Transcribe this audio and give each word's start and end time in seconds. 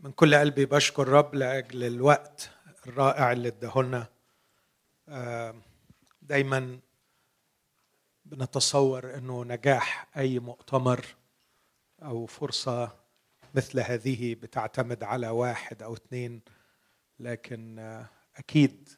من 0.00 0.12
كل 0.12 0.34
قلبي 0.34 0.66
بشكر 0.66 1.02
الرب 1.02 1.34
لأجل 1.34 1.84
الوقت 1.84 2.50
الرائع 2.86 3.32
اللي 3.32 3.48
اداهولنا. 3.48 4.06
دايما 6.22 6.78
بنتصور 8.24 9.14
إنه 9.14 9.44
نجاح 9.44 10.06
أي 10.16 10.38
مؤتمر 10.38 11.06
أو 12.02 12.26
فرصة 12.26 12.96
مثل 13.54 13.80
هذه 13.80 14.34
بتعتمد 14.34 15.02
على 15.02 15.28
واحد 15.28 15.82
أو 15.82 15.94
اثنين 15.94 16.40
لكن 17.20 17.78
أكيد 18.36 18.88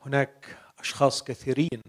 هناك 0.00 0.58
أشخاص 0.78 1.24
كثيرين 1.24 1.82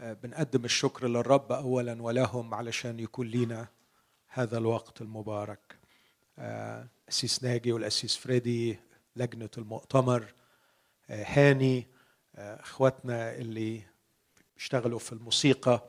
بنقدم 0.00 0.64
الشكر 0.64 1.08
للرب 1.08 1.52
اولا 1.52 2.02
ولهم 2.02 2.54
علشان 2.54 3.00
يكون 3.00 3.26
لينا 3.26 3.68
هذا 4.28 4.58
الوقت 4.58 5.00
المبارك. 5.00 5.81
الأسيس 6.38 7.42
ناجي 7.44 7.72
والأسيس 7.72 8.16
فريدي 8.16 8.78
لجنة 9.16 9.48
المؤتمر 9.58 10.34
هاني 11.10 11.86
أخواتنا 12.36 13.34
اللي 13.34 13.80
بيشتغلوا 14.56 14.98
في 14.98 15.12
الموسيقى 15.12 15.84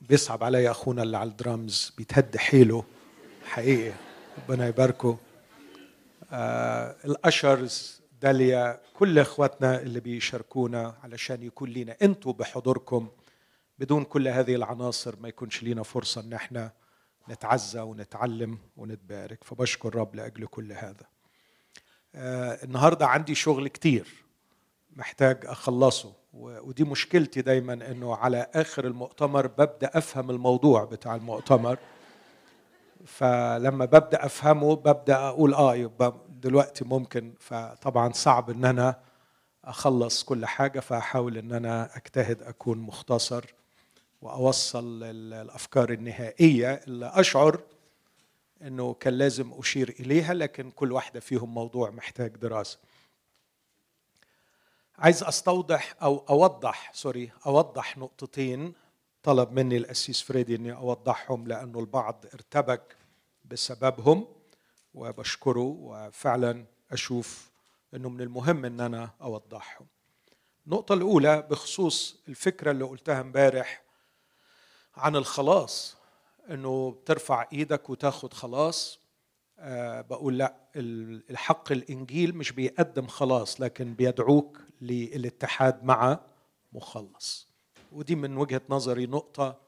بيصعب 0.00 0.44
عليا 0.44 0.70
أخونا 0.70 1.02
اللي 1.02 1.16
على 1.16 1.30
الدرامز 1.30 1.92
بيتهد 1.98 2.36
حيله 2.36 2.84
حقيقي 3.44 3.92
ربنا 4.38 4.68
يباركه. 4.68 5.18
الأشرز 7.04 8.02
داليا 8.22 8.80
كل 8.94 9.18
أخواتنا 9.18 9.80
اللي 9.82 10.00
بيشاركونا 10.00 10.94
علشان 11.02 11.42
يكون 11.42 11.68
لينا 11.70 11.96
أنتوا 12.02 12.32
بحضوركم 12.32 13.08
بدون 13.78 14.04
كل 14.04 14.28
هذه 14.28 14.54
العناصر 14.54 15.14
ما 15.20 15.28
يكونش 15.28 15.62
لينا 15.62 15.82
فرصة 15.82 16.20
إن 16.20 16.32
إحنا 16.32 16.72
نتعزى 17.28 17.80
ونتعلم 17.80 18.58
ونتبارك 18.76 19.44
فبشكر 19.44 19.88
الرب 19.88 20.14
لأجل 20.14 20.46
كل 20.46 20.72
هذا. 20.72 21.06
آه 22.14 22.64
النهارده 22.64 23.06
عندي 23.06 23.34
شغل 23.34 23.68
كتير 23.68 24.24
محتاج 24.96 25.46
أخلصه 25.46 26.12
ودي 26.34 26.84
مشكلتي 26.84 27.42
دايما 27.42 27.72
إنه 27.72 28.16
على 28.16 28.46
آخر 28.54 28.84
المؤتمر 28.86 29.46
ببدأ 29.46 29.90
أفهم 29.98 30.30
الموضوع 30.30 30.84
بتاع 30.84 31.14
المؤتمر. 31.14 31.78
فلما 33.06 33.84
ببدأ 33.84 34.26
أفهمه 34.26 34.76
ببدأ 34.76 35.16
أقول 35.16 35.54
آه 35.54 35.74
يبقى 35.76 36.14
دلوقتي 36.28 36.84
ممكن. 36.84 37.34
فطبعا 37.40 38.12
صعب 38.12 38.50
إن 38.50 38.64
أنا 38.64 39.00
أخلص 39.64 40.22
كل 40.24 40.46
حاجة 40.46 40.80
فأحاول 40.80 41.38
إن 41.38 41.52
أنا 41.52 41.96
أجتهد 41.96 42.42
أكون 42.42 42.78
مختصر. 42.78 43.44
وأوصل 44.22 45.02
الأفكار 45.02 45.92
النهائية 45.92 46.74
اللي 46.86 47.12
أشعر 47.14 47.60
إنه 48.62 48.94
كان 48.94 49.14
لازم 49.14 49.52
أشير 49.52 49.96
إليها 50.00 50.34
لكن 50.34 50.70
كل 50.70 50.92
واحدة 50.92 51.20
فيهم 51.20 51.54
موضوع 51.54 51.90
محتاج 51.90 52.30
دراسة. 52.36 52.78
عايز 54.98 55.22
أستوضح 55.22 55.94
أو 56.02 56.24
أوضح 56.30 56.90
سوري 56.94 57.30
أوضح 57.46 57.98
نقطتين 57.98 58.74
طلب 59.22 59.52
مني 59.52 59.76
الأسيس 59.76 60.22
فريدي 60.22 60.54
إني 60.56 60.72
أوضحهم 60.72 61.48
لأنه 61.48 61.80
البعض 61.80 62.24
ارتبك 62.34 62.96
بسببهم 63.44 64.26
وبشكره 64.94 65.76
وفعلا 65.80 66.64
أشوف 66.92 67.50
إنه 67.94 68.08
من 68.08 68.20
المهم 68.20 68.64
إن 68.64 68.80
أنا 68.80 69.10
أوضحهم. 69.22 69.86
النقطة 70.66 70.92
الأولى 70.92 71.42
بخصوص 71.50 72.22
الفكرة 72.28 72.70
اللي 72.70 72.84
قلتها 72.84 73.20
امبارح 73.20 73.81
عن 74.96 75.16
الخلاص 75.16 75.96
إنه 76.50 76.90
بترفع 76.90 77.46
إيدك 77.52 77.90
وتاخد 77.90 78.32
خلاص. 78.34 78.98
أه 79.58 80.00
بقول 80.00 80.38
لأ 80.38 80.54
الحق 80.76 81.72
الإنجيل 81.72 82.36
مش 82.36 82.52
بيقدم 82.52 83.06
خلاص 83.06 83.60
لكن 83.60 83.94
بيدعوك 83.94 84.58
للاتحاد 84.80 85.84
مع 85.84 86.20
مخلص. 86.72 87.48
ودي 87.92 88.14
من 88.14 88.36
وجهة 88.36 88.62
نظري 88.68 89.06
نقطة 89.06 89.60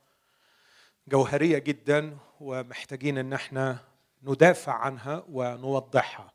جوهرية 1.09 1.59
جدا 1.59 2.17
ومحتاجين 2.41 3.19
إن 3.19 3.33
إحنا 3.33 3.79
ندافع 4.23 4.73
عنها 4.73 5.25
ونوضحها. 5.29 6.33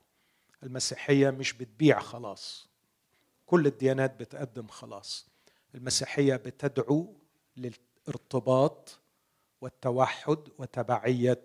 المسيحية 0.64 1.30
مش 1.30 1.54
بتبيع 1.54 2.00
خلاص. 2.00 2.68
كل 3.46 3.68
الديانات 3.68 4.20
بتقدم 4.20 4.68
خلاص. 4.68 5.28
المسيحية 5.76 6.36
بتدعو 6.36 7.16
الارتباط 8.10 9.00
والتوحد 9.62 10.38
وتبعية 10.58 11.44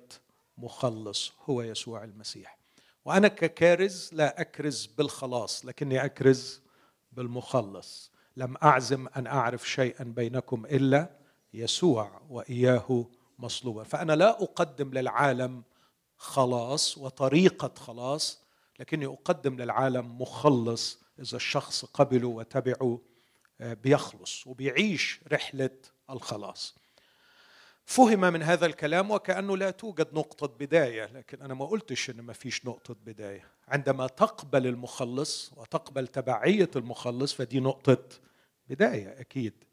مخلص 0.59 1.33
هو 1.51 1.63
يسوع 1.63 2.05
المسيح. 2.05 2.59
وأنا 3.05 3.29
ككارز 3.29 4.11
لا 4.13 4.41
أكرز 4.41 4.87
بالخلاص 4.87 5.67
لكني 5.67 6.05
أكرز 6.05 6.63
بالمخلص. 7.13 8.13
لم 8.37 8.57
أعزم 8.63 9.09
أن 9.17 9.27
أعرف 9.27 9.71
شيئا 9.71 10.05
بينكم 10.05 10.67
إلا 10.67 11.19
يسوع 11.55 12.21
وإياه 12.31 13.07
مصلوبا. 13.39 13.83
فأنا 13.83 14.13
لا 14.13 14.43
أقدم 14.43 14.91
للعالم 14.91 15.63
خلاص 16.17 16.99
وطريقة 16.99 17.73
خلاص 17.77 18.45
لكني 18.81 19.07
أقدم 19.07 19.57
للعالم 19.57 20.21
مخلص 20.21 20.99
إذا 21.19 21.37
الشخص 21.37 21.85
قبله 21.85 22.29
وتبعه 22.29 23.01
بيخلص 23.61 24.47
وبيعيش 24.47 25.21
رحلة 25.33 25.71
الخلاص. 26.11 26.75
فهم 27.85 28.21
من 28.21 28.43
هذا 28.43 28.67
الكلام 28.67 29.11
وكأنه 29.11 29.57
لا 29.57 29.71
توجد 29.71 30.15
نقطة 30.15 30.47
بداية 30.47 31.05
لكن 31.05 31.43
أنا 31.43 31.55
ما 31.55 31.67
قلتش 31.67 32.11
أن 32.11 32.21
ما 32.21 32.33
فيش 32.33 32.67
نقطة 32.67 32.95
بداية. 33.07 33.49
عندما 33.69 34.07
تقبل 34.07 34.67
المخلص 34.67 35.53
وتقبل 35.57 36.07
تبعية 36.09 36.71
المخلص 36.77 37.33
فدي 37.33 37.61
نقطة 37.61 37.99
بداية 38.69 39.21
أكيد. 39.21 39.65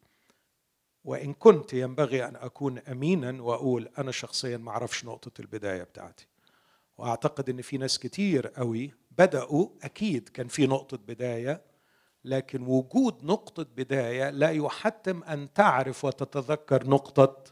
وإن 1.03 1.33
كنت 1.33 1.73
ينبغي 1.73 2.25
أن 2.25 2.35
أكون 2.35 2.79
أمينا 2.79 3.41
وأقول 3.41 3.89
أنا 3.97 4.11
شخصيا 4.11 4.57
ما 4.57 4.71
أعرفش 4.71 5.05
نقطة 5.05 5.41
البداية 5.41 5.83
بتاعتي. 5.83 6.27
وأعتقد 6.97 7.49
أن 7.49 7.61
في 7.61 7.77
ناس 7.77 7.99
كتير 7.99 8.47
قوي 8.47 8.93
بدأوا 9.11 9.69
أكيد 9.83 10.29
كان 10.29 10.47
في 10.47 10.67
نقطة 10.67 10.97
بداية 10.97 11.61
لكن 12.25 12.67
وجود 12.67 13.23
نقطة 13.23 13.63
بداية 13.63 14.29
لا 14.29 14.51
يحتم 14.51 15.23
أن 15.23 15.53
تعرف 15.53 16.05
وتتذكر 16.05 16.87
نقطة 16.87 17.43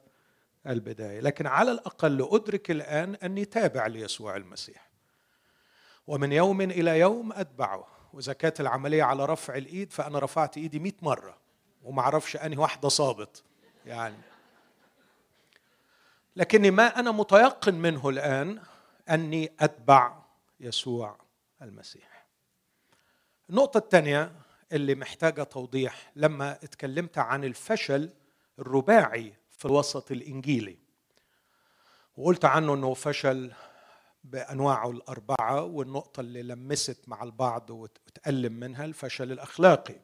البداية. 0.68 1.19
لكن 1.19 1.47
على 1.47 1.72
الأقل 1.72 2.28
أدرك 2.31 2.72
الآن 2.72 3.16
أني 3.16 3.46
تابع 3.46 3.88
ليسوع 3.88 4.35
المسيح. 4.35 4.90
ومن 6.07 6.31
يوم 6.31 6.62
إلى 6.62 7.00
يوم 7.00 7.34
أتبعه. 7.34 7.88
وإذا 8.13 8.34
كانت 8.34 8.62
العملية 8.62 9.03
على 9.03 9.25
رفع 9.25 9.56
الإيد 9.56 9.94
فأنا 9.94 10.19
رفعت 10.19 10.57
إيدي 10.57 10.80
مئة 10.80 10.96
مرة. 11.01 11.38
وما 11.84 12.01
أعرفش 12.01 12.36
أنهي 12.36 12.57
واحدة 12.57 12.90
صابت. 12.90 13.44
يعني. 13.86 14.18
لكني 16.36 16.72
ما 16.72 17.00
أنا 17.00 17.12
متيقن 17.12 17.75
منه 17.75 18.09
الآن 18.09 18.62
أني 19.09 19.51
أتبع 19.59 20.13
يسوع 20.59 21.18
المسيح. 21.62 22.25
النقطة 23.50 23.78
الثانية 23.78 24.31
اللي 24.72 24.96
محتاجة 24.96 25.44
توضيح 25.44 26.12
لما 26.16 26.52
اتكلمت 26.52 27.18
عن 27.18 27.44
الفشل 27.44 28.09
الرباعي 28.59 29.34
في 29.52 29.66
الوسط 29.66 30.12
الإنجيلي. 30.12 30.78
وقلت 32.18 32.46
عنه 32.46 32.74
إنه 32.74 32.94
فشل 32.94 33.52
بأنواعه 34.24 34.91
الأربعة 34.91 35.63
والنقطة 35.63 36.19
اللي 36.22 36.44
لمست 36.44 37.09
مع 37.09 37.24
البعض 37.24 37.69
وتألم 37.69 38.53
منها 38.53 38.85
الفشل 38.85 39.31
الأخلاقي. 39.31 39.96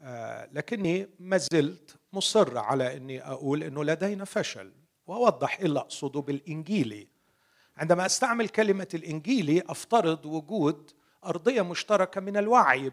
آه 0.00 0.48
لكني 0.52 1.08
ما 1.20 1.36
زلت 1.36 1.96
مصر 2.12 2.58
على 2.58 2.96
إني 2.96 3.22
أقول 3.22 3.62
إنه 3.62 3.84
لدينا 3.84 4.24
فشل. 4.24 4.72
وأوضح 5.06 5.58
إيه 5.58 5.66
اللي 5.66 5.78
أقصده 5.78 6.20
بالإنجيلي. 6.20 7.08
عندما 7.76 8.06
أستعمل 8.06 8.48
كلمة 8.48 8.88
الإنجيلي 8.94 9.62
أفترض 9.68 10.26
وجود 10.26 10.90
أرضية 11.24 11.62
مشتركة 11.62 12.20
من 12.20 12.36
الوعي 12.36 12.90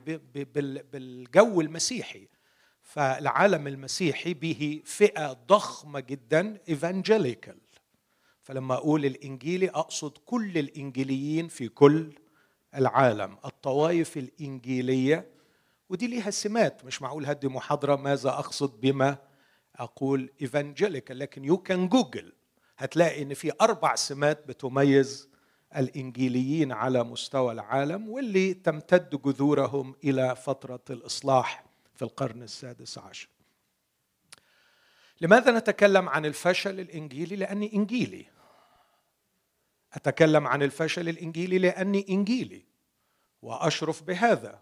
بالجو 0.93 1.61
المسيحي. 1.61 2.27
فالعالم 2.81 3.67
المسيحي 3.67 4.33
به 4.33 4.81
فئة 4.85 5.33
ضخمة 5.33 5.99
جدا 5.99 6.57
ايفانجيليكال 6.69 7.57
فلما 8.43 8.73
أقول 8.75 9.05
الإنجيلي 9.05 9.69
أقصد 9.69 10.17
كل 10.25 10.57
الإنجيليين 10.57 11.47
في 11.47 11.67
كل 11.69 12.13
العالم. 12.75 13.37
الطوائف 13.45 14.17
الإنجيلية 14.17 15.27
ودي 15.89 16.07
ليها 16.07 16.29
سمات. 16.31 16.85
مش 16.85 17.01
معقول 17.01 17.25
هدي 17.25 17.47
محاضرة 17.47 17.95
ماذا 17.95 18.29
أقصد 18.29 18.81
بما 18.81 19.17
أقول 19.75 20.29
evangelical 20.41 21.19
لكن 21.19 21.45
you 21.45 21.57
can 21.57 21.89
Google 21.89 22.33
هتلاقي 22.77 23.21
إن 23.21 23.33
في 23.33 23.51
أربع 23.61 23.95
سمات 23.95 24.47
بتميز 24.47 25.29
الإنجيليين 25.77 26.71
على 26.71 27.03
مستوى 27.03 27.51
العالم 27.51 28.09
واللي 28.09 28.53
تمتد 28.53 29.21
جذورهم 29.21 29.95
إلى 30.03 30.35
فترة 30.35 30.83
الإصلاح 30.89 31.65
في 31.95 32.01
القرن 32.01 32.43
السادس 32.43 32.97
عشر. 32.97 33.29
لماذا 35.21 35.51
نتكلم 35.51 36.09
عن 36.09 36.25
الفشل 36.25 36.79
الإنجيلي؟ 36.79 37.35
لأني 37.35 37.73
إنجيلي. 37.73 38.25
أتكلم 39.93 40.47
عن 40.47 40.63
الفشل 40.63 41.09
الإنجيلي 41.09 41.57
لأني 41.57 42.05
إنجيلي 42.09 42.63
وأشرف 43.41 44.03
بهذا 44.03 44.59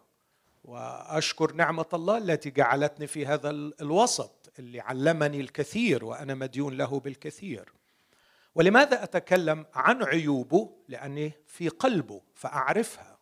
وأشكر 0.63 1.53
نعمة 1.53 1.85
الله 1.93 2.17
التي 2.17 2.49
جعلتني 2.49 3.07
في 3.07 3.25
هذا 3.25 3.49
الوسط 3.49 4.51
اللي 4.59 4.79
علمني 4.79 5.41
الكثير 5.41 6.05
وأنا 6.05 6.35
مديون 6.35 6.77
له 6.77 6.99
بالكثير. 6.99 7.73
ولماذا 8.55 9.03
أتكلم 9.03 9.65
عن 9.73 10.03
عيوبه؟ 10.03 10.69
لأني 10.87 11.31
في 11.47 11.69
قلبه 11.69 12.21
فأعرفها. 12.33 13.17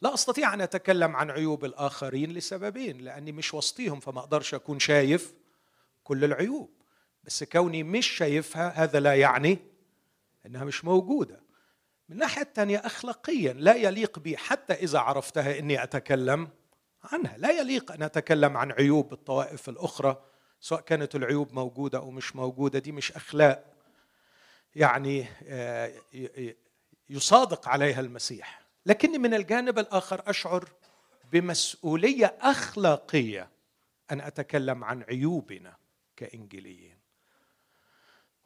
لا 0.00 0.14
أستطيع 0.14 0.54
أن 0.54 0.60
أتكلم 0.60 1.16
عن 1.16 1.30
عيوب 1.30 1.64
الآخرين 1.64 2.32
لسببين 2.32 3.00
لأني 3.00 3.32
مش 3.32 3.54
وسطيهم 3.54 4.00
فما 4.00 4.20
أقدرش 4.20 4.54
أكون 4.54 4.78
شايف 4.78 5.34
كل 6.04 6.24
العيوب. 6.24 6.70
بس 7.24 7.44
كوني 7.44 7.82
مش 7.82 8.06
شايفها 8.06 8.68
هذا 8.68 9.00
لا 9.00 9.14
يعني 9.14 9.58
إنها 10.46 10.64
مش 10.64 10.84
موجودة. 10.84 11.40
من 12.08 12.14
الناحيه 12.14 12.42
الثانية 12.42 12.78
اخلاقيا 12.78 13.52
لا 13.52 13.74
يليق 13.74 14.18
بي 14.18 14.36
حتى 14.36 14.72
إذا 14.72 14.98
عرفتها 14.98 15.58
إني 15.58 15.82
أتكلم 15.82 16.48
عنها. 17.12 17.36
لا 17.38 17.50
يليق 17.50 17.92
أن 17.92 18.02
أتكلم 18.02 18.56
عن 18.56 18.72
عيوب 18.72 19.12
الطوائف 19.12 19.68
الأخرى 19.68 20.24
سواء 20.60 20.80
كانت 20.80 21.14
العيوب 21.14 21.52
موجودة 21.52 21.98
أو 21.98 22.10
مش 22.10 22.36
موجودة 22.36 22.78
دي 22.78 22.92
مش 22.92 23.12
أخلاق. 23.12 23.73
يعني 24.76 25.26
آه، 25.46 25.92
يصادق 27.10 27.68
عليها 27.68 28.00
المسيح. 28.00 28.60
لكني 28.86 29.18
من 29.18 29.34
الجانب 29.34 29.78
الآخر 29.78 30.22
أشعر 30.26 30.68
بمسؤولية 31.32 32.36
أخلاقية 32.40 33.50
أن 34.10 34.20
أتكلم 34.20 34.84
عن 34.84 35.02
عيوبنا 35.02 35.76
كإنجيليين. 36.16 36.98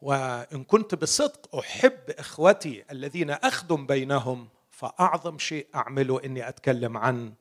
وإن 0.01 0.65
كنت 0.65 0.95
بصدق 0.95 1.57
أحب 1.57 2.11
إخوتي 2.11 2.85
الذين 2.91 3.31
أخدم 3.31 3.87
بينهم 3.87 4.49
فأعظم 4.71 5.39
شيء 5.39 5.67
أعمله 5.75 6.25
إني 6.25 6.49
أتكلم 6.49 6.97
عن 6.97 7.35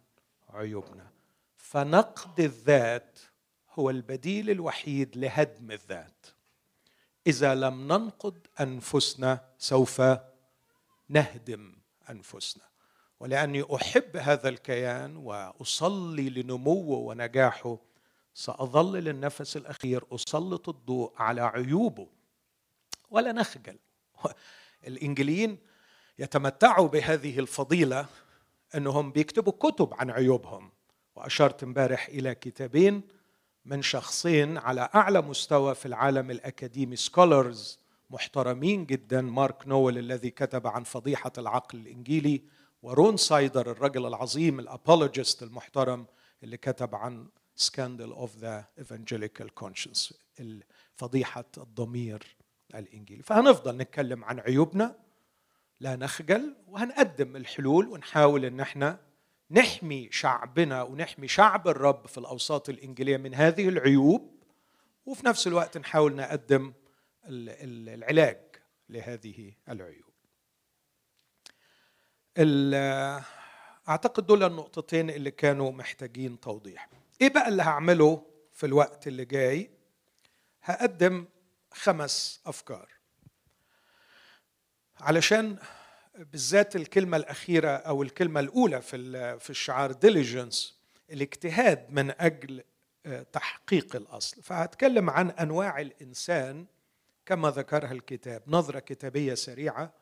عيوبنا. 0.49 1.07
فنقد 1.57 2.39
الذات 2.39 3.19
هو 3.73 3.89
البديل 3.89 4.49
الوحيد 4.49 5.17
لهدم 5.17 5.71
الذات. 5.71 6.25
إذا 7.27 7.55
لم 7.55 7.83
ننقد 7.83 8.47
أنفسنا 8.59 9.45
سوف 9.57 10.01
نهدم 11.09 11.75
أنفسنا. 12.09 12.63
ولأني 13.19 13.75
أحب 13.75 14.17
هذا 14.17 14.49
الكيان 14.49 15.17
وأصلي 15.17 16.29
لنموه 16.29 16.97
ونجاحه 16.97 17.77
سأظل 18.33 18.99
للنفس 19.03 19.57
الأخير 19.57 20.03
أسلط 20.11 20.69
الضوء 20.69 21.13
على 21.17 21.41
عيوبه. 21.41 22.07
ولا 23.09 23.31
نخجل. 23.31 23.77
الإنجليين 24.87 25.57
يتمتعوا 26.19 26.87
بهذه 26.87 27.39
الفضيلة 27.39 28.05
إنهم 28.75 29.11
بيكتبوا 29.11 29.53
كتب 29.53 29.93
عن 29.93 30.09
عيوبهم. 30.09 30.71
وأشرت 31.15 31.63
امبارح 31.63 32.07
إلى 32.07 32.35
كتابين 32.35 33.01
من 33.67 33.81
شخصين 33.81 34.57
على 34.57 34.89
أعلى 34.95 35.21
مستوى 35.21 35.75
في 35.75 35.85
العالم 35.85 36.31
الأكاديمي. 36.31 36.95
سكولرز 36.95 37.79
محترمين 38.09 38.85
جدا 38.85 39.21
مارك 39.21 39.67
نول 39.67 39.97
الذي 39.97 40.29
كتب 40.29 40.67
عن 40.67 40.83
فضيحة 40.83 41.31
العقل 41.37 41.77
الإنجيلي 41.77 42.41
ورون 42.81 43.17
سايدر 43.17 43.71
الرجل 43.71 44.05
العظيم 44.05 44.59
ال 44.59 44.68
apologist 44.68 45.43
المحترم 45.43 46.05
اللي 46.43 46.57
كتب 46.57 46.95
عن 46.95 47.27
scandal 47.55 48.11
of 48.11 48.37
the 48.37 48.65
evangelical 48.79 49.53
conscience 49.53 50.13
فضيحه 50.95 51.45
الضمير 51.57 52.35
الإنجيلي. 52.75 53.23
فهنفضل 53.23 53.77
نتكلم 53.77 54.23
عن 54.23 54.39
عيوبنا 54.39 54.95
لا 55.79 55.95
نخجل 55.95 56.55
وهنقدم 56.67 57.35
الحلول 57.35 57.87
ونحاول 57.87 58.45
إن 58.45 58.59
إحنا 58.59 58.99
نحمي 59.51 60.09
شعبنا 60.11 60.83
ونحمي 60.83 61.27
شعب 61.27 61.67
الرب 61.67 62.07
في 62.07 62.17
الأوساط 62.17 62.69
الإنجيلية 62.69 63.17
من 63.17 63.33
هذه 63.35 63.69
العيوب 63.69 64.43
وفي 65.05 65.25
نفس 65.25 65.47
الوقت 65.47 65.77
نحاول 65.77 66.15
نقدم 66.15 66.73
العلاج 67.25 68.37
لهذه 68.89 69.53
العيوب. 69.69 70.13
أعتقد 73.89 74.25
دول 74.25 74.43
النقطتين 74.43 75.09
اللي 75.09 75.31
كانوا 75.31 75.71
محتاجين 75.71 76.39
توضيح. 76.39 76.89
إيه 77.21 77.29
بقى 77.29 77.47
اللي 77.47 77.63
هعمله 77.63 78.25
في 78.53 78.65
الوقت 78.65 79.07
اللي 79.07 79.25
جاي؟ 79.25 79.71
هقدم 80.63 81.25
خمس 81.73 82.41
أفكار. 82.45 82.91
علشان 84.99 85.57
بالذات 86.17 86.75
الكلمة 86.75 87.17
الأخيرة 87.17 87.69
أو 87.69 88.03
الكلمة 88.03 88.39
الأولى 88.39 88.81
في 88.81 89.39
في 89.39 89.49
الشعار 89.49 89.91
ديليجنس 89.91 90.77
الاجتهاد 91.11 91.85
من 91.89 92.11
أجل 92.21 92.63
آه، 93.05 93.25
تحقيق 93.33 93.95
الأصل. 93.95 94.41
فهتكلم 94.41 95.09
عن 95.09 95.29
أنواع 95.29 95.81
الإنسان 95.81 96.65
كما 97.25 97.49
ذكرها 97.49 97.91
الكتاب. 97.91 98.43
نظرة 98.47 98.79
كتابية 98.79 99.33
سريعة 99.33 99.93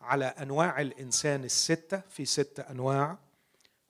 على 0.00 0.24
أنواع 0.24 0.80
الإنسان 0.80 1.44
الستة 1.44 2.02
في 2.10 2.24
ستة 2.24 2.62
أنواع 2.62 3.18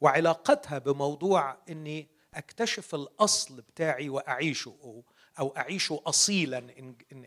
وعلاقتها 0.00 0.78
بموضوع 0.78 1.56
أني 1.68 2.08
أكتشف 2.34 2.94
الأصل 2.94 3.60
بتاعي 3.60 4.08
وأعيشه 4.08 5.02
أو 5.38 5.54
أعيشه 5.56 6.02
أصيلا 6.06 6.58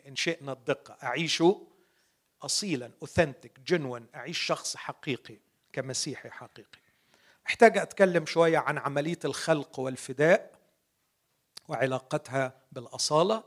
إن 0.08 0.16
شئنا 0.16 0.52
الدقة. 0.52 0.98
أعيشه 1.04 1.68
اصيلا 2.42 2.92
اوثنتيك 3.02 3.60
جنون 3.60 4.08
أعيش 4.16 4.40
شخص 4.40 4.76
حقيقي 4.78 5.38
كمسيحي 5.74 6.30
حقيقي. 6.30 6.80
أحتاج 7.48 7.78
أتكلم 7.78 8.26
شوية 8.26 8.58
عن 8.58 8.78
عملية 8.78 9.20
الخلق 9.26 9.80
والفداء 9.80 10.52
وعلاقتها 11.68 12.62
بالأصالة. 12.72 13.44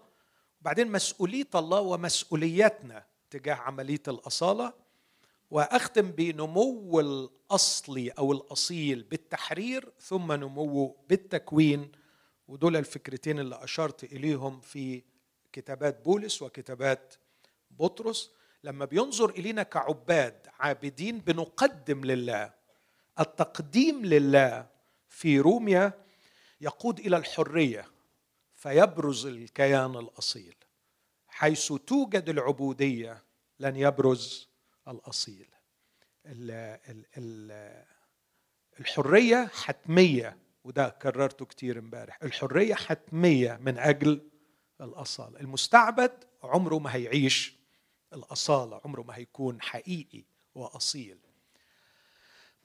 وبعدين 0.61 0.93
مسؤولية 0.93 1.49
الله 1.55 1.81
ومسؤوليتنا 1.81 3.07
تجاه 3.31 3.55
عملية 3.55 4.03
الأصالة. 4.09 4.73
وأختم 5.51 6.11
بنمو 6.11 7.01
الاصلي 7.01 8.11
أو 8.11 8.33
الأصيل 8.33 9.03
بالتحرير 9.03 9.93
ثم 10.01 10.33
نموه 10.33 10.97
بالتكوين. 11.09 11.93
ودول 12.49 12.77
الفكرتين 12.77 13.39
اللي 13.39 13.65
أشرت 13.65 14.05
إليهم 14.05 14.61
في 14.61 15.03
كتابات 15.53 16.05
بولس 16.05 16.43
وكتابات 16.43 17.15
بطرس. 17.71 18.38
لما 18.65 18.85
بينظر 18.85 19.31
إلينا 19.31 19.63
كعباد 19.63 20.47
عابدين 20.59 21.19
بنقدم 21.19 22.05
لله. 22.05 22.55
التقديم 23.21 24.07
لله 24.07 24.67
في 25.09 25.41
روميا 25.41 25.93
يقود 26.61 27.01
إلى 27.01 27.17
الحرية 27.17 27.87
فيبرز 28.55 29.27
الكيان 29.27 29.97
الأصيل. 29.97 30.55
حيث 31.29 31.73
توجد 31.73 32.29
العبودية 32.29 33.25
لن 33.61 33.77
يبرز 33.77 34.49
الأصيل. 34.89 35.49
الحرية 38.81 39.51
حتمية 39.55 40.37
وده 40.65 40.89
كررته 40.89 41.45
كتير 41.45 41.79
امبارح. 41.79 42.19
الحرية 42.23 42.75
حتمية 42.75 43.59
من 43.63 43.79
أجل 43.79 44.29
الأصالة. 44.81 45.41
المستعبد 45.41 46.25
عمره 46.43 46.79
ما 46.79 46.95
هيعيش 46.95 47.58
الأصالة 48.13 48.81
عمره 48.85 49.03
ما 49.03 49.17
هيكون 49.17 49.63
حقيقي 49.63 50.25
وأصيل. 50.55 51.19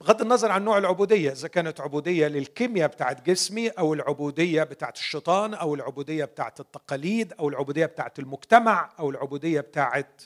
بغض 0.00 0.22
النظر 0.22 0.50
عن 0.52 0.64
نوع 0.64 0.78
العبودية 0.78 1.32
إذا 1.32 1.48
كانت 1.48 1.80
عبودية 1.80 2.28
للكيمياء 2.28 2.88
بتاعت 2.88 3.26
جسمي 3.26 3.68
أو 3.68 3.94
العبودية 3.94 4.62
بتاعت 4.62 4.96
الشيطان 4.96 5.54
أو 5.54 5.74
العبودية 5.74 6.24
بتاعت 6.24 6.60
التقاليد 6.60 7.32
أو 7.32 7.48
العبودية 7.48 7.86
بتاعت 7.86 8.18
المجتمع 8.18 8.92
أو 8.98 9.10
العبودية 9.10 9.60
بتاعت 9.60 10.22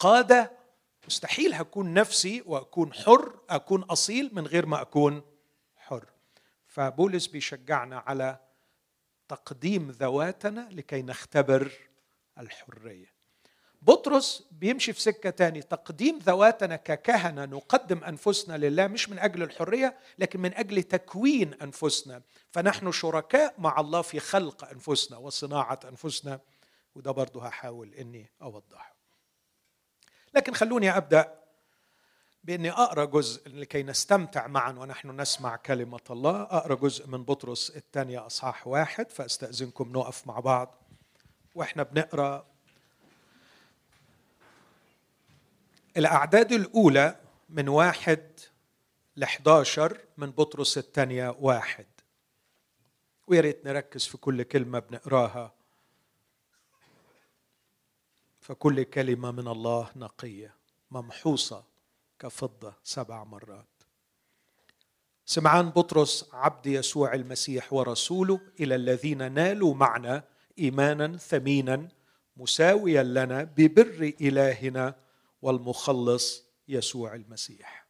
قادة 0.00 0.52
مستحيل 1.06 1.54
هكون 1.54 1.94
نفسي 1.94 2.42
وأكون 2.46 2.92
حر 2.92 3.38
أكون 3.50 3.82
أصيل 3.82 4.30
من 4.32 4.46
غير 4.46 4.66
ما 4.66 4.82
أكون 4.82 5.22
حر. 5.76 6.04
فبولس 6.66 7.26
بيشجعنا 7.26 7.98
على 7.98 8.38
تقديم 9.28 9.90
ذواتنا 9.90 10.68
لكي 10.70 11.02
نختبر 11.02 11.72
الحرية. 12.38 13.15
بطرس 13.86 14.48
بيمشي 14.50 14.92
في 14.92 15.00
سكة 15.00 15.30
تاني. 15.30 15.62
تقديم 15.62 16.18
ذواتنا 16.18 16.76
ككهنة 16.76 17.44
نقدم 17.44 18.04
أنفسنا 18.04 18.56
لله 18.56 18.86
مش 18.86 19.08
من 19.08 19.18
أجل 19.18 19.42
الحرية 19.42 19.96
لكن 20.18 20.40
من 20.40 20.54
أجل 20.54 20.82
تكوين 20.82 21.54
أنفسنا. 21.54 22.22
فنحن 22.50 22.92
شركاء 22.92 23.54
مع 23.58 23.80
الله 23.80 24.02
في 24.02 24.20
خلق 24.20 24.64
أنفسنا 24.64 25.18
وصناعة 25.18 25.80
أنفسنا 25.88 26.40
وده 26.94 27.10
برضه 27.10 27.46
هحاول 27.46 27.94
أني 27.94 28.30
أوضحه. 28.42 28.96
لكن 30.34 30.54
خلوني 30.54 30.96
أبدأ 30.96 31.34
بإني 32.44 32.70
أقرأ 32.70 33.04
جزء 33.04 33.48
لكي 33.48 33.82
نستمتع 33.82 34.46
معا 34.46 34.72
ونحن 34.72 35.20
نسمع 35.20 35.56
كلمة 35.56 36.00
الله. 36.10 36.42
أقرأ 36.42 36.74
جزء 36.74 37.06
من 37.06 37.24
بطرس 37.24 37.70
الثانية 37.76 38.26
أصحاح 38.26 38.66
واحد 38.66 39.10
فأستأذنكم 39.10 39.92
نقف 39.92 40.26
مع 40.26 40.40
بعض 40.40 40.82
وإحنا 41.54 41.82
بنقرأ 41.82 42.55
الأعداد 45.96 46.52
الأولى 46.52 47.16
من 47.48 47.68
واحد 47.68 48.40
ل 49.16 49.22
11 49.22 49.98
من 50.18 50.30
بطرس 50.30 50.78
الثانية 50.78 51.36
واحد. 51.40 51.86
ويا 53.26 53.40
ريت 53.40 53.66
نركز 53.66 54.06
في 54.06 54.16
كل 54.16 54.42
كلمة 54.42 54.78
بنقراها. 54.78 55.52
فكل 58.40 58.82
كلمة 58.82 59.30
من 59.30 59.48
الله 59.48 59.90
نقية 59.96 60.54
ممحوصة 60.90 61.64
كفضة 62.18 62.74
سبع 62.84 63.24
مرات. 63.24 63.66
سمعان 65.24 65.70
بطرس 65.70 66.30
عبد 66.32 66.66
يسوع 66.66 67.14
المسيح 67.14 67.72
ورسوله 67.72 68.40
إلى 68.60 68.74
الذين 68.74 69.32
نالوا 69.32 69.74
معنا 69.74 70.24
إيمانا 70.58 71.16
ثمينا 71.16 71.88
مساويا 72.36 73.02
لنا 73.02 73.42
ببر 73.42 74.12
إلهنا 74.20 75.05
والمخلص 75.46 76.44
يسوع 76.68 77.14
المسيح. 77.14 77.86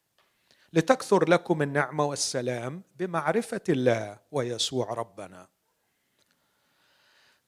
لتكثر 0.72 1.28
لكم 1.28 1.62
النعمة 1.62 2.04
والسلام 2.04 2.82
بمعرفة 2.96 3.60
الله 3.68 4.18
ويسوع 4.32 4.92
ربنا. 4.94 5.48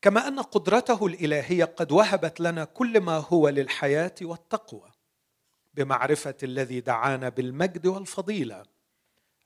كما 0.03 0.29
أن 0.29 0.41
قدرته 0.41 1.07
الإلهية 1.07 1.65
قد 1.65 1.93
وهبت 1.93 2.41
لنا 2.41 2.65
كل 2.65 3.01
ما 3.01 3.17
هو 3.19 3.49
للحياة 3.49 4.15
والتقوى 4.23 4.91
بمعرفة 5.75 6.37
الذي 6.43 6.81
دعانا 6.81 7.29
بالمجد 7.29 7.87
والفضيلة. 7.87 8.63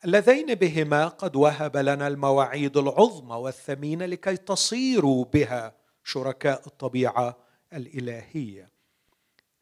اللذين 0.05 0.55
بهما 0.55 1.07
قد 1.07 1.35
وهب 1.35 1.77
لنا 1.77 2.07
المواعيد 2.07 2.77
العظمى 2.77 3.35
والثمينة 3.35 4.05
لكي 4.05 4.37
تصيروا 4.37 5.25
بها 5.25 5.75
شركاء 6.03 6.67
الطبيعة 6.67 7.37
الإلهية. 7.73 8.72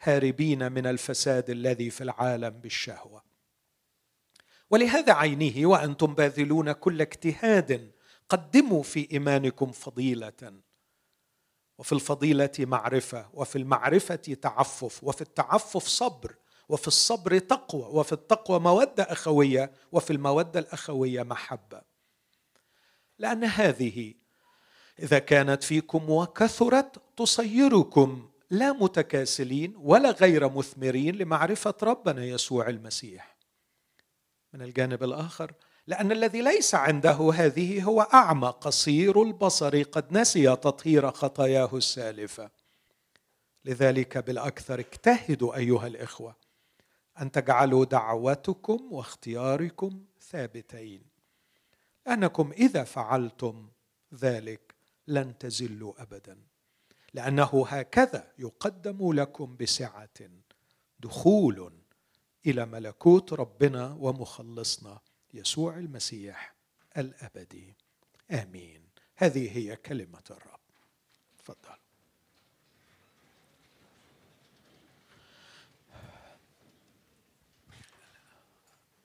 هاربين 0.01 0.71
من 0.71 0.87
الفساد 0.87 1.49
الذي 1.49 1.89
في 1.89 2.01
العالم 2.03 2.49
بالشهوة. 2.49 3.23
ولهذا 4.69 5.13
عينه 5.13 5.67
وأنتم 5.67 6.13
باذلون 6.13 6.71
كل 6.71 7.01
اجتهاد 7.01 7.91
قدموا 8.29 8.83
في 8.83 9.07
إيمانكم 9.11 9.71
فضيلة. 9.71 10.61
وفي 11.77 11.91
الفضيلة 11.91 12.51
معرفة 12.59 13.29
وفي 13.33 13.55
المعرفة 13.57 14.15
تعفف 14.15 15.03
وفي 15.03 15.21
التعفف 15.21 15.87
صبر 15.87 16.35
وفي 16.69 16.87
الصبر 16.87 17.39
تقوى 17.39 17.81
وفي 17.81 18.11
التقوى 18.11 18.59
مودة 18.59 19.03
أخوية 19.03 19.71
وفي 19.91 20.13
المودة 20.13 20.59
الأخوية 20.59 21.23
محبة. 21.23 21.81
لأن 23.19 23.43
هذه 23.43 24.13
إذا 24.99 25.19
كانت 25.19 25.63
فيكم 25.63 26.09
وكثرت 26.09 27.01
تصيركم 27.17 28.30
لا 28.51 28.73
متكاسلين 28.73 29.73
ولا 29.77 30.11
غير 30.11 30.49
مثمرين 30.49 31.15
لمعرفة 31.15 31.73
ربنا 31.83 32.25
يسوع 32.25 32.69
المسيح. 32.69 33.37
من 34.53 34.61
الجانب 34.61 35.03
الآخر 35.03 35.53
لأن 35.87 36.11
الذي 36.11 36.41
ليس 36.41 36.75
عنده 36.75 37.31
هذه 37.33 37.83
هو 37.83 38.01
أعمى 38.01 38.47
قصير 38.47 39.21
البصر 39.21 39.83
قد 39.83 40.13
نسي 40.13 40.55
تطهير 40.55 41.11
خطاياه 41.11 41.69
السالفة. 41.73 42.51
لذلك 43.65 44.17
بالأكثر 44.17 44.79
اجتهدوا 44.79 45.55
أيها 45.55 45.87
الإخوة 45.87 46.35
أن 47.21 47.31
تجعلوا 47.31 47.85
دعوتكم 47.85 48.93
واختياركم 48.93 50.05
ثابتين. 50.21 51.03
لأنكم 52.05 52.51
إذا 52.51 52.83
فعلتم 52.83 53.69
ذلك 54.13 54.75
لن 55.07 55.37
تزلوا 55.37 56.01
أبدا. 56.01 56.50
لأنه 57.13 57.65
هكذا 57.67 58.31
يقدم 58.39 59.13
لكم 59.13 59.55
بسعة 59.55 60.09
دخول 60.99 61.73
إلى 62.45 62.65
ملكوت 62.65 63.33
ربنا 63.33 63.97
ومخلصنا 63.99 64.99
يسوع 65.33 65.77
المسيح 65.77 66.55
الأبدي. 66.97 67.75
آمين. 68.31 68.81
هذه 69.15 69.57
هي 69.57 69.75
كلمة 69.75 70.23
الرب. 70.31 70.59
تفضل. 71.37 71.77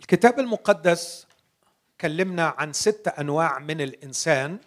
الكتاب 0.01 0.41
المقدس 0.41 1.27
كلمنا 2.01 2.47
عن 2.47 2.73
ست 2.73 3.09
أنواع 3.09 3.59
من 3.59 3.81
الإنسان. 3.81 4.59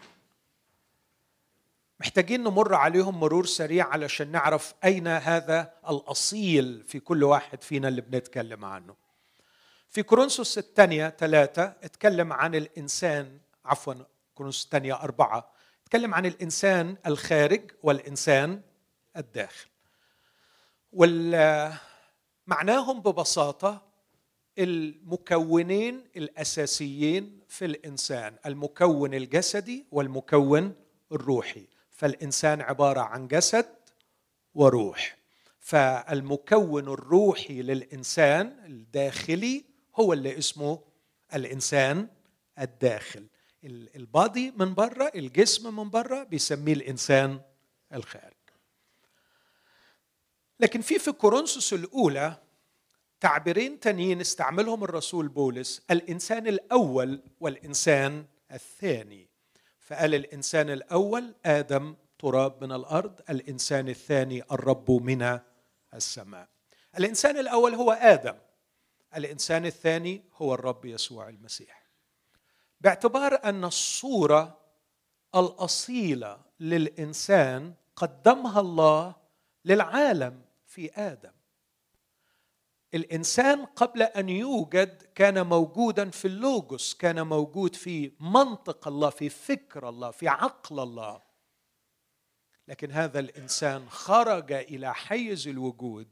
محتاجين 1.99 2.43
نمر 2.43 2.73
عليهم 2.75 3.19
مرور 3.19 3.45
سريع 3.45 3.87
علشان 3.87 4.31
نعرف 4.31 4.73
أين 4.83 5.07
هذا 5.07 5.73
الأصيل 5.89 6.83
في 6.87 6.99
كل 6.99 7.23
واحد 7.23 7.63
فينا 7.63 7.87
اللي 7.87 8.01
بنتكلم 8.01 8.65
عنه. 8.65 8.95
في 9.89 10.03
كورنثوس 10.03 10.57
الثانية 10.57 11.09
ثلاثة 11.09 11.63
اتكلم 11.63 12.33
عن 12.33 12.55
الإنسان 12.55 13.39
عفوا 13.65 13.93
كورنثوس 14.35 14.65
الثانية 14.65 14.93
أربعة 14.93 15.51
اتكلم 15.83 16.13
عن 16.13 16.25
الإنسان 16.25 16.95
الخارج 17.05 17.71
والإنسان 17.83 18.61
الداخل. 19.17 19.69
ومعناهم 20.93 21.81
ببساطة 23.01 23.89
المكونين 24.59 26.07
الأساسيين 26.17 27.39
في 27.47 27.65
الإنسان 27.65 28.35
المكون 28.45 29.13
الجسدي 29.13 29.85
والمكون 29.91 30.75
الروحي. 31.11 31.67
فالإنسان 31.99 32.61
عبارة 32.61 33.01
عن 33.01 33.27
جسد 33.27 33.65
وروح. 34.55 35.17
فالمكون 35.59 36.87
الروحي 36.87 37.61
للإنسان 37.61 38.59
الداخلي 38.65 39.65
هو 39.95 40.13
اللي 40.13 40.37
اسمه 40.37 40.79
الإنسان 41.33 42.07
الداخل. 42.59 43.27
البادي 43.63 44.51
من 44.51 44.73
بره 44.73 45.11
الجسم 45.15 45.75
من 45.75 45.89
بره 45.89 46.23
بيسميه 46.23 46.73
الإنسان 46.73 47.41
الخارج. 47.93 48.33
لكن 50.59 50.81
في 50.81 50.99
في 50.99 51.11
كورنثوس 51.11 51.73
الأولى 51.73 52.37
تعبيرين 53.19 53.79
تانيين 53.79 54.21
استعملهم 54.21 54.83
الرسول 54.83 55.27
بولس 55.27 55.81
الإنسان 55.91 56.47
الأول 56.47 57.21
والإنسان 57.39 58.25
الثاني. 58.51 59.28
فقال 59.89 60.15
الإنسان 60.15 60.69
الأول 60.69 61.35
آدم 61.45 61.95
تراب 62.19 62.63
من 62.63 62.71
الأرض 62.71 63.21
الإنسان 63.29 63.89
الثاني 63.89 64.43
الرب 64.51 64.91
من 64.91 65.39
السماء. 65.93 66.49
الإنسان 66.97 67.37
الأول 67.37 67.75
هو 67.75 67.91
آدم 67.91 68.35
الإنسان 69.15 69.65
الثاني 69.65 70.23
هو 70.35 70.53
الرب 70.53 70.85
يسوع 70.85 71.29
المسيح. 71.29 71.89
باعتبار 72.81 73.39
أن 73.45 73.63
الصورة 73.63 74.59
الأصيلة 75.35 76.41
للإنسان 76.59 77.73
قدمها 77.95 78.59
الله 78.59 79.15
للعالم 79.65 80.41
في 80.65 80.91
آدم 80.95 81.31
الإنسان 82.93 83.65
قبل 83.65 84.01
أن 84.01 84.29
يوجد 84.29 85.01
كان 85.15 85.45
موجودا 85.45 86.09
في 86.09 86.25
اللوجوس 86.25 86.93
كان 86.93 87.27
موجود 87.27 87.75
في 87.75 88.11
منطق 88.19 88.87
الله 88.87 89.09
في 89.09 89.29
فكر 89.29 89.89
الله 89.89 90.11
في 90.11 90.27
عقل 90.27 90.79
الله. 90.79 91.21
لكن 92.67 92.91
هذا 92.91 93.19
الإنسان 93.19 93.89
خرج 93.89 94.51
إلى 94.51 94.93
حيز 94.93 95.47
الوجود 95.47 96.11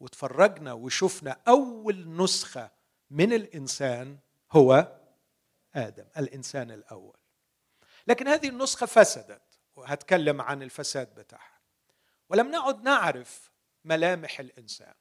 وتفرجنا 0.00 0.72
وشفنا 0.72 1.40
أول 1.48 2.16
نسخة 2.16 2.70
من 3.10 3.32
الإنسان 3.32 4.18
هو 4.52 5.00
آدم 5.74 6.06
الإنسان 6.18 6.70
الأول. 6.70 7.16
لكن 8.06 8.28
هذه 8.28 8.48
النسخة 8.48 8.86
فسدت 8.86 9.58
وهتكلم 9.76 10.40
عن 10.40 10.62
الفساد 10.62 11.14
بتاعها. 11.14 11.60
ولم 12.28 12.50
نعد 12.50 12.82
نعرف 12.82 13.50
ملامح 13.84 14.40
الإنسان. 14.40 14.94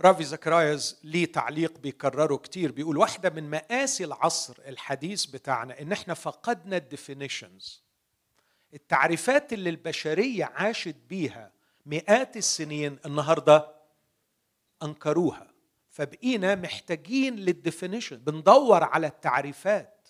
رافي 0.00 0.24
زكرايز 0.24 1.00
ليه 1.04 1.32
تعليق 1.32 1.78
بيكرره 1.78 2.36
كتير 2.36 2.72
بيقول 2.72 2.96
واحدة 2.96 3.30
من 3.30 3.50
مآسي 3.50 4.04
العصر 4.04 4.54
الحديث 4.68 5.24
بتاعنا 5.24 5.80
إن 5.80 5.92
إحنا 5.92 6.14
فقدنا 6.14 6.76
ال 6.76 6.85
definitions 6.85 7.84
التعريفات 8.74 9.52
اللي 9.52 9.70
البشرية 9.70 10.44
عاشت 10.44 10.96
بيها 11.08 11.52
مئات 11.86 12.36
السنين 12.36 12.98
النهارده 13.06 13.74
أنكروها. 14.82 15.50
فبقينا 15.90 16.54
محتاجين 16.54 17.36
لل 17.36 17.49
definition 17.49 18.16
بندور 18.16 18.84
على 18.84 19.06
التعريفات. 19.06 20.08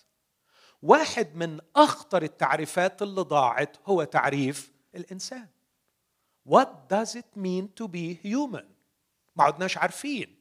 واحد 0.81 1.35
من 1.35 1.59
أخطر 1.75 2.23
التعريفات 2.23 3.01
اللي 3.01 3.21
ضاعت 3.21 3.77
هو 3.85 4.03
تعريف 4.03 4.71
الإنسان. 4.95 5.47
What 6.49 6.67
does 6.93 7.15
it 7.15 7.39
mean 7.39 7.67
to 7.79 7.87
be 7.87 8.13
human؟ 8.23 8.74
ما 9.35 9.43
عدناش 9.43 9.77
عارفين 9.77 10.35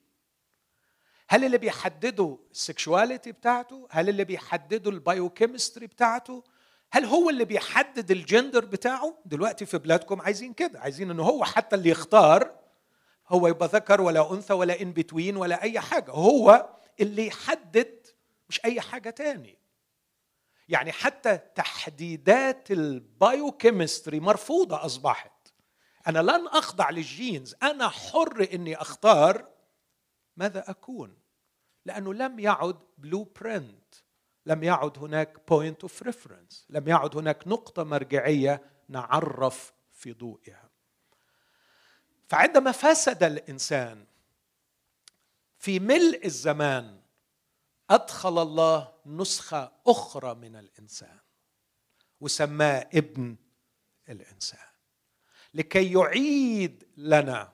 هل 1.28 1.44
اللي 1.44 1.58
بيحددوا 1.58 2.36
ال 2.50 2.58
sexuality 2.58 3.32
بتاعته؟ 3.32 3.88
هل 3.90 4.08
اللي 4.08 4.24
بيحددوا 4.24 4.92
ال 4.92 4.99
biochemistry 4.99 5.86
بتاعته؟ 5.86 6.44
هل 6.92 7.04
هو 7.04 7.30
اللي 7.30 7.44
بيحدد 7.44 8.10
الجندر 8.10 8.64
بتاعه 8.64 9.18
دلوقتي 9.24 9.66
في 9.66 9.78
بلادكم 9.78 10.20
عايزين 10.20 10.52
كده 10.52 10.80
عايزين 10.80 11.10
ان 11.10 11.20
هو 11.20 11.44
حتى 11.44 11.76
اللي 11.76 11.90
يختار 11.90 12.54
هو 13.28 13.48
يبقى 13.48 13.68
ذكر 13.68 14.00
ولا 14.00 14.32
أنثى 14.32 14.52
ولا 14.52 14.80
in 14.82 14.92
between 14.92 15.36
ولا 15.36 15.62
أي 15.62 15.80
حاجة 15.80 16.10
هو 16.10 16.68
اللي 17.00 17.26
يحدد 17.26 18.06
مش 18.48 18.64
أي 18.64 18.80
حاجة 18.80 19.10
تاني 19.10 19.58
يعني 20.68 20.92
حتى 20.92 21.38
تحديدات 21.54 22.70
ال 22.70 22.82
biochemistry 22.82 24.20
مرفوضة 24.20 24.84
أصبحت 24.84 25.32
أنا 26.06 26.18
لن 26.18 26.46
أخضع 26.46 26.90
لل 26.90 27.06
genes. 27.06 27.54
أنا 27.62 27.88
حر 27.88 28.48
إني 28.52 28.76
أختار 28.76 29.48
ماذا 30.36 30.70
أكون. 30.70 31.16
لأنه 31.84 32.14
لم 32.14 32.38
يعد 32.38 32.78
blueprint 32.98 33.94
لم 34.46 34.64
يعد 34.64 34.98
هناك 34.98 35.48
point 35.48 35.82
of 35.82 36.02
reference 36.02 36.66
لم 36.70 36.88
يعد 36.88 37.16
هناك 37.16 37.48
نقطة 37.48 37.84
مرجعية 37.84 38.62
نعرف 38.88 39.72
في 39.92 40.12
ضوئها. 40.12 40.70
فعندما 42.28 42.72
فسد 42.72 43.22
الإنسان 43.22 44.06
في 45.58 45.80
ملء 45.80 46.20
الزمان 46.24 47.00
أدخل 47.90 48.42
الله 48.42 48.92
نسخة 49.06 49.72
أخرى 49.86 50.34
من 50.34 50.56
الإنسان 50.56 51.18
وسماه 52.20 52.88
ابن 52.94 53.36
الإنسان. 54.08 54.73
لكي 55.54 55.92
يعيد 55.92 56.84
لنا 56.96 57.52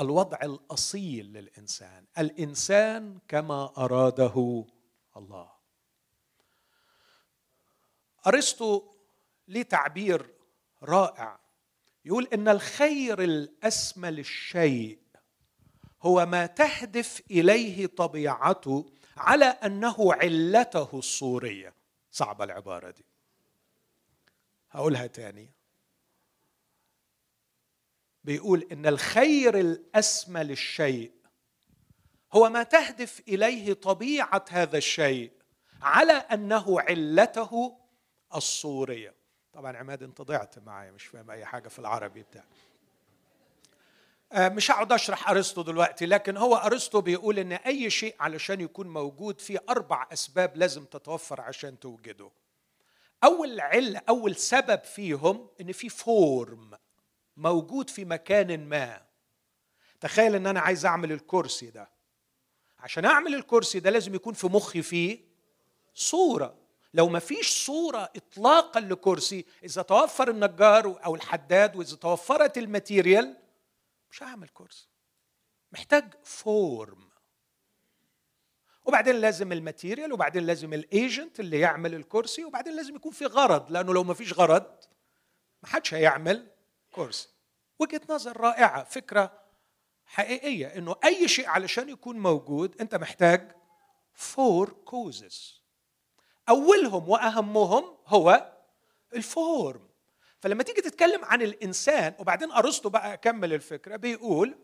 الوضع 0.00 0.38
الأصيل 0.42 1.26
للإنسان. 1.26 2.06
الإنسان 2.18 3.18
كما 3.28 3.72
أراده 3.78 4.64
الله. 5.16 5.52
أرسطو 8.26 8.94
ليه 9.48 9.62
تعبير 9.62 10.34
رائع. 10.82 11.40
يقول 12.04 12.28
إن 12.32 12.48
الخير 12.48 13.22
الاسمى 13.22 14.10
للشيء 14.10 14.98
هو 16.02 16.26
ما 16.26 16.46
تهدف 16.46 17.22
إليه 17.30 17.86
طبيعته 17.86 18.90
على 19.16 19.44
أنه 19.44 19.96
علته 20.14 20.88
الصورية. 20.98 21.74
صعبة 22.10 22.44
العبارة 22.44 22.90
دي. 22.90 23.04
هقولها 24.70 25.06
تاني. 25.06 25.50
بيقول 28.24 28.66
إن 28.72 28.86
الخير 28.86 29.58
الأسمى 29.58 30.44
للشيء 30.44 31.12
هو 32.32 32.48
ما 32.48 32.62
تهدف 32.62 33.22
إليه 33.28 33.72
طبيعة 33.72 34.44
هذا 34.50 34.78
الشيء 34.78 35.32
على 35.82 36.12
أنه 36.12 36.80
علته 36.80 37.78
الصورية. 38.34 39.14
طبعا 39.52 39.76
عماد 39.76 40.02
أنت 40.02 40.22
ضعت 40.22 40.58
معايا 40.58 40.90
مش 40.90 41.04
فاهم 41.04 41.30
أي 41.30 41.44
حاجة 41.44 41.68
في 41.68 41.78
العربي 41.78 42.22
بتاع. 42.22 42.44
آه، 44.32 44.48
مش 44.48 44.70
هقعد 44.70 44.92
أشرح 44.92 45.30
أرسطو 45.30 45.62
دلوقتي 45.62 46.06
لكن 46.06 46.36
هو 46.36 46.56
أرسطو 46.56 47.00
بيقول 47.00 47.38
إن 47.38 47.52
أي 47.52 47.90
شيء 47.90 48.16
علشان 48.20 48.60
يكون 48.60 48.88
موجود 48.88 49.40
فيه 49.40 49.62
أربع 49.68 50.08
أسباب 50.12 50.56
لازم 50.56 50.84
تتوفر 50.84 51.40
عشان 51.40 51.78
توجده. 51.78 52.30
أول 53.24 53.60
علة 53.60 54.02
أول 54.08 54.36
سبب 54.36 54.84
فيهم 54.84 55.48
إن 55.60 55.72
في 55.72 55.88
فورم 55.88 56.70
موجود 57.42 57.90
في 57.90 58.04
مكان 58.04 58.68
ما. 58.68 59.02
تخيل 60.00 60.34
إن 60.34 60.46
أنا 60.46 60.60
عايز 60.60 60.86
أعمل 60.86 61.12
الكرسي 61.12 61.70
ده. 61.70 61.90
عشان 62.78 63.04
أعمل 63.04 63.34
الكرسي 63.34 63.80
ده 63.80 63.90
لازم 63.90 64.14
يكون 64.14 64.34
في 64.34 64.46
مخي 64.46 64.82
فيه 64.82 65.20
صورة. 65.94 66.58
لو 66.94 67.08
ما 67.08 67.18
فيش 67.18 67.64
صورة 67.66 68.12
إطلاقا 68.16 68.80
لكرسي 68.80 69.44
إذا 69.64 69.82
توفر 69.82 70.30
النجار 70.30 71.04
أو 71.04 71.14
الحداد 71.14 71.76
وإذا 71.76 71.96
توفرت 71.96 72.58
ال 72.58 72.67
material 72.67 73.36
مش 74.10 74.22
هعمل 74.22 74.48
كرسي. 74.48 74.88
محتاج 75.72 76.14
form 76.24 77.08
وبعدين 78.84 79.16
لازم 79.16 79.52
ال 79.52 79.59
material 79.59 80.12
وبعدين 80.12 80.46
لازم 80.46 80.74
ال 80.74 80.85
agent 80.85 81.40
اللي 81.40 81.60
يعمل 81.60 81.94
الكرسي 81.94 82.44
وبعدين 82.44 82.76
لازم 82.76 82.96
يكون 82.96 83.12
في 83.12 83.26
غرض. 83.26 83.70
لأنه 83.70 83.94
لو 83.94 84.04
ما 84.04 84.14
فيش 84.14 84.32
غرض 84.32 84.66
ما 85.62 85.68
حدش 85.68 85.94
هيعمل 85.94 86.50
كرسي. 86.92 87.28
وجهة 87.82 88.00
نظر 88.08 88.40
رائعة 88.40 88.84
فكرة 88.84 89.42
حقيقية 90.06 90.66
إنه 90.66 90.96
أي 91.04 91.28
شيء 91.28 91.48
علشان 91.48 91.88
يكون 91.88 92.18
موجود 92.18 92.80
أنت 92.80 92.94
محتاج 92.94 93.52
four 94.14 94.70
causes 94.72 95.62
أولهم 96.48 97.08
وأهمهم 97.08 97.84
هو 98.06 98.52
ال 99.14 99.29
form 99.29 99.88
فلما 100.40 100.62
تيجي 100.62 100.80
تتكلم 100.80 101.24
عن 101.24 101.42
الإنسان 101.42 102.14
وبعدين 102.18 102.52
أرسطو 102.52 102.88
بقى 102.88 103.12
اكمل 103.14 103.52
الفكرة 103.52 103.96
بيقول 103.96 104.58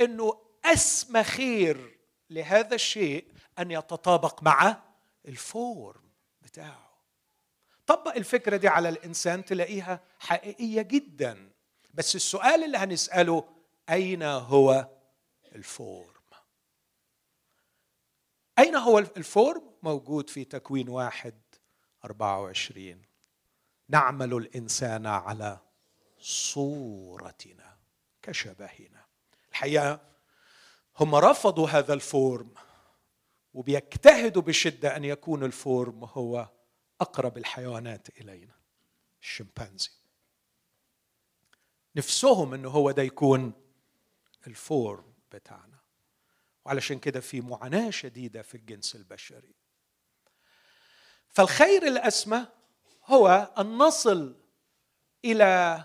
إنه 0.00 0.40
أسمى 0.64 1.22
خير 1.22 1.98
لهذا 2.30 2.74
الشيء 2.74 3.32
أن 3.58 3.70
يتطابق 3.70 4.42
مع 4.42 4.82
ال 5.28 5.43
form 5.43 6.02
بتاعه. 6.42 6.92
طبق 7.86 8.16
الفكرة 8.16 8.56
دي 8.56 8.68
على 8.68 8.88
الإنسان 8.88 9.44
تلاقيها 9.44 10.00
حقيقية 10.18 10.82
جدا. 10.82 11.51
بس 11.94 12.16
السؤال 12.16 12.64
اللي 12.64 12.78
هنسأله 12.78 13.48
أين 13.90 14.22
هو 14.22 14.88
ال 15.54 15.64
form؟ 15.64 16.12
أين 18.58 18.76
هو 18.76 18.98
ال 18.98 19.10
form؟ 19.10 19.72
موجود 19.82 20.30
في 20.30 20.44
تكوين 20.44 20.88
واحد 20.88 21.34
أربعة 22.04 22.42
وعشرين. 22.42 23.02
نعمل 23.88 24.34
الإنسان 24.34 25.06
على 25.06 25.58
صورتنا 26.18 27.76
كشبهنا. 28.22 29.04
الحقيقة 29.50 30.00
هم 31.00 31.14
رفضوا 31.14 31.68
هذا 31.68 31.94
ال 31.94 32.06
form 32.06 32.54
وبيجتهدوا 33.54 34.42
بشدة 34.42 34.96
أن 34.96 35.04
يكون 35.04 35.44
ال 35.44 35.56
form 35.56 36.04
هو 36.04 36.48
أقرب 37.00 37.38
الحيوانات 37.38 38.08
إلينا 38.20 38.54
الشمبانزي. 39.22 39.90
نفسهم 41.96 42.54
أنه 42.54 42.68
هو 42.68 42.90
ده 42.90 43.02
يكون 43.02 43.52
ال 44.46 44.59
form 44.59 45.12
بتاعنا. 45.32 45.78
وعلشان 46.64 46.98
كده 46.98 47.20
في 47.20 47.40
معاناة 47.40 47.90
شديدة 47.90 48.42
في 48.42 48.54
الجنس 48.54 48.96
البشري. 48.96 49.54
فالخير 51.28 51.86
الأسمى 51.86 52.46
هو 53.06 53.52
أن 53.58 53.78
نصل 53.78 54.36
إلى 55.24 55.84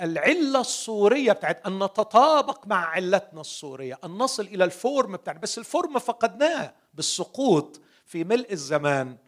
العلة 0.00 0.60
الصورية 0.60 1.32
بتاعت 1.32 1.66
أن 1.66 1.84
نتطابق 1.84 2.66
مع 2.66 2.86
علتنا 2.86 3.40
الصورية. 3.40 3.98
أن 4.04 4.10
نصل 4.10 4.42
إلى 4.42 4.64
ال 4.64 4.74
form 4.74 5.16
بتاعت 5.16 5.36
بس 5.36 5.58
ال 5.58 5.66
form 5.66 5.98
فقدناه 5.98 6.74
بالسقوط 6.94 7.80
في 8.04 8.24
ملء 8.24 8.52
الزمان. 8.52 9.18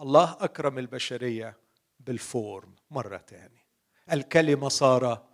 الله 0.00 0.36
أكرم 0.40 0.78
البشرية 0.78 1.56
بال 2.00 2.25
form 2.25 2.76
مرة 2.90 3.18
ثانية 3.18 3.63
الكلمة 4.12 4.68
صار 4.68 5.24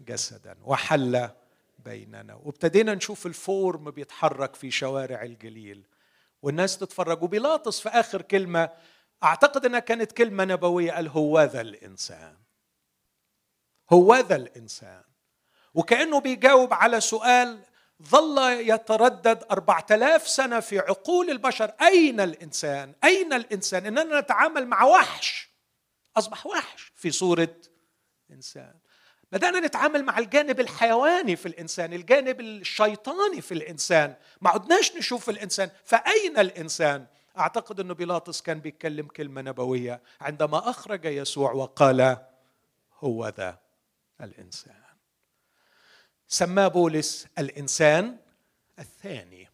جسدا 0.00 0.56
وحل 0.64 1.30
بيننا. 1.78 2.34
وابتدينا 2.34 2.94
نشوف 2.94 3.26
ال 3.26 3.39
form 3.39 3.90
بيتحرك 3.90 4.54
في 4.54 4.70
شوارع 4.70 5.22
الجليل 5.22 5.86
والناس 6.42 6.78
تتفرج 6.78 7.22
وبيلاطس 7.22 7.80
في 7.80 7.88
آخر 7.88 8.22
كلمة. 8.22 8.70
أعتقد 9.24 9.66
إنها 9.66 9.80
كانت 9.80 10.12
كلمة 10.12 10.44
نبوية 10.44 10.92
قال 10.92 11.08
هو 11.08 11.42
ذا 11.42 11.60
الإنسان. 11.60 12.36
هو 13.90 14.16
ذا 14.16 14.36
الإنسان. 14.36 15.02
وكأنه 15.74 16.20
بيجاوب 16.20 16.74
على 16.74 17.00
سؤال 17.00 17.60
ظل 18.02 18.38
يتردد 18.68 19.44
أربعة 19.50 19.86
آلاف 19.90 20.28
سنة 20.28 20.60
في 20.60 20.78
عقول 20.78 21.30
البشر. 21.30 21.72
أين 21.82 22.20
الإنسان؟ 22.20 22.92
أين 23.04 23.32
الإنسان؟ 23.32 23.86
إننا 23.86 24.20
نتعامل 24.20 24.66
مع 24.66 24.84
وحش. 24.84 25.50
أصبح 26.16 26.46
وحش 26.46 26.92
في 26.96 27.10
صورة 27.10 27.56
إنسان 28.34 28.74
بدأنا 29.32 29.60
نتعامل 29.60 30.04
مع 30.04 30.18
الجانب 30.18 30.60
الحيواني 30.60 31.36
في 31.36 31.46
الإنسان 31.46 31.92
الجانب 31.92 32.40
الشيطاني 32.40 33.40
في 33.40 33.54
الإنسان. 33.54 34.14
ما 34.40 34.50
عدناش 34.50 34.96
نشوف 34.96 35.30
الإنسان. 35.30 35.70
فأين 35.84 36.38
الإنسان؟ 36.38 37.06
أعتقد 37.38 37.80
أنه 37.80 37.94
بيلاطس 37.94 38.42
كان 38.42 38.60
بيتكلم 38.60 39.06
كلمة 39.06 39.42
نبوية. 39.42 40.02
عندما 40.20 40.70
أخرج 40.70 41.04
يسوع 41.04 41.52
وقال 41.52 42.16
هو 42.98 43.28
ذا 43.28 43.58
الإنسان. 44.20 44.82
سماه 46.28 46.68
بولس 46.68 47.26
الإنسان 47.38 48.16
الثاني. 48.78 49.48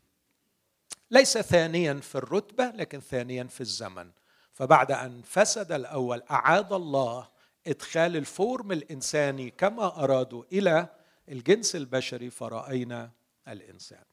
ليس 1.10 1.38
ثانيا 1.38 1.94
في 1.94 2.14
الرتبة 2.14 2.64
لكن 2.64 3.00
ثانيا 3.00 3.44
في 3.44 3.60
الزمن. 3.60 4.10
فبعد 4.52 4.92
أن 4.92 5.22
فسد 5.22 5.72
الأول 5.72 6.22
أعاد 6.30 6.72
الله 6.72 7.28
إدخال 7.66 8.16
الفورم 8.16 8.72
الإنساني 8.72 9.50
كما 9.50 10.04
أرادوا 10.04 10.44
إلى 10.52 10.88
الجنس 11.28 11.76
البشري 11.76 12.30
فرأينا 12.30 13.10
الإنسان. 13.48 14.04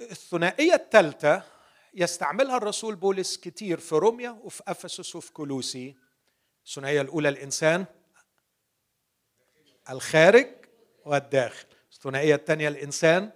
الثنائية 0.00 0.74
الثالثة 0.74 1.42
يستعملها 1.94 2.56
الرسول 2.56 2.96
بولس 2.96 3.36
كتير 3.36 3.78
في 3.78 3.94
روميا 3.94 4.30
وفي 4.30 4.62
أفسس 4.68 5.16
وفي 5.16 5.32
كولوسي. 5.32 5.96
الثنائية 6.66 7.00
الأولى 7.00 7.28
الإنسان 7.28 7.84
الخارج 9.90 10.46
والداخل 11.04 11.66
الثنائية 11.92 12.34
الثانية 12.34 12.68
الإنسان 12.68 13.30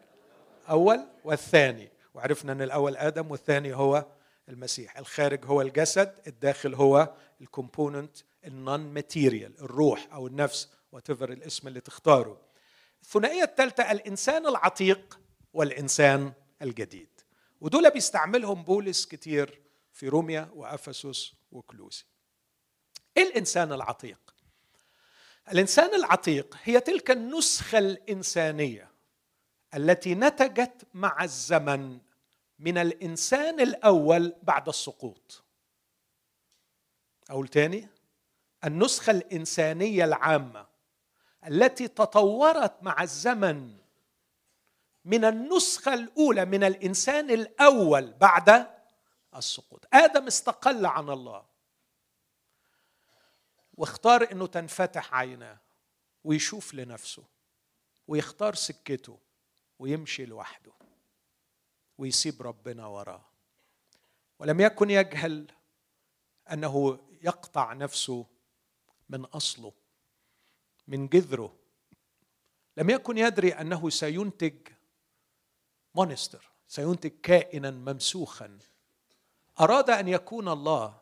أول 0.70 1.06
والثاني 1.24 1.88
وعرفنا 2.14 2.52
أن 2.52 2.62
الأول 2.62 2.96
آدم 2.96 3.30
والثاني 3.30 3.74
هو 3.74 4.06
المسيح 4.48 4.98
الخارج 4.98 5.44
هو 5.44 5.60
الجسد 5.60 6.18
الداخل 6.26 6.74
هو 6.74 7.14
ال 7.40 7.48
component 7.48 8.16
ال 8.44 8.80
non-material 8.80 9.60
الروح 9.60 10.08
أو 10.12 10.26
النفس 10.26 10.68
وأيا 10.92 11.16
كان 11.16 11.32
الاسم 11.32 11.68
اللي 11.68 11.80
تختاره. 11.80 12.40
الثنائية 13.02 13.42
الثالثة 13.42 13.92
الإنسان 13.92 14.46
العتيق 14.46 15.20
والإنسان 15.52 16.32
الجديد. 16.62 17.08
ودول 17.60 17.90
بيستعملهم 17.90 18.62
بولس 18.62 19.06
كتير 19.06 19.60
في 19.92 20.08
روميا 20.08 20.50
وأفسس 20.54 21.32
وكولوسي. 21.52 22.04
إيه 23.16 23.22
الإنسان 23.22 23.72
العتيق؟ 23.72 24.34
الإنسان 25.52 25.94
العتيق 25.94 26.56
هي 26.62 26.80
تلك 26.80 27.10
النسخة 27.10 27.78
الإنسانية 27.78 28.90
التي 29.74 30.14
نتجت 30.14 30.86
مع 30.94 31.24
الزمن 31.24 31.98
من 32.58 32.78
الإنسان 32.78 33.60
الأول 33.60 34.34
بعد 34.42 34.68
السقوط. 34.68 35.44
أقول 37.30 37.48
تاني؟ 37.48 37.88
النسخة 38.64 39.10
الإنسانية 39.10 40.04
العامة 40.04 40.66
التي 41.46 41.88
تطورت 41.88 42.82
مع 42.82 43.02
الزمن 43.02 43.76
من 45.04 45.24
النسخة 45.24 45.94
الأولى 45.94 46.44
من 46.44 46.64
الإنسان 46.64 47.30
الأول 47.30 48.12
بعد 48.12 48.66
السقوط. 49.36 49.86
آدم 49.92 50.26
استقل 50.26 50.86
عن 50.86 51.10
الله. 51.10 51.44
واختار 53.74 54.32
أنه 54.32 54.46
تنفتح 54.46 55.14
عيناه 55.14 55.58
ويشوف 56.24 56.74
لنفسه 56.74 57.24
ويختار 58.08 58.54
سكته 58.54 59.18
ويمشي 59.78 60.26
لوحده 60.26 60.72
ويسيب 61.98 62.42
ربنا 62.42 62.86
وراه. 62.86 63.24
ولم 64.38 64.60
يكن 64.60 64.90
يجهل 64.90 65.46
أنه 66.52 66.98
يقطع 67.22 67.72
نفسه 67.72 68.26
من 69.10 69.24
أصله 69.24 69.72
من 70.88 71.08
جذره. 71.08 71.56
لم 72.76 72.90
يكن 72.90 73.18
يدري 73.18 73.52
أنه 73.52 73.90
سينتج 73.90 74.54
مونستر 75.94 76.50
سينتج 76.68 77.10
كائنا 77.22 77.70
ممسوخا. 77.70 78.58
أراد 79.60 79.90
أن 79.90 80.08
يكون 80.08 80.48
الله 80.48 81.00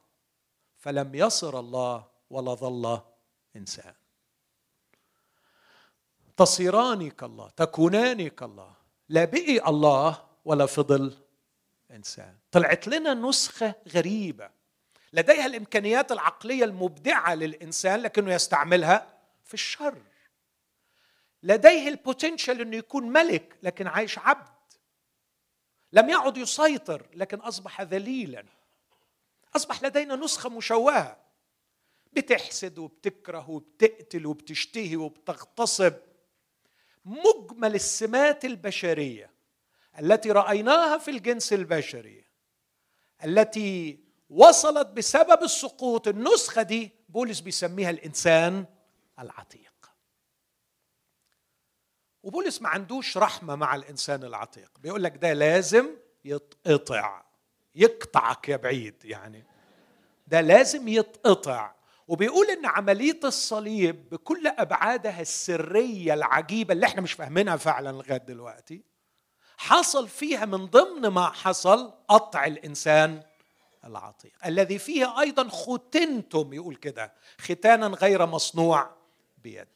فلم 0.77 1.15
يصر 1.15 1.61
الله 1.61 2.07
ولا 2.31 2.55
ظل 2.55 3.01
إنسان. 3.57 3.95
تصيران 6.37 7.11
كالله 7.11 7.49
تكونان 7.49 8.29
كالله. 8.29 8.75
لا 9.09 9.25
بقي 9.25 9.69
الله 9.69 10.25
ولا 10.45 10.67
فضل 10.67 11.19
إنسان. 11.91 12.39
طلعت 12.53 12.89
لنا 12.89 13.15
نسخة 13.15 13.75
غريبة. 13.89 14.58
لديها 15.13 15.47
الإمكانيات 15.47 16.13
العقلية 16.13 16.65
المبدعة 16.65 17.35
للإنسان 17.35 18.01
لكنه 18.01 18.35
يستعملها 18.35 19.19
في 19.45 19.55
الشر. 19.55 20.03
لديه 21.43 21.89
البوتنشال 21.89 22.61
إنه 22.61 22.77
يكون 22.77 23.09
ملك 23.09 23.57
لكن 23.63 23.87
عايش 23.87 24.19
عبد. 24.19 24.49
لم 25.93 26.09
يعد 26.09 26.37
يسيطر 26.37 27.07
لكن 27.15 27.39
أصبح 27.39 27.83
ذليلا. 27.83 28.45
أصبح 29.57 29.83
لدينا 29.83 30.17
نسخة 30.17 30.49
مشوهة. 30.51 31.21
بتحسد 32.13 32.79
وبتكره 32.79 33.51
وبتقتل 33.51 34.27
وبتشتهي 34.27 34.97
وبتغتصب. 34.97 35.95
مجمل 37.05 37.75
السمات 37.75 38.45
البشرية 38.45 39.31
التي 39.99 40.31
رأيناها 40.31 40.99
في 40.99 41.11
الجنس 41.11 41.53
البشري 41.53 42.25
التي 43.25 43.99
وصلت 44.31 44.87
بسبب 44.87 45.43
السقوط 45.43 46.09
النسخة 46.09 46.63
دي 46.63 46.91
بولس 47.09 47.41
بيسميها 47.41 47.91
الإنسان 47.91 48.65
العتيق. 49.19 49.73
وبولس 52.23 52.63
ما 52.63 52.69
عندوش 52.69 53.17
رحمة 53.17 53.55
مع 53.57 53.75
الإنسان 53.75 54.25
العتيق. 54.25 54.71
بيقول 54.79 55.03
لك 55.03 55.17
ده 55.17 55.33
لازم 55.33 55.87
يتقطع. 56.25 57.23
يقطعك 57.75 58.49
يا 58.49 58.57
بعيد 58.57 59.05
يعني. 59.05 59.45
ده 60.27 60.41
لازم 60.41 60.89
يتقطع. 60.89 61.75
وبيقول 62.09 62.51
إن 62.51 62.67
عملية 62.67 63.21
الصليب 63.25 64.09
بكل 64.11 64.47
أبعادها 64.47 65.21
السرية 65.21 66.15
العجيبة 66.15 66.75
اللي 66.75 66.87
إحنا 66.87 67.01
مش 67.01 67.13
فاهمينها 67.13 67.57
فعلا 67.57 67.93
لغاية 67.93 68.17
دلوقتي 68.19 68.83
حصل 69.57 70.09
فيها 70.09 70.45
من 70.45 70.67
ضمن 70.67 71.09
ما 71.09 71.31
حصل 71.31 71.93
قطع 72.09 72.45
الإنسان 72.47 73.23
العتيق 73.85 74.33
الذي 74.47 74.79
فيه 74.79 75.21
أيضا 75.21 75.49
ختنتم 75.49 76.53
يقول 76.53 76.77
كده 76.77 77.15
ختانا 77.41 77.87
غير 77.87 78.27
مصنوع 78.27 78.97
بيد. 79.39 79.69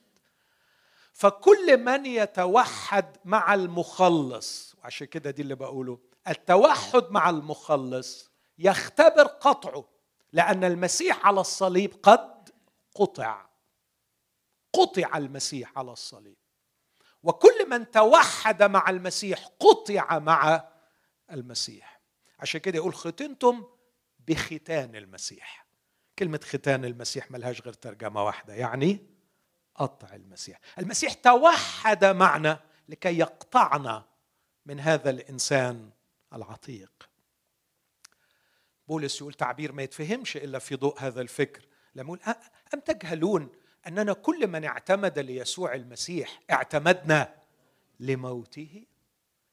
فكل 1.13 1.77
من 1.77 2.05
يتوحد 2.05 3.17
مع 3.25 3.53
المخلص 3.53 4.75
وعشان 4.77 5.07
كده 5.07 5.31
دي 5.31 5.41
اللي 5.41 5.55
بقوله 5.55 5.99
التوحد 6.27 7.03
مع 7.09 7.29
المخلص 7.29 8.31
يختبر 8.57 9.23
قطعه 9.23 9.85
لأن 10.33 10.63
المسيح 10.63 11.25
على 11.27 11.41
الصليب 11.41 11.93
قد 12.03 12.49
قطع. 12.95 13.45
قطع 14.73 15.17
المسيح 15.17 15.77
على 15.77 15.91
الصليب. 15.91 16.37
وكل 17.23 17.69
من 17.69 17.91
توحد 17.91 18.63
مع 18.63 18.89
المسيح 18.89 19.49
قطع 19.59 20.19
مع 20.19 20.69
المسيح. 21.31 22.01
عشان 22.39 22.59
كده 22.59 22.75
يقول 22.77 22.93
ختنتم 22.93 23.63
بختان 24.27 24.95
المسيح. 24.95 25.65
كلمة 26.19 26.39
ختان 26.43 26.85
المسيح 26.85 27.31
ملهاش 27.31 27.61
غير 27.61 27.73
ترجمة 27.73 28.23
واحدة 28.23 28.53
يعني 28.53 28.99
قطع 29.75 30.15
المسيح. 30.15 30.59
المسيح 30.79 31.13
توحد 31.13 32.05
معنا 32.05 32.59
لكي 32.89 33.17
يقطعنا 33.17 34.05
من 34.65 34.79
هذا 34.79 35.09
الإنسان 35.09 35.89
العتيق. 36.33 37.09
بولس 38.87 39.21
يقول 39.21 39.33
تعبير 39.33 39.71
ما 39.71 39.83
يتفهمش 39.83 40.37
إلا 40.37 40.59
في 40.59 40.75
ضوء 40.75 40.99
هذا 40.99 41.21
الفكر. 41.21 41.67
لما 41.95 42.07
يقول 42.07 42.35
أم 42.73 42.79
تجهلون 42.79 43.51
أننا 43.87 44.13
كل 44.13 44.47
من 44.47 44.65
اعتمد 44.65 45.19
ليسوع 45.19 45.73
المسيح 45.73 46.39
اعتمدنا 46.51 47.35
لموته؟ 47.99 48.85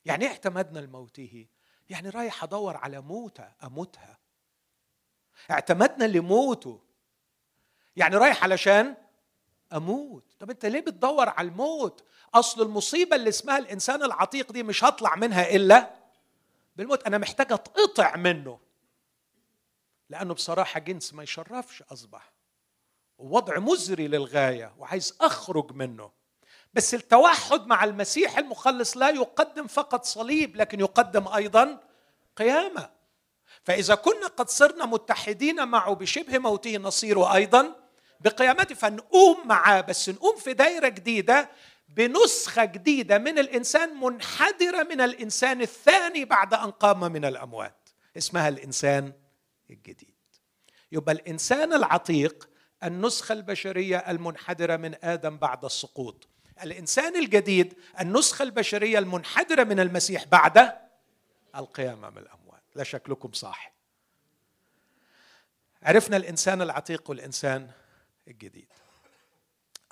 يعني 0.04 0.24
إيه 0.24 0.30
اعتمدنا 0.30 0.78
لموته؟ 0.78 1.46
يعني 1.90 2.08
رايح 2.08 2.44
أدور 2.44 2.76
على 2.76 3.00
موتة 3.00 3.52
أموتها. 3.64 4.18
اعتمدنا 5.50 6.04
لموته. 6.04 6.80
يعني 7.96 8.16
رايح 8.16 8.44
علشان 8.44 8.94
أموت. 9.72 10.24
طب 10.38 10.50
أنت 10.50 10.66
ليه 10.66 10.80
بتدور 10.80 11.28
على 11.28 11.48
الموت؟ 11.48 12.04
أصل 12.34 12.62
المصيبة 12.62 13.16
اللي 13.16 13.28
اسمها 13.28 13.58
الإنسان 13.58 14.02
العتيق 14.02 14.52
دي 14.52 14.62
مش 14.62 14.84
هطلع 14.84 15.16
منها 15.16 15.50
إلا 15.56 15.90
بالموت. 16.76 17.06
أنا 17.06 17.18
محتاج 17.18 17.52
أتقطع 17.52 18.16
منه. 18.16 18.60
لأنه 20.10 20.34
بصراحة 20.34 20.80
جنس 20.80 21.14
ما 21.14 21.22
يشرفش 21.22 21.82
أصبح. 21.82 22.32
ووضع 23.18 23.58
مزري 23.58 24.08
للغاية 24.08 24.74
وعايز 24.78 25.16
أخرج 25.20 25.72
منه. 25.72 26.10
بس 26.74 26.94
التوحد 26.94 27.66
مع 27.66 27.84
المسيح 27.84 28.38
المخلص 28.38 28.96
لا 28.96 29.10
يقدم 29.10 29.66
فقط 29.66 30.04
صليب 30.04 30.56
لكن 30.56 30.80
يقدم 30.80 31.28
أيضا 31.28 31.80
قيامة. 32.36 32.90
فإذا 33.64 33.94
كنا 33.94 34.26
قد 34.26 34.48
صرنا 34.50 34.86
متحدين 34.86 35.68
معه 35.68 35.94
بشبه 35.94 36.38
موته 36.38 36.76
نصير 36.76 37.34
أيضا 37.34 37.76
بقيامته 38.20 38.74
فنقوم 38.74 39.48
معاه. 39.48 39.80
بس 39.80 40.08
نقوم 40.08 40.36
في 40.36 40.52
دايرة 40.52 40.88
جديدة 40.88 41.50
بنسخة 41.88 42.64
جديدة 42.64 43.18
من 43.18 43.38
الإنسان 43.38 44.00
منحدرة 44.00 44.82
من 44.82 45.00
الإنسان 45.00 45.60
الثاني 45.62 46.24
بعد 46.24 46.54
أن 46.54 46.70
قام 46.70 47.12
من 47.12 47.24
الأموات. 47.24 47.88
اسمها 48.16 48.48
الإنسان 48.48 49.12
الجديد. 49.70 50.14
يبقى 50.92 51.12
الإنسان 51.12 51.72
العتيق 51.72 52.48
النسخة 52.84 53.32
البشرية 53.32 53.96
المنحدرة 53.96 54.76
من 54.76 54.94
آدم 55.02 55.36
بعد 55.36 55.64
السقوط. 55.64 56.28
الإنسان 56.62 57.16
الجديد 57.16 57.74
النسخة 58.00 58.42
البشرية 58.42 58.98
المنحدرة 58.98 59.64
من 59.64 59.80
المسيح 59.80 60.24
بعد 60.24 60.72
القيامة 61.56 62.10
من 62.10 62.18
الأموات. 62.18 62.39
لا 62.74 62.84
شكلكم 62.84 63.32
صح 63.32 63.72
عرفنا 65.82 66.16
الإنسان 66.16 66.62
العتيق 66.62 67.10
والإنسان 67.10 67.70
الجديد. 68.28 68.68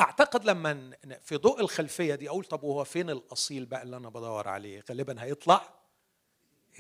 أعتقد 0.01 0.45
لما 0.45 0.97
في 1.21 1.37
ضوء 1.37 1.61
الخلفية 1.61 2.15
دي 2.15 2.29
أقول 2.29 2.45
طب 2.45 2.63
وهو 2.63 2.85
فين 2.85 3.11
الأصيل 3.11 3.67
بقى 3.67 3.83
اللي 3.83 3.97
أنا 3.97 4.09
بدور 4.09 4.49
عليه؟ 4.49 4.85
غالبا 4.91 5.23
هيطلع 5.23 5.75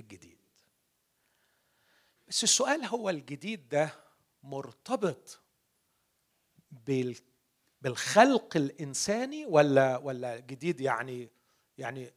الجديد. 0.00 0.38
بس 2.28 2.44
السؤال 2.44 2.84
هو 2.84 3.10
الجديد 3.10 3.68
ده 3.68 3.90
مرتبط 4.42 5.40
بالخلق 7.82 8.56
الإنساني 8.56 9.46
ولا 9.46 9.96
ولا 9.96 10.38
جديد 10.38 10.80
يعني 10.80 11.28
يعني 11.78 12.12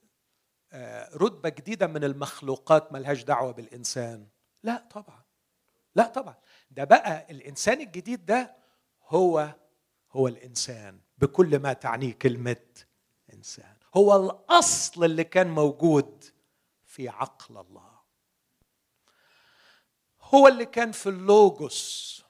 رتبة 1.16 1.50
جديدة 1.50 1.88
من 1.88 2.04
المخلوقات 2.04 2.94
ملهاش 2.94 3.24
دعوة 3.24 3.52
بالإنسان. 3.52 4.28
لا 4.64 4.88
طبعا. 4.92 5.24
لا 5.96 6.08
طبعا. 6.08 6.36
ده 6.72 6.84
بقى 6.84 7.32
الإنسان 7.32 7.82
الجديد 7.82 8.26
ده 8.26 8.56
هو 9.08 9.56
هو 10.12 10.28
الإنسان 10.28 11.00
بكل 11.18 11.60
ما 11.60 11.74
تعنيه 11.74 12.14
كلمة 12.14 12.66
إنسان. 13.34 13.76
هو 13.96 14.16
الأصل 14.16 15.04
اللي 15.04 15.24
كان 15.24 15.48
موجود 15.48 16.24
في 16.86 17.10
عقل 17.10 17.58
الله. 17.58 17.92
هو 20.22 20.48
اللي 20.48 20.66
كان 20.66 20.92
في 20.92 21.10
اللوجوس. 21.10 22.24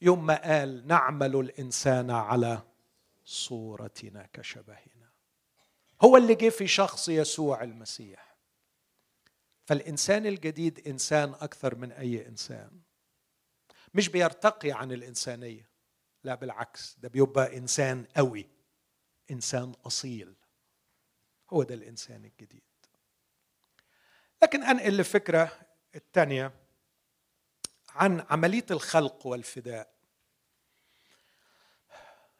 يوم 0.00 0.26
ما 0.26 0.42
قال 0.42 0.86
نعمل 0.86 1.36
الإنسان 1.36 2.10
على 2.10 2.62
صورتنا 3.24 4.28
كشبهنا. 4.32 4.97
هو 6.02 6.16
اللي 6.16 6.34
جه 6.34 6.48
في 6.48 6.66
شخص 6.66 7.08
يسوع 7.08 7.62
المسيح. 7.62 8.36
فالإنسان 9.66 10.26
الجديد 10.26 10.88
إنسان 10.88 11.34
أكثر 11.34 11.74
من 11.74 11.92
أي 11.92 12.26
إنسان. 12.26 12.80
مش 13.94 14.08
بيرتقي 14.08 14.72
عن 14.72 14.92
الإنسانية 14.92 15.68
لا 16.24 16.34
بالعكس 16.34 16.96
ده 16.98 17.08
بيبقى 17.08 17.56
إنسان 17.56 18.04
قوي 18.16 18.48
إنسان 19.30 19.74
أصيل. 19.86 20.34
هو 21.50 21.62
ده 21.62 21.74
الإنسان 21.74 22.24
الجديد. 22.24 22.62
لكن 24.42 24.62
أنقل 24.64 24.96
لفكره 24.96 25.60
الثانية 25.94 26.52
عن 27.88 28.26
عملية 28.30 28.66
الخلق 28.70 29.26
والفداء. 29.26 29.94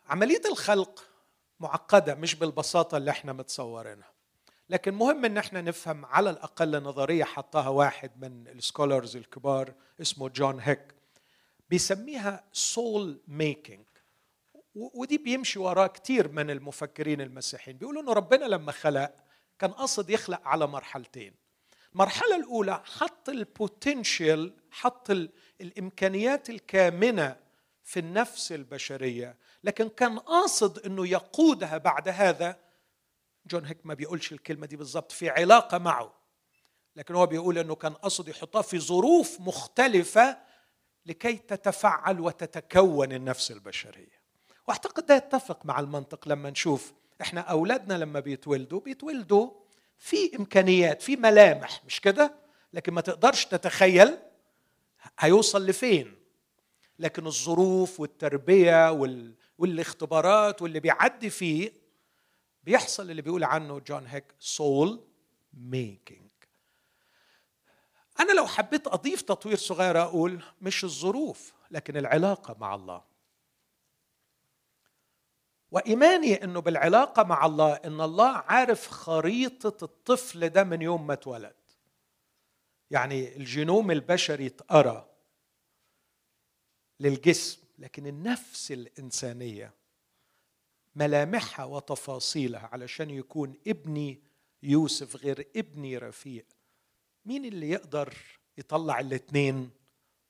عملية 0.08 0.42
الخلق 0.46 1.07
معقدة 1.60 2.14
مش 2.14 2.34
بالبساطة 2.34 2.96
اللي 2.96 3.10
إحنا 3.10 3.32
متصورينها. 3.32 4.12
لكن 4.70 4.94
مهم 4.94 5.24
إن 5.24 5.36
إحنا 5.38 5.60
نفهم 5.60 6.04
على 6.04 6.30
الأقل 6.30 6.82
نظرية 6.82 7.24
حطها 7.24 7.68
واحد 7.68 8.10
من 8.16 8.48
ال 8.48 8.56
scholars 8.56 9.16
الكبار 9.16 9.74
اسمه 10.00 10.28
جون 10.28 10.60
هيك. 10.60 10.94
بيسميها 11.70 12.44
soul 12.52 13.20
making 13.28 13.84
ودي 14.74 15.18
بيمشي 15.18 15.58
وراه 15.58 15.86
كتير 15.86 16.28
من 16.32 16.50
المفكرين 16.50 17.20
المسيحيين. 17.20 17.78
بيقولوا 17.78 18.02
إنه 18.02 18.12
ربنا 18.12 18.44
لما 18.44 18.72
خلق 18.72 19.14
كان 19.58 19.70
قصد 19.70 20.10
يخلق 20.10 20.40
على 20.44 20.66
مرحلتين. 20.66 21.34
المرحلة 21.92 22.36
الأولى 22.36 22.82
حط 22.84 23.28
البوتنشال 23.28 24.54
حط 24.70 25.10
الإمكانيات 25.60 26.50
الكامنة 26.50 27.36
في 27.88 28.00
النفس 28.00 28.52
البشرية. 28.52 29.36
لكن 29.64 29.88
كان 29.88 30.18
قاصد 30.18 30.86
إنه 30.86 31.06
يقودها 31.06 31.78
بعد 31.78 32.08
هذا. 32.08 32.56
جون 33.46 33.64
هيك 33.64 33.78
ما 33.84 33.94
بيقولش 33.94 34.32
الكلمة 34.32 34.66
دي 34.66 34.76
بالظبط 34.76 35.12
في 35.12 35.30
علاقة 35.30 35.78
معه. 35.78 36.14
لكن 36.96 37.14
هو 37.14 37.26
بيقول 37.26 37.58
إنه 37.58 37.74
كان 37.74 37.94
قصد 37.94 38.28
يحطها 38.28 38.62
في 38.62 38.78
ظروف 38.78 39.40
مختلفة 39.40 40.38
لكي 41.06 41.36
تتفعل 41.36 42.20
وتتكون 42.20 43.12
النفس 43.12 43.50
البشرية. 43.50 44.18
وأعتقد 44.68 45.06
ده 45.06 45.16
يتفق 45.16 45.66
مع 45.66 45.80
المنطق 45.80 46.28
لما 46.28 46.50
نشوف 46.50 46.92
إحنا 47.20 47.40
أولادنا 47.40 47.94
لما 47.94 48.20
بيتولدوا 48.20 48.80
بيتولدوا 48.80 49.50
في 49.98 50.36
إمكانيات 50.36 51.02
في 51.02 51.16
ملامح 51.16 51.84
مش 51.84 52.00
كده؟ 52.00 52.34
لكن 52.72 52.92
ما 52.92 53.00
تقدرش 53.00 53.44
تتخيل 53.44 54.18
هيوصل 55.18 55.66
لفين. 55.66 56.17
لكن 56.98 57.26
الظروف 57.26 58.00
والتربية 58.00 58.90
وال... 58.92 59.34
والاختبارات 59.58 60.62
واللي 60.62 60.80
بيعدي 60.80 61.30
فيه 61.30 61.72
بيحصل 62.64 63.10
اللي 63.10 63.22
بيقول 63.22 63.44
عنه 63.44 63.78
جون 63.78 64.06
هيك 64.06 64.34
soul 64.38 65.04
making 65.54 66.28
أنا 68.20 68.32
لو 68.32 68.46
حبيت 68.46 68.86
أضيف 68.86 69.22
تطوير 69.22 69.56
صغير 69.56 70.02
أقول 70.02 70.42
مش 70.60 70.84
الظروف 70.84 71.52
لكن 71.70 71.96
العلاقة 71.96 72.56
مع 72.58 72.74
الله. 72.74 73.04
وإيماني 75.70 76.44
إنه 76.44 76.60
بالعلاقة 76.60 77.22
مع 77.22 77.46
الله 77.46 77.72
إن 77.72 78.00
الله 78.00 78.36
عارف 78.36 78.88
خريطة 78.88 79.84
الطفل 79.84 80.48
ده 80.48 80.64
من 80.64 80.82
يوم 80.82 81.06
ما 81.06 81.12
اتولد. 81.12 81.54
يعني 82.90 83.36
الجينوم 83.36 83.90
البشري 83.90 84.46
اتقرا 84.46 85.07
للجسم 87.00 87.58
لكن 87.78 88.06
النفس 88.06 88.72
الإنسانية 88.72 89.74
ملامحها 90.96 91.64
وتفاصيلها 91.64 92.68
علشان 92.72 93.10
يكون 93.10 93.54
ابني 93.66 94.22
يوسف 94.62 95.16
غير 95.16 95.48
ابني 95.56 95.98
رفيق 95.98 96.46
مين 97.24 97.44
اللي 97.44 97.70
يقدر 97.70 98.14
يطلع 98.58 99.00
الاثنين 99.00 99.70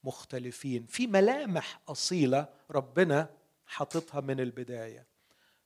مختلفين؟ 0.04 0.86
في 0.86 1.06
ملامح 1.06 1.80
أصيلة 1.88 2.48
ربنا 2.70 3.30
حاططها 3.66 4.20
من 4.20 4.40
البداية. 4.40 5.06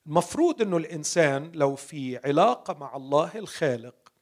المفروض 0.07 0.63
إنه 0.63 0.77
الإنسان 0.77 1.53
لو 1.55 1.77
في 1.77 2.17
علاقة 2.17 2.75
مع 2.75 2.97
الله 2.97 3.39
الخالق 3.39 4.13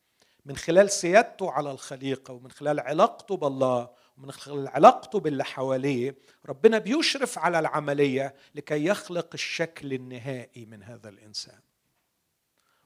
من 0.45 0.57
خلال 0.57 0.91
سيادته 0.91 1.51
على 1.51 1.71
الخليقة 1.71 2.35
ومن 2.35 2.51
خلال 2.51 2.81
علاقته 2.81 3.37
بالله 3.37 3.91
ومن 4.21 4.33
خلال 4.33 4.69
علاقته 4.69 5.21
باللي 5.21 5.45
حواليه 5.45 6.15
ربنا 6.47 6.79
بيشرف 6.79 7.39
على 7.39 7.59
العملية 7.59 8.35
لكي 8.55 8.85
يخلق 8.85 9.29
الشكل 9.35 9.93
النهائي 9.93 10.67
من 10.67 10.83
هذا 10.83 11.09
الإنسان. 11.09 11.61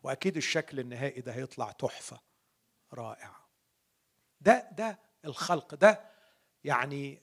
وأكيد 0.03 0.37
الشكل 0.37 0.81
النهائي 0.81 1.21
ده 1.21 1.33
هيطلع 1.33 1.71
تحفة 1.71 2.21
رائعة. 2.93 3.49
ده 4.41 4.69
ده 4.79 4.99
الخلق 5.25 5.75
ده 5.75 6.01
يعني 6.65 7.23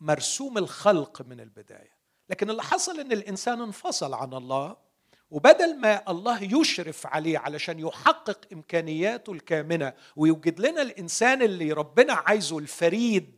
مرسوم 0.00 0.58
الخلق 0.58 1.22
من 1.22 1.40
البداية. 1.40 1.98
لكن 2.30 2.50
اللي 2.50 2.62
حصل 2.62 3.00
إن 3.00 3.12
الإنسان 3.12 3.60
انفصل 3.60 4.14
عن 4.14 4.34
الله 4.34 4.76
وبدل 5.30 5.76
ما 5.78 6.10
الله 6.10 6.60
يشرف 6.60 7.06
عليه 7.06 7.38
علشان 7.38 7.78
يحقق 7.78 8.40
إمكانياته 8.52 9.32
الكامنة 9.32 9.92
ويوجد 10.16 10.60
لنا 10.60 10.82
الإنسان 10.82 11.42
اللي 11.42 11.72
ربنا 11.72 12.12
عايزه 12.12 12.58
الفريد 12.58 13.37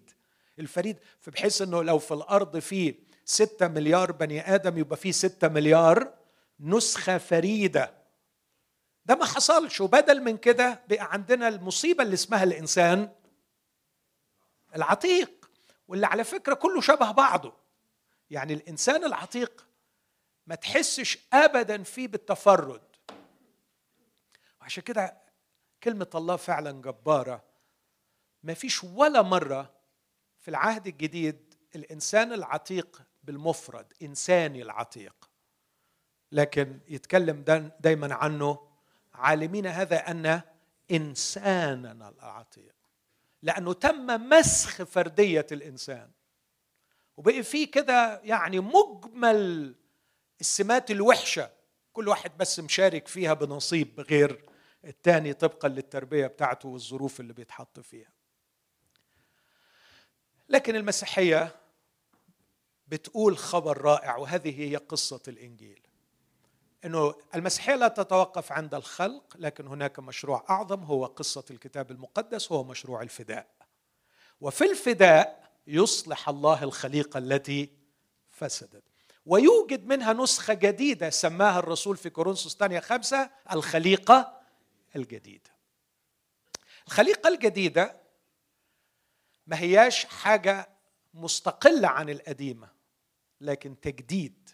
الفريد 0.60 0.98
فبحيث 1.20 1.62
إنه 1.62 1.82
لو 1.82 1.98
في 1.98 2.14
الأرض 2.14 2.58
في 2.58 2.94
ستة 3.24 3.68
مليار 3.68 4.12
بني 4.12 4.54
آدم 4.54 4.78
يبقى 4.78 4.96
في 4.96 5.12
ستة 5.12 5.48
مليار 5.48 6.14
نسخة 6.60 7.18
فريدة. 7.18 7.94
ده 9.06 9.14
ما 9.14 9.24
حصلش 9.24 9.80
وبدل 9.80 10.22
من 10.22 10.36
كده 10.36 10.82
بقى 10.88 11.12
عندنا 11.12 11.48
المصيبة 11.48 12.02
اللي 12.02 12.14
اسمها 12.14 12.44
الإنسان 12.44 13.12
العتيق 14.76 15.50
واللي 15.88 16.06
على 16.06 16.24
فكرة 16.24 16.54
كله 16.54 16.80
شبه 16.80 17.10
بعضه. 17.10 17.52
يعني 18.30 18.52
الإنسان 18.54 19.04
العتيق 19.04 19.66
ما 20.46 20.54
تحسش 20.54 21.18
ابدا 21.32 21.82
فيه 21.82 22.08
بالتفرد. 22.08 22.82
وعشان 24.60 24.82
كده 24.82 25.20
كلمة 25.82 26.10
الله 26.14 26.36
فعلا 26.36 26.70
جبارة. 26.82 27.44
ما 28.42 28.54
فيش 28.54 28.84
ولا 28.84 29.22
مرة 29.22 29.79
في 30.40 30.48
العهد 30.48 30.86
الجديد 30.86 31.54
الإنسان 31.76 32.32
العتيق 32.32 33.02
بالمفرد 33.22 33.92
إنساني 34.02 34.62
العتيق. 34.62 35.30
لكن 36.32 36.80
يتكلم 36.88 37.42
دايما 37.80 38.14
عنه 38.14 38.68
عالمين 39.14 39.66
هذا 39.66 39.96
أن 40.10 40.40
إنساننا 40.90 42.08
العتيق. 42.08 42.74
لأنه 43.42 43.72
تم 43.72 44.06
مسخ 44.06 44.82
فردية 44.82 45.46
الإنسان. 45.52 46.10
وبقي 47.16 47.42
فيه 47.42 47.70
كده 47.70 48.20
يعني 48.24 48.60
مجمل 48.60 49.74
السمات 50.40 50.90
الوحشة. 50.90 51.50
كل 51.92 52.08
واحد 52.08 52.38
بس 52.38 52.60
مشارك 52.60 53.08
فيها 53.08 53.34
بنصيب 53.34 54.00
غير 54.00 54.44
الثاني 54.84 55.32
طبقا 55.32 55.68
للتربية 55.68 56.26
بتاعته 56.26 56.68
والظروف 56.68 57.20
اللي 57.20 57.32
بيتحط 57.32 57.80
فيها. 57.80 58.12
لكن 60.50 60.76
المسيحية 60.76 61.56
بتقول 62.88 63.38
خبر 63.38 63.80
رائع 63.80 64.16
وهذه 64.16 64.60
هي 64.60 64.76
قصة 64.76 65.20
الإنجيل. 65.28 65.80
إنه 66.84 67.14
المسيحية 67.34 67.74
لا 67.74 67.88
تتوقف 67.88 68.52
عند 68.52 68.74
الخلق 68.74 69.36
لكن 69.38 69.66
هناك 69.66 69.98
مشروع 69.98 70.44
أعظم 70.50 70.82
هو 70.82 71.06
قصة 71.06 71.44
الكتاب 71.50 71.90
المقدس 71.90 72.52
هو 72.52 72.64
مشروع 72.64 73.02
الفداء. 73.02 73.46
وفي 74.40 74.64
الفداء 74.64 75.50
يصلح 75.66 76.28
الله 76.28 76.62
الخليقة 76.62 77.18
التي 77.18 77.70
فسدت. 78.30 78.84
ويوجد 79.26 79.86
منها 79.86 80.12
نسخة 80.12 80.54
جديدة 80.54 81.10
سماها 81.10 81.58
الرسول 81.58 81.96
في 81.96 82.10
كورنثوس 82.10 82.52
الثانية 82.52 82.80
خمسة 82.80 83.30
الخليقة 83.52 84.40
الجديدة. 84.96 85.50
الخليقة 86.86 87.28
الجديدة 87.28 87.99
ما 89.50 89.60
هياش 89.60 90.04
حاجة 90.04 90.68
مستقلة 91.14 91.88
عن 91.88 92.08
القديمة 92.08 92.68
لكن 93.40 93.80
تجديد 93.80 94.50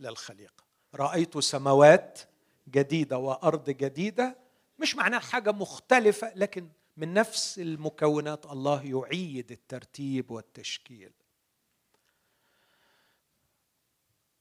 للخليقة. 0.00 0.64
رأيت 0.94 1.38
سماوات 1.38 2.20
جديدة 2.68 3.18
وأرض 3.18 3.70
جديدة 3.70 4.36
مش 4.78 4.94
معناه 4.94 5.18
حاجة 5.18 5.52
مختلفة 5.52 6.32
لكن 6.34 6.68
من 6.96 7.14
نفس 7.14 7.58
المكونات 7.58 8.46
الله 8.46 8.82
يعيد 8.82 9.52
الترتيب 9.52 10.30
والتشكيل. 10.30 11.12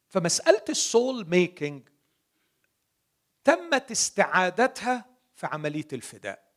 فمسألة 0.09 0.65
السول 0.69 1.29
ميكينج 1.29 1.89
تمت 3.43 3.91
استعادتها 3.91 5.05
في 5.35 5.47
عملية 5.47 5.87
الفداء. 5.93 6.52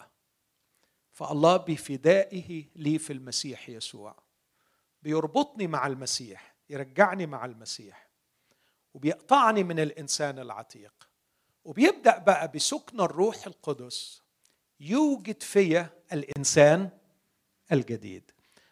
فالله 1.17 1.57
بفدائه 1.57 2.65
لي 2.77 2.99
في 2.99 3.13
المسيح 3.13 3.69
يسوع. 3.69 4.17
بيربطني 5.03 5.67
مع 5.67 5.87
المسيح 5.87 6.55
يرجعني 6.71 7.27
مع 7.27 7.45
المسيح 7.45 8.09
وبيقطعني 8.95 9.65
من 9.65 9.81
الإنسان 9.81 10.39
العتيق. 10.39 11.09
وبيبدأ 11.65 12.19
بقى 12.19 12.49
بسكن 12.49 13.01
الروح 13.01 13.47
القدس 13.47 14.23
يوجد 14.81 15.43
فيا 15.43 15.91
الإنسان 16.13 16.91
الجديد. 17.73 18.31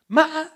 مع 0.08 0.52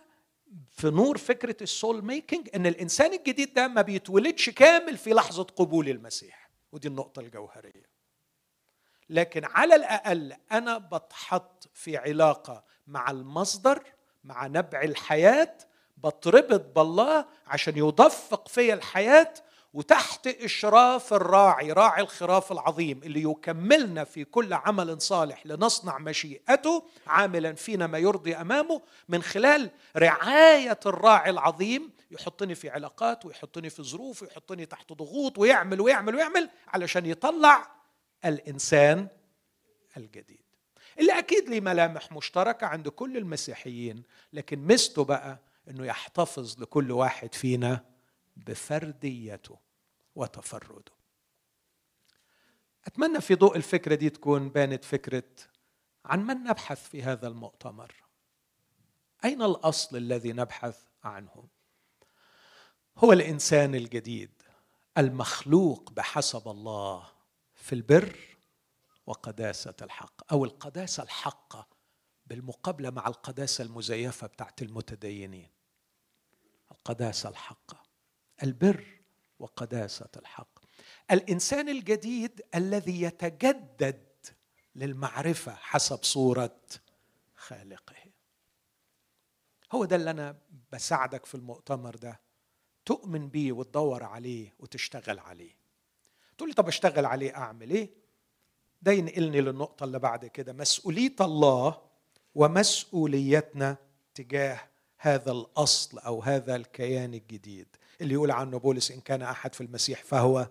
في 0.71 0.91
نور 0.91 1.19
فكرة 1.19 1.57
السول 1.63 2.05
ميكنج 2.05 2.49
إن 2.55 2.67
الإنسان 2.67 3.13
الجديد 3.13 3.55
ده 3.55 3.69
ما 3.69 3.83
بيتولدش 3.83 4.51
كامل 4.51 4.97
في 4.97 5.11
لحظة 5.11 5.43
قبول 5.45 5.89
المسيح. 5.89 6.51
ودي 6.73 6.89
النقطة 6.89 7.21
الجوهرية. 7.21 7.98
لكن 9.11 9.45
على 9.45 9.75
الأقل 9.75 10.35
أنا 10.53 10.79
بتحط 10.79 11.69
في 11.75 11.97
علاقة 11.97 12.65
مع 12.87 13.11
المصدر 13.11 13.83
مع 14.25 14.47
نبع 14.47 14.83
الحياة 14.83 15.59
بتربط 15.97 16.77
بالله 16.77 17.27
عشان 17.47 17.77
يدفق 17.77 18.49
في 18.49 18.73
الحياة 18.75 19.35
وتحت 19.75 20.27
إشراف 20.27 21.13
الراعي 21.15 21.73
راعي 21.73 22.03
الخراف 22.03 22.53
العظيم 22.53 23.01
اللي 23.03 23.23
يكملنا 23.23 24.05
في 24.05 24.25
كل 24.25 24.53
عمل 24.53 25.01
صالح 25.01 25.47
لنصنع 25.47 25.99
مشيئته 25.99 26.85
عاملا 27.07 27.53
فينا 27.55 27.87
ما 27.87 27.99
يرضي 27.99 28.37
أمامه 28.37 28.83
من 29.09 29.23
خلال 29.23 29.71
رعاية 29.97 30.81
الراعي 30.87 31.31
العظيم 31.31 31.91
يحطني 32.11 32.55
في 32.55 32.71
علاقات 32.71 33.27
ويحطني 33.27 33.71
في 33.71 33.83
ظروف 33.83 34.23
ويحطني 34.23 34.67
تحت 34.67 34.93
ضغوط 34.93 35.39
ويعمل 35.39 35.81
ويعمل 35.81 36.15
ويعمل 36.15 36.51
علشان 36.69 37.07
يطلع 37.07 37.78
الإنسان 38.25 39.09
الجديد. 39.97 40.43
اللي 40.99 41.19
أكيد 41.19 41.49
ليه 41.49 41.61
ملامح 41.61 42.13
مشتركة 42.13 42.67
عند 42.67 42.89
كل 42.89 43.17
المسيحيين 43.17 44.03
لكن 44.33 44.59
ميزته 44.59 45.05
بقى 45.05 45.41
إنه 45.69 45.87
يحتفظ 45.87 46.63
لكل 46.63 46.93
واحد 46.93 47.35
فينا 47.35 47.85
بفرديته 48.37 49.59
وتفرده. 50.15 50.93
أتمنى 52.85 53.21
في 53.21 53.35
ضوء 53.35 53.57
الفكرة 53.57 53.95
دي 53.95 54.11
تكون 54.11 54.49
بانت 54.49 54.85
فكرة 54.85 55.25
عن 56.05 56.27
من 56.27 56.35
نبحث 56.45 56.89
في 56.89 57.03
هذا 57.03 57.29
المؤتمر. 57.29 57.95
أين 59.25 59.43
الأصل 59.43 59.97
الذي 59.97 60.33
نبحث 60.33 60.83
عنه؟ 61.05 61.49
هو 62.99 63.13
الإنسان 63.13 63.75
الجديد 63.75 64.43
المخلوق 64.99 65.91
بحسب 65.93 66.49
الله. 66.49 67.18
في 67.69 67.75
البر 67.75 68.19
وقداسة 69.07 69.75
الحق 69.83 70.33
أو 70.33 70.45
القداسة 70.45 71.03
الحقه 71.03 71.67
بالمقابلة 72.27 72.91
مع 72.91 73.07
القداسة 73.09 73.65
المزيفة 73.65 74.27
بتاعت 74.27 74.63
المتدينين. 74.63 75.51
القداسة 76.71 77.29
الحقه 77.29 77.83
البر 78.43 79.01
وقداسة 79.39 80.09
الحق. 80.17 80.59
الإنسان 81.11 81.69
الجديد 81.69 82.43
الذي 82.55 83.03
يتجدد 83.03 84.09
للمعرفة 84.75 85.55
حسب 85.55 86.05
صورة 86.05 86.61
خالقه. 87.37 87.97
هو 89.73 89.85
ده 89.85 89.97
اللي 89.97 90.11
أنا 90.11 90.39
بساعدك 90.73 91.27
في 91.27 91.35
المؤتمر 91.35 91.97
ده. 91.97 92.21
تؤمن 92.85 93.29
بيه 93.29 93.53
وتدور 93.53 94.03
عليه 94.05 94.55
وتشتغل 94.59 95.19
عليه. 95.19 95.58
تقول 96.39 96.49
لي 96.49 96.55
طب 96.55 96.69
أشتغل 96.69 97.07
عليه 97.07 97.37
أعمل 97.37 97.71
إيه؟ 97.71 97.91
ده 98.83 98.93
ينقلني 98.93 99.41
للنقطة 99.41 99.85
اللي 99.85 99.99
بعد 99.99 100.27
كده. 100.27 100.53
مسؤولية 100.53 101.15
الله 101.21 101.79
ومسؤوليتنا 102.35 103.77
تجاه 104.15 104.61
هذا 104.99 105.33
الأصل 105.33 105.99
أو 105.99 106.23
هذا 106.23 106.57
الكيان 106.57 107.15
الجديد. 107.15 107.67
اللي 108.01 108.15
يقول 108.15 108.31
عنه 108.31 108.59
بولس 108.59 108.91
إن 108.91 109.01
كان 109.01 109.23
أحد 109.23 109.55
في 109.55 109.61
المسيح 109.61 110.05
فهو 110.05 110.49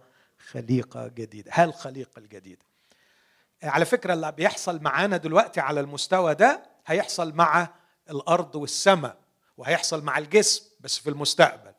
خليقة 0.52 1.08
جديدة. 1.08 1.52
هل 1.54 1.70
الخليقه 1.70 2.20
الجديده 2.20 2.62
على 3.64 3.86
فكرة 3.86 4.14
اللي 4.14 4.32
بيحصل 4.32 4.82
معانا 4.82 5.18
دلوقتي 5.18 5.60
على 5.60 5.80
المستوى 5.80 6.36
ده 6.36 6.64
هيحصل 6.86 7.34
مع 7.34 7.74
الأرض 8.10 8.56
والسماء 8.56 9.18
وهيحصل 9.58 10.04
مع 10.04 10.18
الجسم 10.18 10.66
بس 10.80 10.98
في 11.00 11.10
المستقبل. 11.10 11.74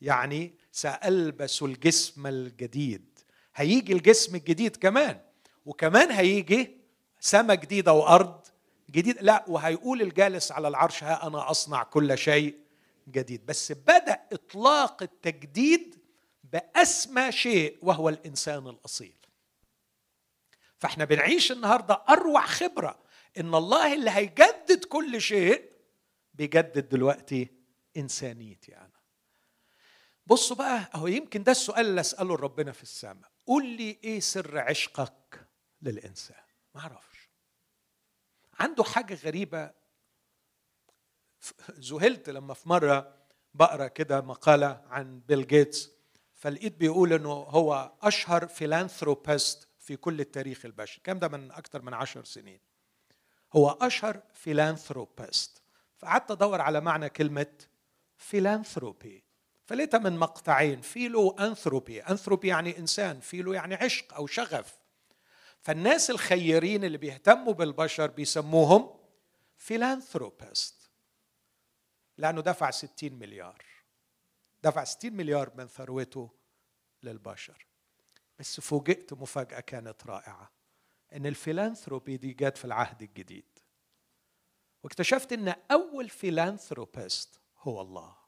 يعني 0.00 0.54
سألبس 0.72 1.62
الجسم 1.62 2.26
الجديد. 2.26 3.09
هيجي 3.60 3.92
الجسم 3.92 4.34
الجديد 4.34 4.76
كمان 4.76 5.20
وكمان 5.66 6.10
هيجي 6.10 6.80
سماء 7.20 7.56
جديدة 7.56 7.92
وأرض 7.92 8.46
جديد. 8.90 9.22
لا 9.22 9.44
وهيقول 9.48 10.02
الجالس 10.02 10.52
على 10.52 10.68
العرش 10.68 11.04
ها 11.04 11.26
أنا 11.26 11.50
أصنع 11.50 11.82
كل 11.82 12.18
شيء 12.18 12.58
جديد. 13.08 13.46
بس 13.46 13.72
بدأ 13.72 14.20
إطلاق 14.32 15.02
التجديد 15.02 15.98
بأسمى 16.44 17.32
شيء 17.32 17.78
وهو 17.82 18.08
الإنسان 18.08 18.66
الأصيل. 18.68 19.16
فإحنا 20.78 21.04
بنعيش 21.04 21.52
النهارده 21.52 22.02
أروع 22.08 22.46
خبرة 22.46 22.98
إن 23.38 23.54
الله 23.54 23.94
اللي 23.94 24.10
هيجدد 24.10 24.84
كل 24.84 25.20
شيء 25.20 25.70
بيجدد 26.34 26.88
دلوقتي 26.88 27.48
إنسانيتي 27.96 28.76
أنا. 28.76 29.00
بصوا 30.26 30.56
بقى 30.56 30.90
أهو 30.94 31.06
يمكن 31.06 31.42
ده 31.42 31.52
السؤال 31.52 31.86
اللي 31.86 32.00
أسأله 32.00 32.34
لربنا 32.34 32.72
في 32.72 32.82
السماء. 32.82 33.29
قول 33.50 33.66
لي 33.66 33.98
إيه 34.04 34.20
سر 34.20 34.58
عشقك 34.58 35.48
للإنسان؟ 35.82 36.42
ما 36.74 36.80
أعرفش. 36.80 37.28
عنده 38.58 38.84
حاجة 38.84 39.14
غريبة. 39.14 39.70
ذهلت 41.70 42.30
لما 42.30 42.54
في 42.54 42.68
مرة 42.68 43.16
بقرأ 43.54 43.88
كده 43.88 44.20
مقالة 44.20 44.84
عن 44.86 45.20
بيل 45.20 45.46
جيتس 45.46 45.90
فلقيت 46.34 46.76
بيقول 46.76 47.12
إنه 47.12 47.32
هو 47.32 47.92
أشهر 48.02 48.46
philanthropist 48.46 49.68
في 49.78 49.96
كل 49.96 50.20
التاريخ 50.20 50.64
البشري. 50.64 50.96
الكلام 50.96 51.18
ده 51.18 51.28
من 51.28 51.50
أكثر 51.50 51.82
من 51.82 51.94
عشر 51.94 52.24
سنين. 52.24 52.60
هو 53.52 53.70
أشهر 53.70 54.22
philanthropist 54.32 55.62
فقعدت 55.98 56.30
أدور 56.30 56.60
على 56.60 56.80
معنى 56.80 57.08
كلمة 57.08 57.52
philanthropy 58.16 59.24
فلقيتها 59.70 59.98
من 59.98 60.18
مقطعين 60.18 60.80
philo 60.80 61.30
anthropy 61.30 62.00
anthropy 62.02 62.48
يعني 62.48 62.78
إنسان 62.78 63.20
philo 63.20 63.52
يعني 63.52 63.74
عشق 63.74 64.14
أو 64.14 64.26
شغف. 64.26 64.78
فالناس 65.60 66.10
الخيرين 66.10 66.84
اللي 66.84 66.98
بيهتموا 66.98 67.52
بالبشر 67.52 68.06
بيسموهم 68.06 69.00
philanthropist 69.56 70.90
لأنه 72.18 72.40
دفع 72.40 72.70
60 72.70 73.12
مليار. 73.12 73.64
دفع 74.62 74.84
60 74.84 75.12
مليار 75.12 75.52
من 75.56 75.66
ثروته 75.66 76.30
للبشر. 77.02 77.66
بس 78.38 78.60
فوجئت 78.60 79.12
مفاجأة 79.12 79.60
كانت 79.60 80.06
رائعة 80.06 80.50
إن 81.12 81.26
ال 81.26 81.33
philanthropy 81.33 82.16
دي 82.16 82.32
جت 82.32 82.56
في 82.56 82.64
العهد 82.64 83.02
الجديد. 83.02 83.58
واكتشفت 84.82 85.32
إن 85.32 85.54
أول 85.70 86.08
philanthropist 86.08 87.40
هو 87.58 87.80
الله. 87.80 88.19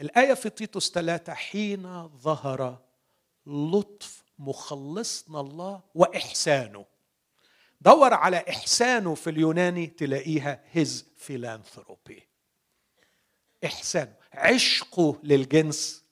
الآية 0.00 0.34
في 0.34 0.50
تيطس 0.50 0.90
ثلاثة 0.90 1.34
حين 1.34 2.08
ظهر 2.08 2.82
لطف 3.46 4.24
مخلصنا 4.38 5.40
الله 5.40 5.82
وإحسانه. 5.94 6.86
دور 7.80 8.14
على 8.14 8.44
إحسانه 8.48 9.14
في 9.14 9.30
اليوناني 9.30 9.86
تلاقيها 9.86 10.64
his 10.74 11.06
philanthropy 11.16 12.28
إحسانه 13.64 14.14
عشقه 14.32 15.20
للجنس 15.22 16.04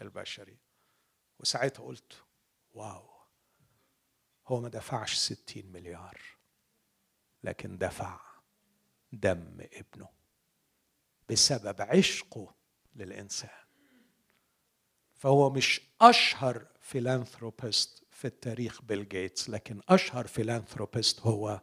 البشري. 0.00 0.56
وساعتها 1.40 1.84
قلت 1.84 2.12
wow 2.74 3.08
هو 4.46 4.60
ما 4.60 4.68
دفعش 4.68 5.14
ستين 5.14 5.72
مليار 5.72 6.20
لكن 7.44 7.78
دفع 7.78 8.20
دم 9.12 9.66
ابنه 9.72 10.08
بسبب 11.30 11.82
عشقه 11.82 12.54
للإنسان. 12.98 13.50
فهو 15.14 15.50
مش 15.50 15.80
أشهر 16.00 16.66
philanthropist 16.80 18.04
في 18.10 18.24
التاريخ 18.24 18.82
بيل 18.82 19.08
جيتس 19.08 19.50
لكن 19.50 19.80
أشهر 19.88 20.26
philanthropist 20.26 21.20
هو 21.20 21.60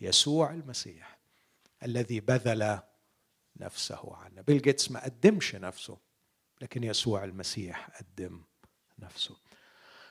يسوع 0.00 0.50
المسيح 0.50 1.18
الذي 1.82 2.20
بذل 2.20 2.78
نفسه 3.56 4.16
عنا 4.16 4.42
بيل 4.42 4.62
جيتس 4.62 4.90
ما 4.90 5.04
قدمش 5.04 5.54
نفسه 5.54 5.96
لكن 6.60 6.84
يسوع 6.84 7.24
المسيح 7.24 7.90
قدم 7.98 8.42
نفسه. 8.98 9.36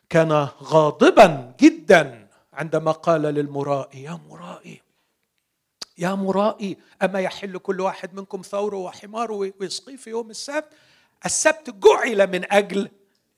كان 0.09 0.31
غاضبا 0.61 1.55
جدا 1.59 2.29
عندما 2.53 2.91
قال 2.91 3.21
للمرائي 3.21 4.03
يا 4.03 4.11
مرائي 4.29 4.81
يا 5.97 6.09
مرائي 6.09 6.77
أما 7.01 7.19
يحل 7.19 7.57
كل 7.57 7.81
واحد 7.81 8.13
منكم 8.13 8.41
ثوره 8.41 8.77
وحماره 8.77 9.33
ويسقيه 9.59 9.95
في 9.95 10.09
يوم 10.09 10.29
السبت؟ 10.29 10.73
السبت 11.25 11.69
جعل 11.69 12.27
من 12.27 12.51
أجل 12.53 12.91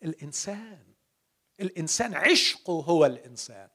الإنسان. 0.04 0.84
الإنسان 1.60 2.16
عشقه 2.16 2.74
هو 2.74 3.06
الإنسان. 3.06 3.70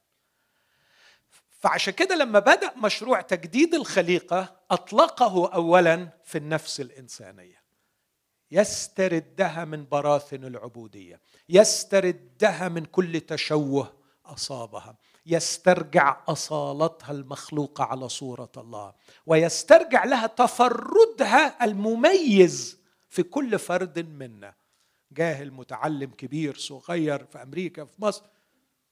فعشان 1.49 1.93
كده 1.93 2.15
لما 2.15 2.39
بدأ 2.39 2.73
مشروع 2.77 3.21
تجديد 3.21 3.75
الخليقة 3.75 4.61
أطلقه 4.71 5.53
أولا 5.53 6.09
في 6.23 6.37
النفس 6.37 6.81
الإنسانية. 6.81 7.63
يستردها 8.51 9.65
من 9.65 9.87
براثن 9.89 10.45
العبودية. 10.45 11.21
يستردها 11.49 12.69
من 12.69 12.85
كل 12.85 13.21
تشوه 13.21 13.93
أصابها. 14.25 14.97
يسترجع 15.25 16.23
أصالتها 16.27 17.11
المخلوقة 17.11 17.83
على 17.83 18.09
صورة 18.09 18.51
الله 18.57 18.93
ويسترجع 19.25 20.03
لها 20.05 20.27
تفردها 20.27 21.65
المميز 21.65 22.79
في 23.09 23.23
كل 23.23 23.59
فرد 23.59 23.99
منا. 23.99 24.55
جاهل 25.11 25.51
متعلم 25.51 26.11
كبير 26.11 26.55
صغير 26.57 27.25
في 27.25 27.43
أمريكا 27.43 27.85
في 27.85 28.01
مصر 28.01 28.25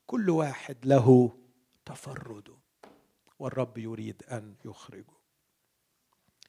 كل 0.06 0.30
واحد 0.30 0.78
له 0.86 1.38
تفرده 1.86 2.58
والرب 3.40 3.78
يريد 3.78 4.24
أن 4.32 4.56
يخرجه. 4.66 5.14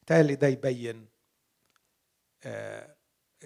تالي 0.07 0.35
ده 0.35 0.47
يبين 0.47 1.09
آه، 2.45 2.97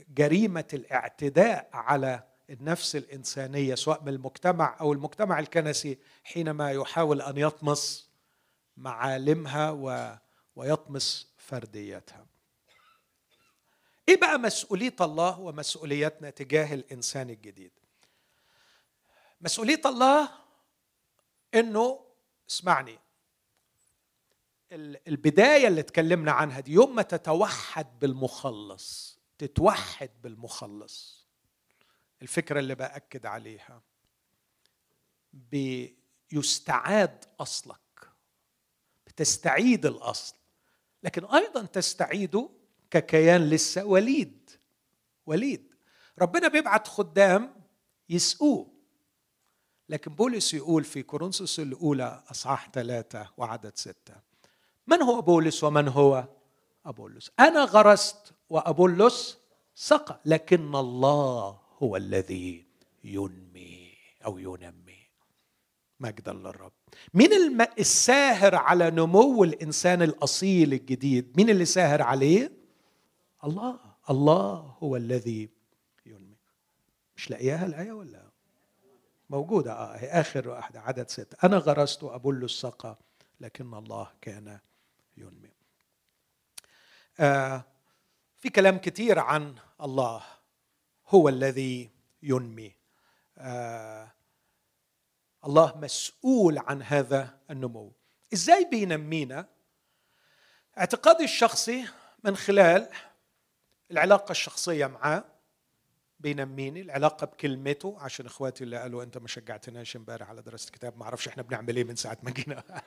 جريمة 0.09 0.65
الاعتداء 0.75 1.71
على 1.73 2.23
النفس 2.51 2.97
الإنسانية 2.97 3.75
سواء 3.75 4.03
من 4.03 4.09
المجتمع 4.09 4.77
أو 4.81 4.93
المجتمع 4.93 5.39
الكنسي 5.39 5.99
حينما 6.25 6.73
يحاول 6.73 7.23
أن 7.23 7.37
يطمس 7.39 8.09
معالمها 8.77 9.71
و... 9.71 10.17
ويطمس 10.57 11.33
فرديتها. 11.37 12.27
إيه 14.09 14.21
بقى 14.21 14.39
مسؤولية 14.39 14.97
الله 15.01 15.41
ومسؤوليتنا 15.41 16.31
تجاه 16.31 16.75
الإنسان 16.75 17.31
الجديد؟ 17.31 17.73
مسؤولية 19.41 19.81
الله 19.87 20.29
إنه 21.55 22.05
اسمعني 22.51 22.99
البداية 25.09 25.69
اللي 25.69 25.81
اتكلمنا 25.81 26.33
عنها 26.33 26.61
دي 26.61 26.73
يوم 26.73 26.95
ما 26.95 27.03
تتوحد 27.03 27.99
بالمخلص 27.99 29.19
تتوحد 29.39 30.11
بالمخلص 30.23 31.18
الفكرة 32.23 32.61
اللي 32.61 32.75
بأكد 32.75 33.27
عليها. 33.27 33.83
بيستعاد 35.33 37.25
أصلك. 37.41 37.79
بتستعيد 39.07 39.87
الأصل. 39.87 40.37
لكن 41.03 41.25
أيضا 41.25 41.63
تستعيده 41.67 42.51
ككيان 42.91 43.51
لسه 43.51 43.85
وليد. 43.85 44.51
وليد. 45.27 45.75
ربنا 46.19 46.49
بيبعت 46.49 46.89
خدام 46.89 47.55
يسقوه. 48.09 48.79
لكن 49.89 50.15
بولس 50.15 50.55
يقول 50.55 50.85
في 50.85 51.03
كورنثوس 51.03 51.61
الأولى 51.61 52.23
أصحاح 52.31 52.71
ثلاثة 52.71 53.33
وعدد 53.37 53.77
ستة. 53.77 54.15
من 54.87 55.03
هو 55.03 55.23
بولس 55.23 55.65
ومن 55.65 55.89
هو 55.89 56.29
أبولس؟ 56.87 57.31
أنا 57.41 57.65
غرست 57.65 58.35
وأبولس 58.51 59.39
سقى. 59.75 60.21
لكن 60.25 60.75
الله 60.75 61.68
هو 61.79 61.97
الذي 61.97 62.65
ينمي 63.05 63.95
أو 64.25 64.39
ينمي. 64.39 64.99
مجدا 66.01 66.33
للرب 66.33 66.73
مين. 67.15 67.61
الساهر 67.79 68.55
على 68.55 68.91
نمو 68.91 69.45
الإنسان 69.45 70.03
الأصيل 70.03 70.73
الجديد 70.73 71.37
مين 71.37 71.51
اللي 71.51 71.65
ساهر 71.65 72.03
عليه؟ 72.03 72.53
الله. 73.45 73.81
الله 74.11 74.77
هو 74.79 74.97
الذي 74.97 75.49
ينمي. 76.07 76.37
مش 77.17 77.31
لاقياها 77.31 77.67
الآية 77.67 77.93
ولا؟ 77.93 78.23
موجودة. 79.31 79.73
آه 79.73 79.97
هي 79.97 80.09
آخر 80.09 80.49
واحدة 80.49 80.81
عدد 80.81 81.09
ستة. 81.09 81.47
أنا 81.47 81.57
غرست 81.57 82.05
ابل 82.05 82.45
السقى 82.45 82.99
لكن 83.41 83.75
الله 83.75 84.11
كان 84.21 84.59
ينمي. 85.17 85.51
آه 87.21 87.65
في 88.39 88.49
كلام 88.49 88.79
كتير 88.79 89.19
عن 89.19 89.55
الله. 89.83 90.38
هو 91.09 91.29
الذي 91.29 91.91
ينمي. 92.23 92.73
آه 93.39 94.13
الله 95.45 95.77
مسؤول 95.77 96.59
عن 96.59 96.83
هذا 96.83 97.39
النمو. 97.51 97.93
إزاي 98.33 98.69
بينمينا؟ 98.71 99.47
اعتقادي 100.79 101.25
الشخصي 101.25 101.89
من 102.25 102.37
خلال 102.37 102.89
العلاقة 103.91 104.33
الشخصية 104.33 104.87
معاه 104.87 105.25
بينميني 106.21 106.81
العلاقة 106.81 107.25
بكلمته. 107.25 107.97
عشان 108.01 108.27
إخواتي 108.27 108.65
اللي 108.65 108.79
قالوا 108.79 109.03
أنت 109.03 109.19
ما 109.19 109.29
شجعتناش 109.29 109.97
امبارح 109.97 110.29
على 110.29 110.43
دراسة 110.43 110.71
كتاب 110.71 110.99
ما 110.99 111.05
أعرفش 111.05 111.29
إحنا 111.29 111.43
بنعمل 111.43 111.77
إيه 111.77 111.85
من 111.85 111.97
ساعة 111.97 112.19
ما 112.23 112.31
جينا. 112.31 112.63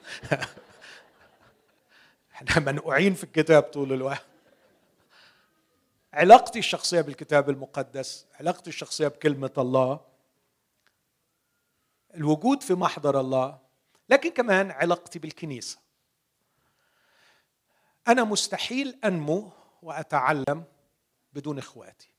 إحنا 2.33 2.59
منقوعين 2.71 3.13
في 3.13 3.23
الكتاب 3.23 3.63
طول 3.63 3.93
الوقت. 3.93 4.30
علاقتي 6.13 6.59
الشخصية 6.59 7.01
بالكتاب 7.01 7.49
المقدس 7.49 8.25
علاقتي 8.39 8.69
الشخصية 8.69 9.07
بكلمة 9.07 9.51
الله 9.57 9.99
الوجود 12.15 12.63
في 12.63 12.73
محضر 12.73 13.19
الله 13.19 13.59
لكن 14.09 14.29
كمان 14.29 14.71
علاقتي 14.71 15.19
بالكنيسة. 15.19 15.79
أنا 18.07 18.23
مستحيل 18.23 18.99
أنمو 19.05 19.51
وأتعلم 19.81 20.63
بدون 21.33 21.57
إخواتي. 21.57 22.09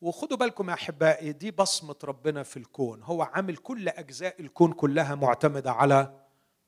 وخدوا 0.00 0.36
بالكم 0.36 0.68
يا 0.68 0.74
أحبائي 0.74 1.32
دي 1.32 1.50
بصمة 1.50 1.96
ربنا 2.04 2.42
في 2.42 2.56
الكون. 2.56 3.02
هو 3.02 3.22
عامل 3.22 3.56
كل 3.56 3.88
أجزاء 3.88 4.40
الكون 4.40 4.72
كلها 4.72 5.14
معتمدة 5.14 5.72
على 5.72 6.20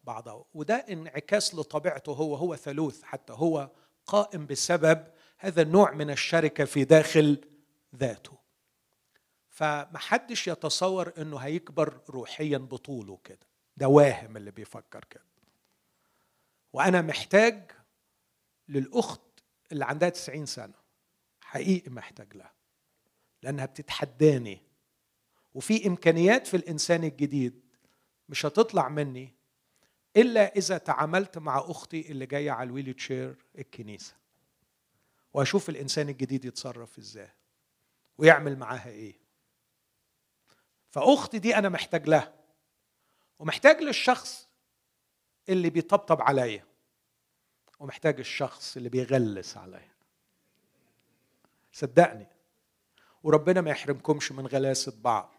بعضها. 0.05 0.45
وده 0.55 0.75
انعكاس 0.75 1.55
لطبيعته 1.55 2.13
هو 2.13 2.35
هو 2.35 2.57
ثالوث 2.57 3.03
حتى 3.03 3.33
هو 3.33 3.71
قائم 4.07 4.47
بسبب 4.47 5.05
هذا 5.39 5.63
النوع 5.63 5.93
من 5.93 6.11
الشركة 6.11 6.65
في 6.65 6.85
داخل 6.85 7.45
ذاته. 7.97 8.39
فمحدش 9.49 10.49
يتصور 10.49 11.13
إنه 11.19 11.37
هيكبر 11.39 12.01
روحيا 12.11 12.59
بطوله 12.59 13.19
كده. 13.25 13.47
ده 13.77 13.89
واهم 13.89 14.37
اللي 14.37 14.51
بيفكر 14.51 15.05
كده. 15.05 15.25
وأنا 16.73 17.03
محتاج 17.03 17.71
للأخت 18.69 19.21
اللي 19.73 19.85
عندها 19.85 20.09
90 20.09 20.47
سنة. 20.47 20.75
حقيقي 21.41 21.91
محتاج 21.91 22.37
لها. 22.37 22.53
لأنها 23.43 23.67
بتتحداني. 23.67 24.63
وفي 25.55 25.87
إمكانيات 25.87 26.47
في 26.47 26.57
الإنسان 26.57 27.05
الجديد 27.05 27.61
مش 28.29 28.47
هتطلع 28.47 28.89
مني 28.89 29.35
إلا 30.17 30.57
إذا 30.57 30.79
تعاملت 30.79 31.39
مع 31.39 31.59
أختي 31.59 32.11
اللي 32.11 32.27
جاية 32.27 32.51
على 32.51 32.67
الويل 32.67 32.95
تشير 32.95 33.37
الكنيسة. 33.59 34.18
وأشوف 35.35 35.69
الإنسان 35.69 36.09
الجديد 36.09 36.45
يتصرف 36.45 36.99
إزاي 36.99 37.31
ويعمل 38.19 38.59
معاها 38.59 38.89
إيه. 38.89 39.19
فأختي 40.91 41.39
دي 41.39 41.57
أنا 41.57 41.69
محتاج 41.69 42.09
لها 42.09 42.33
ومحتاج 43.39 43.83
للشخص 43.83 44.49
اللي 45.49 45.71
بيطبطب 45.71 46.23
عليا 46.23 46.65
ومحتاج 47.79 48.19
الشخص 48.19 48.77
اللي 48.77 48.89
بيغلس 48.89 49.57
عليا. 49.57 49.93
صدقني. 51.73 52.27
وربنا 53.23 53.61
ما 53.61 53.71
يحرمكمش 53.71 54.33
من 54.33 54.47
غلاسة 54.47 54.93
بعض. 55.01 55.31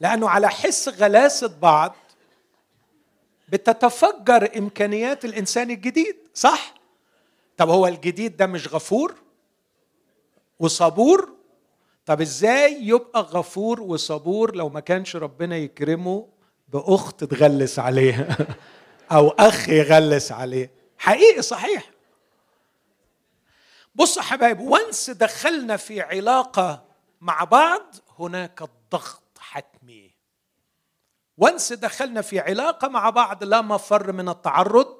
لأنه 0.00 0.28
على 0.28 0.48
حس 0.48 0.88
غلاسة 0.88 1.58
بعض 1.58 1.94
بتتفجر 3.52 4.58
إمكانيات 4.58 5.24
الإنسان 5.24 5.70
الجديد 5.70 6.16
صح؟ 6.34 6.74
طب 7.56 7.68
هو 7.68 7.86
الجديد 7.86 8.36
ده 8.36 8.46
مش 8.46 8.68
غفور 8.68 9.14
وصبور؟ 10.58 11.32
طب 12.06 12.20
إزاي 12.20 12.86
يبقى 12.86 13.20
غفور 13.20 13.80
وصبور 13.80 14.56
لو 14.56 14.68
ما 14.68 14.80
كانش 14.80 15.16
ربنا 15.16 15.56
يكرمه 15.56 16.28
بأخت 16.68 17.24
تغلس 17.24 17.78
عليه 17.78 18.28
أو 19.12 19.28
أخ 19.28 19.68
يغلس 19.68 20.32
عليه؟ 20.32 20.70
حقيقي 20.98 21.42
صحيح. 21.42 21.90
بص 23.94 24.16
يا 24.16 24.22
حبايب 24.22 24.60
وانس 24.60 25.10
دخلنا 25.10 25.76
في 25.76 26.00
علاقة 26.00 26.84
مع 27.20 27.44
بعض 27.44 27.94
هناك 28.18 28.62
الضغط 28.62 29.22
حتمي. 29.38 30.11
وانس 31.36 31.72
دخلنا 31.72 32.20
في 32.20 32.40
علاقة 32.40 32.88
مع 32.88 33.10
بعض 33.10 33.44
لا 33.44 33.60
مفر 33.60 34.12
من 34.12 34.28
التعرض 34.28 34.96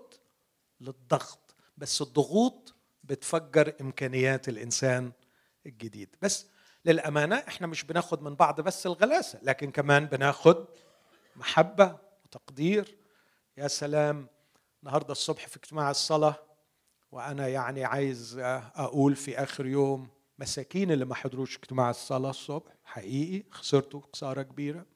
للضغط. 0.81 1.55
بس 1.77 2.03
الضغوط 2.03 2.75
بتفجر 3.05 3.75
إمكانيات 3.81 4.49
الإنسان 4.49 5.13
الجديد. 5.67 6.17
بس 6.23 6.47
للأمانة 6.85 7.37
إحنا 7.37 7.67
مش 7.67 7.85
بناخد 7.85 8.23
من 8.23 8.35
بعض 8.35 8.61
بس 8.61 8.87
الغلاسة 8.87 9.39
لكن 9.43 9.71
كمان 9.71 10.07
بناخد 10.07 10.67
محبة 11.37 11.99
وتقدير. 12.25 12.97
يا 13.57 13.69
سلام 13.69 14.27
النهارده 14.83 15.13
الصبح 15.13 15.47
في 15.49 15.57
اجتماع 15.57 15.91
الصلاة 15.91 16.35
وأنا 17.13 17.49
يعني 17.49 17.85
عايز 17.85 18.39
أقول 18.75 19.17
في 19.17 19.39
آخر 19.43 19.67
يوم 19.67 20.09
مساكين 20.39 20.91
اللي 20.91 21.05
ما 21.05 21.15
حضروش 21.15 21.57
اجتماع 21.57 21.91
الصلاة 21.91 22.31
الصبح 22.31 22.73
حقيقي 22.85 23.51
خسرتوا 23.51 24.01
خسارة 24.13 24.43
كبيرة. 24.43 24.87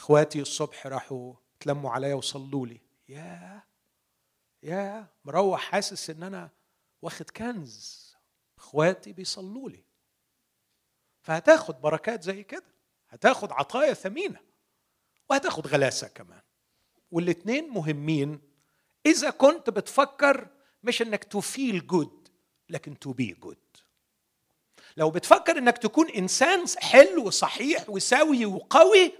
اخواتي 0.00 0.40
الصبح 0.40 0.86
راحوا 0.86 1.34
تلموا 1.60 1.90
عليا 1.90 2.14
وصلوا 2.14 2.66
لي. 2.66 2.80
يا 3.08 3.62
يا 4.62 5.06
مروح 5.24 5.60
حاسس 5.60 6.10
ان 6.10 6.22
أنا 6.22 6.50
واخد 7.02 7.30
كنز. 7.30 8.10
اخواتي 8.58 9.12
بيصلوا 9.12 9.70
لي. 9.70 9.84
فهتاخد 11.22 11.80
بركات 11.80 12.22
زي 12.22 12.42
كده. 12.42 12.64
هتاخد 13.08 13.52
عطايا 13.52 13.94
ثمينة. 13.94 14.40
وهتاخد 15.30 15.66
غلاسة 15.66 16.08
كمان. 16.08 16.42
والاثنين 17.10 17.68
مهمين. 17.68 18.40
إذا 19.06 19.30
كنت 19.30 19.70
بتفكر 19.70 20.48
مش 20.82 21.02
إنك 21.02 21.24
to 21.24 21.40
feel 21.40 21.86
good 21.86 22.28
لكن 22.68 22.98
to 22.98 23.12
be 23.12 23.32
good 23.32 23.58
لو 24.96 25.10
بتفكر 25.10 25.58
إنك 25.58 25.78
تكون 25.78 26.10
إنسان 26.10 26.64
حلو 26.78 27.26
وصحيح 27.26 27.90
وسوي 27.90 28.46
وقوي 28.46 29.12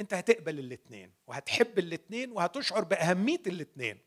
انت 0.00 0.14
هتقبل 0.14 0.58
الاثنين 0.58 1.10
وهتحب 1.26 1.78
الاثنين 1.78 2.32
وهتشعر 2.32 2.84
بأهمية 2.84 3.42
الاثنين 3.46 3.98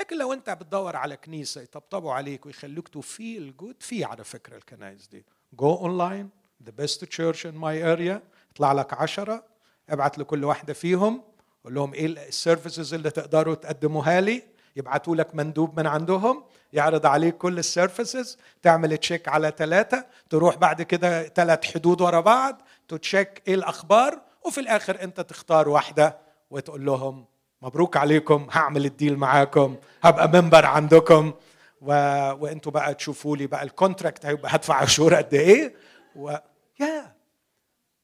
لكن 0.00 0.18
لو 0.18 0.32
انت 0.32 0.50
بتدور 0.50 0.96
على 0.96 1.16
كنيسة 1.16 1.60
يطبطبوا 1.60 2.12
عليك 2.12 2.46
ويخلوك 2.46 2.88
to 2.88 3.00
feel 3.00 3.56
good 3.56 3.76
في 3.80 4.04
على 4.04 4.24
فكرة 4.24 4.56
الكنائس 4.56 5.06
دي. 5.08 5.24
go 5.52 5.74
online 5.74 6.30
the 6.64 6.70
best 6.70 7.04
church 7.04 7.46
in 7.46 7.54
my 7.54 7.92
area 7.92 8.22
يطلع 8.50 8.72
لك 8.72 8.94
عشرة 8.94 9.44
ابعت 9.90 10.18
لكل 10.18 10.44
واحدة 10.44 10.72
فيهم 10.72 11.22
قول 11.64 11.74
لهم 11.74 11.94
إيه 11.94 12.06
ال 12.06 12.16
services 12.16 12.94
اللي 12.94 13.10
تقدروا 13.10 13.54
تقدموها 13.54 14.20
لي 14.20 14.42
يبعتوا 14.76 15.16
لك 15.16 15.34
مندوب 15.34 15.80
من 15.80 15.86
عندهم 15.86 16.44
يعرض 16.72 17.06
عليك 17.06 17.36
كل 17.36 17.58
ال 17.58 17.67
services 17.67 18.38
تعمل 18.62 18.96
check 18.96 19.28
على 19.28 19.52
ثلاثة 19.56 20.06
تروح 20.30 20.56
بعد 20.56 20.82
كده 20.82 21.22
ثلاث 21.28 21.64
حدود 21.74 22.00
ورا 22.00 22.20
بعض 22.20 22.62
تتشيك 22.88 23.42
إيه 23.48 23.54
الأخبار 23.54 24.27
وفي 24.46 24.60
الآخر 24.60 25.02
أنت 25.02 25.20
تختار 25.20 25.68
واحدة 25.68 26.18
وتقول 26.50 26.84
لهم 26.84 27.24
مبروك 27.62 27.96
عليكم 27.96 28.46
هعمل 28.50 28.84
ال 28.84 28.90
deal 28.90 29.16
معاكم 29.16 29.76
هبقى 30.02 30.28
member 30.28 30.66
عندكم. 30.66 31.32
و... 31.80 31.92
وأنتوا 32.32 32.72
بقى 32.72 32.94
تشوفوا 32.94 33.36
لي 33.36 33.46
بقى 33.46 33.62
ال 33.62 33.69
contract 33.69 34.26
هيبقى 34.26 34.54
هدفع 34.54 34.74
عشور 34.82 35.14
قد 35.14 35.34
إيه. 35.34 35.74
و... 36.16 36.36
يا 36.80 37.14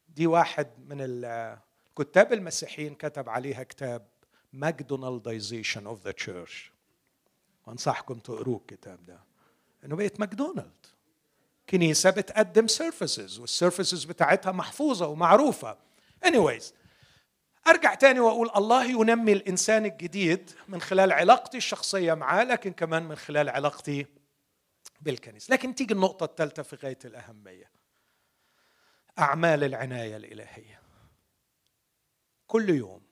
دي 0.09 0.27
واحد 0.27 0.67
من 0.89 0.97
الكتاب 1.01 2.33
المسيحيين 2.33 2.95
كتب 2.95 3.29
عليها 3.29 3.63
كتاب 3.63 4.07
McDonaldization 4.53 5.87
of 5.87 6.05
the 6.05 6.11
church 6.11 6.73
وانصحكم 7.67 8.15
تقروه 8.15 8.57
الكتاب 8.57 9.07
ده. 9.07 9.19
إنه 9.85 9.97
بقت 9.97 10.21
ماكدونالد. 10.21 10.87
كنيسة 11.71 12.11
بتقدم 12.11 12.67
services 12.67 13.39
وال 13.39 13.52
services 13.52 14.05
بتاعتها 14.05 14.53
محفوظة 14.53 15.07
ومعروفة. 15.07 15.77
Anyways 16.25 16.73
أرجع 17.67 17.95
تاني 17.95 18.21
وأقول 18.21 18.51
الله 18.57 18.85
ينمي 18.85 19.33
الإنسان 19.33 19.85
الجديد 19.85 20.51
من 20.69 20.81
خلال 20.81 21.13
علاقتي 21.13 21.57
الشخصية 21.57 22.15
معاه 22.15 22.45
لكن 22.45 22.73
كمان 22.73 23.03
من 23.03 23.17
خلال 23.17 23.49
علاقتي 23.49 24.07
بالكنيسة. 25.01 25.53
لكن 25.55 25.75
تيجي 25.75 25.95
النقطة 25.95 26.25
الثالثه 26.25 26.63
في 26.63 26.77
غاية 26.77 26.99
الأهمية. 27.05 27.71
أعمال 29.19 29.65
العناية 29.65 30.17
الإلهية. 30.17 30.83
كل 32.47 32.71
يوم 32.71 33.03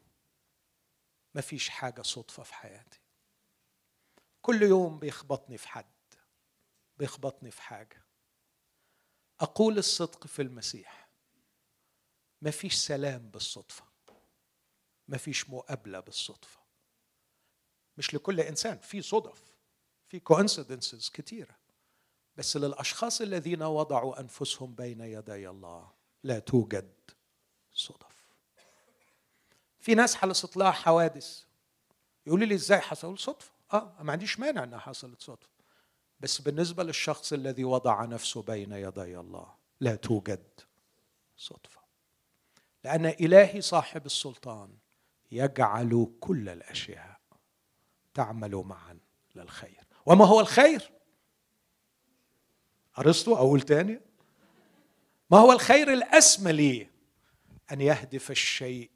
ما 1.34 1.40
فيش 1.40 1.68
حاجة 1.68 2.02
صدفة 2.02 2.42
في 2.42 2.54
حياتي. 2.54 3.00
كل 4.42 4.62
يوم 4.62 4.98
بيخبطني 4.98 5.58
في 5.58 5.68
حد 5.68 5.84
بيخبطني 6.96 7.50
في 7.50 7.62
حاجة. 7.62 8.02
أقول 9.40 9.78
الصدق 9.78 10.26
في 10.26 10.42
المسيح. 10.42 11.01
ما 12.42 12.50
فيش 12.50 12.74
سلام 12.74 13.30
بالصدفة. 13.30 13.84
ما 15.08 15.16
فيش 15.16 15.50
مقابلة 15.50 16.00
بالصدفة. 16.00 16.60
مش 17.98 18.14
لكل 18.14 18.40
إنسان 18.40 18.78
في 18.78 19.02
صدف 19.02 19.42
في 20.08 20.20
كوانسيدنسز 20.20 21.08
كتيرة. 21.08 21.56
بس 22.36 22.56
للأشخاص 22.56 23.20
الذين 23.20 23.62
وضعوا 23.62 24.20
أنفسهم 24.20 24.74
بين 24.74 25.00
يدي 25.00 25.48
الله 25.48 25.90
لا 26.22 26.38
توجد 26.38 26.92
صدف. 27.72 28.22
في 29.80 29.94
ناس 29.94 30.14
حصلت 30.14 30.56
لها 30.56 30.70
حوادث. 30.70 31.44
يقولوا 32.26 32.46
لي 32.46 32.54
إزاي 32.54 32.80
حصل 32.80 33.18
صدفة؟ 33.18 33.52
آه 33.72 33.96
ما 34.00 34.12
عنديش 34.12 34.40
مانع 34.40 34.64
إنها 34.64 34.78
حصلت 34.78 35.22
صدفة. 35.22 35.52
بس 36.20 36.40
بالنسبة 36.40 36.82
للشخص 36.82 37.32
الذي 37.32 37.64
وضع 37.64 38.04
نفسه 38.04 38.42
بين 38.42 38.72
يدي 38.72 39.18
الله 39.18 39.54
لا 39.80 39.96
توجد 39.96 40.60
صدفة. 41.36 41.81
لأن 42.84 43.06
إلهي 43.06 43.60
صاحب 43.60 44.06
السلطان 44.06 44.70
يجعل 45.32 46.12
كل 46.20 46.48
الأشياء 46.48 47.20
تعمل 48.14 48.54
معا 48.54 48.98
للخير. 49.34 49.80
وما 50.06 50.24
هو 50.24 50.40
الخير؟ 50.40 50.90
أرسطو 52.98 53.34
أقول 53.34 53.60
تاني. 53.60 54.00
ما 55.30 55.38
هو 55.38 55.52
الخير 55.52 55.92
الاسمى 55.92 56.52
لي 56.52 56.86
أن 57.72 57.80
يهدف 57.80 58.30
الشيء 58.30 58.90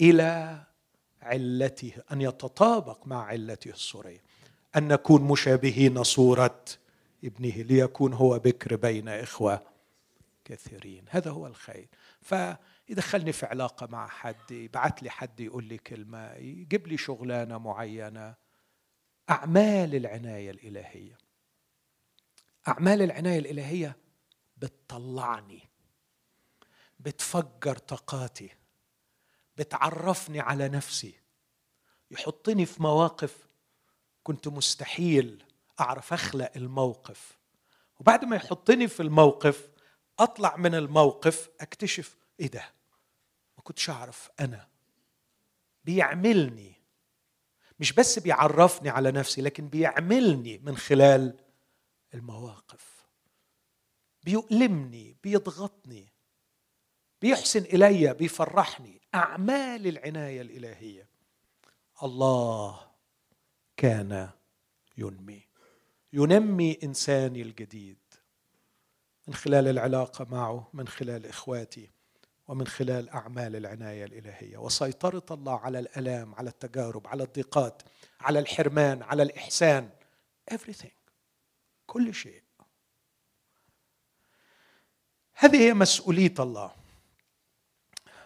إلى 0.00 0.62
علته 1.22 1.92
أن 2.12 2.20
يتطابق 2.20 3.06
مع 3.06 3.24
علته 3.24 3.70
الصوريه 3.70 4.22
أن 4.76 4.88
نكون 4.88 5.22
مشابهين 5.22 6.02
صورة 6.02 6.64
ابنه 7.24 7.56
ليكون 7.56 8.12
هو 8.12 8.38
بكر 8.38 8.76
بين 8.76 9.08
إخوة 9.08 9.62
كثيرين. 10.44 11.04
هذا 11.08 11.30
هو 11.30 11.46
الخير. 11.46 11.88
فيدخلني 12.26 13.32
في 13.32 13.46
علاقة 13.46 13.86
مع 13.86 14.08
حد 14.08 14.50
يبعث 14.50 15.02
لي 15.02 15.10
حد 15.10 15.40
يقول 15.40 15.64
لي 15.64 15.78
كلمة 15.78 16.32
يجيب 16.32 16.86
لي 16.86 16.96
شغلانة 16.96 17.58
معينة. 17.58 18.34
أعمال 19.30 19.94
العناية 19.94 20.50
الإلهية. 20.50 21.18
أعمال 22.68 23.02
العناية 23.02 23.38
الإلهية 23.38 23.96
بتطلعني 24.56 25.62
بتفجر 27.00 27.76
طاقاتي 27.78 28.50
بتعرفني 29.56 30.40
على 30.40 30.68
نفسي. 30.68 31.14
يحطني 32.10 32.66
في 32.66 32.82
مواقف 32.82 33.48
كنت 34.22 34.48
مستحيل 34.48 35.44
أعرف 35.80 36.12
أخلق 36.12 36.52
الموقف. 36.56 37.38
وبعد 38.00 38.24
ما 38.24 38.36
يحطني 38.36 38.88
في 38.88 39.02
الموقف 39.02 39.75
أطلع 40.18 40.56
من 40.56 40.74
الموقف 40.74 41.48
أكتشف 41.60 42.16
إيه 42.40 42.46
ده؟ 42.46 42.72
ما 43.56 43.62
كنتش 43.62 43.90
أعرف 43.90 44.30
أنا. 44.40 44.68
بيعملني. 45.84 46.72
مش 47.80 47.92
بس 47.92 48.18
بيعرفني 48.18 48.88
على 48.88 49.12
نفسي 49.12 49.42
لكن 49.42 49.68
بيعملني 49.68 50.58
من 50.58 50.76
خلال 50.76 51.38
المواقف. 52.14 53.06
بيؤلمني 54.22 55.16
بيضغطني 55.22 56.12
بيحسن 57.20 57.60
إلي 57.62 58.14
بيفرحني. 58.14 59.00
أعمال 59.14 59.86
العناية 59.86 60.40
الإلهية. 60.40 61.08
الله 62.02 62.90
كان 63.76 64.30
ينمي. 64.98 65.42
ينمي 66.12 66.78
إنساني 66.82 67.42
الجديد. 67.42 67.98
من 69.26 69.34
خلال 69.34 69.68
العلاقة 69.68 70.26
معه 70.30 70.70
من 70.72 70.88
خلال 70.88 71.26
إخواتي 71.26 71.90
ومن 72.48 72.66
خلال 72.66 73.10
أعمال 73.10 73.56
العناية 73.56 74.04
الإلهية. 74.04 74.58
وسيطره 74.58 75.24
الله 75.30 75.58
على 75.60 75.78
الألام 75.78 76.34
على 76.34 76.50
التجارب 76.50 77.06
على 77.06 77.22
الضيقات 77.22 77.82
على 78.20 78.38
الحرمان 78.38 79.02
على 79.02 79.22
الإحسان 79.22 79.90
everything 80.50 80.96
كل 81.86 82.14
شيء. 82.14 82.42
هذه 85.34 85.56
هي 85.56 85.74
مسؤولية 85.74 86.34
الله. 86.38 86.72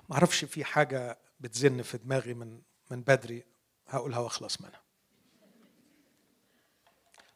ما 0.08 0.16
أعرفش 0.16 0.44
في 0.44 0.64
حاجة 0.64 1.18
بتزن 1.40 1.82
في 1.82 1.98
دماغي 1.98 2.34
من 2.34 2.62
من 2.90 3.02
بدري 3.02 3.44
هقولها 3.86 4.18
وأخلص 4.18 4.60
منها. 4.60 4.79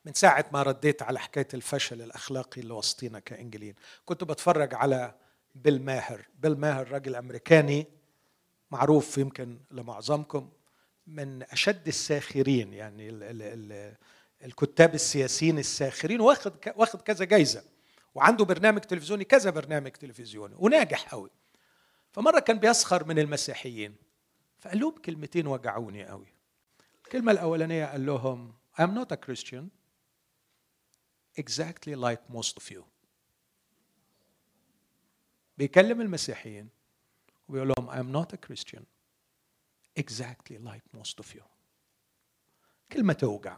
من 0.05 0.13
ساعة 0.13 0.45
ما 0.53 0.63
رديت 0.63 1.03
على 1.03 1.19
حكاية 1.19 1.49
الفشل 1.55 2.03
الأخلاقي 2.03 2.61
اللي 2.61 2.75
وسطينا 2.75 3.19
كإنجليين. 3.19 3.75
كنت 4.05 4.25
بتفرج 4.25 4.75
على 4.75 5.15
بيل 5.55 5.83
ماهر. 5.83 6.27
بيل 6.39 6.59
ماهر 6.59 6.93
راجل 6.93 7.17
أمريكاني 7.17 7.87
معروف 8.71 9.19
يمكن 9.19 9.59
لمعظمكم 9.71 10.51
من 11.07 11.43
أشد 11.43 11.89
الساخرين 11.89 12.73
يعني 12.73 13.09
ال 13.09 13.23
ال 13.23 13.43
ال 13.43 13.95
الكتاب 14.45 14.95
السياسيين 14.95 15.59
الساخرين 15.59 16.21
واخد 16.21 16.53
واخد 16.77 17.03
كذا 17.03 17.25
جايزة 17.25 17.65
وعنده 18.15 18.45
برنامج 18.45 18.81
تلفزيوني 18.81 19.25
كذا 19.25 19.51
برنامج 19.51 19.91
تلفزيوني 19.91 20.55
وناجح 20.59 21.15
قوي. 21.15 21.31
فمرة 22.13 22.39
كان 22.39 22.59
بيسخر 22.59 23.05
من 23.05 23.19
المسيحيين 23.19 23.97
فقال 24.59 24.81
لهم 24.81 24.95
كلمتين 25.05 25.47
وجعوني 25.47 26.07
قوي. 26.07 26.35
الكلمة 27.05 27.33
الأولانية 27.33 27.87
قال 27.87 28.07
لهم 28.07 28.53
I'm 28.81 28.91
not 28.99 29.13
a 29.13 29.17
Christian. 29.17 29.84
Exactly 31.37 31.95
like 31.95 32.37
most 32.37 32.57
of 32.59 32.71
you. 32.71 32.83
بيكلم 35.59 36.01
المسيحيين 36.01 36.69
وبيقول 37.49 37.69
لهم 37.69 37.91
I'm 37.91 38.23
not 38.23 38.33
a 38.33 38.37
Christian. 38.37 38.83
Exactly 40.01 40.59
like 40.59 40.99
most 41.01 41.21
of 41.21 41.35
you. 41.35 41.43
كلمة 42.93 43.13
توجع. 43.13 43.57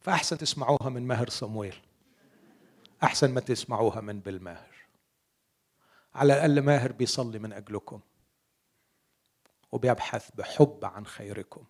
فأحسن 0.00 0.38
تسمعوها 0.38 0.88
من 0.88 1.06
ماهر 1.06 1.28
صمويل. 1.28 1.76
أحسن 3.02 3.34
ما 3.34 3.40
تسمعوها 3.40 4.00
من 4.00 4.20
بالماهر 4.20 4.74
على 6.14 6.32
الأقل 6.32 6.60
ماهر 6.60 6.92
بيصلي 6.92 7.38
من 7.38 7.52
أجلكم. 7.52 8.00
وبيبحث 9.72 10.30
بحب 10.34 10.84
عن 10.84 11.06
خيركم. 11.06 11.64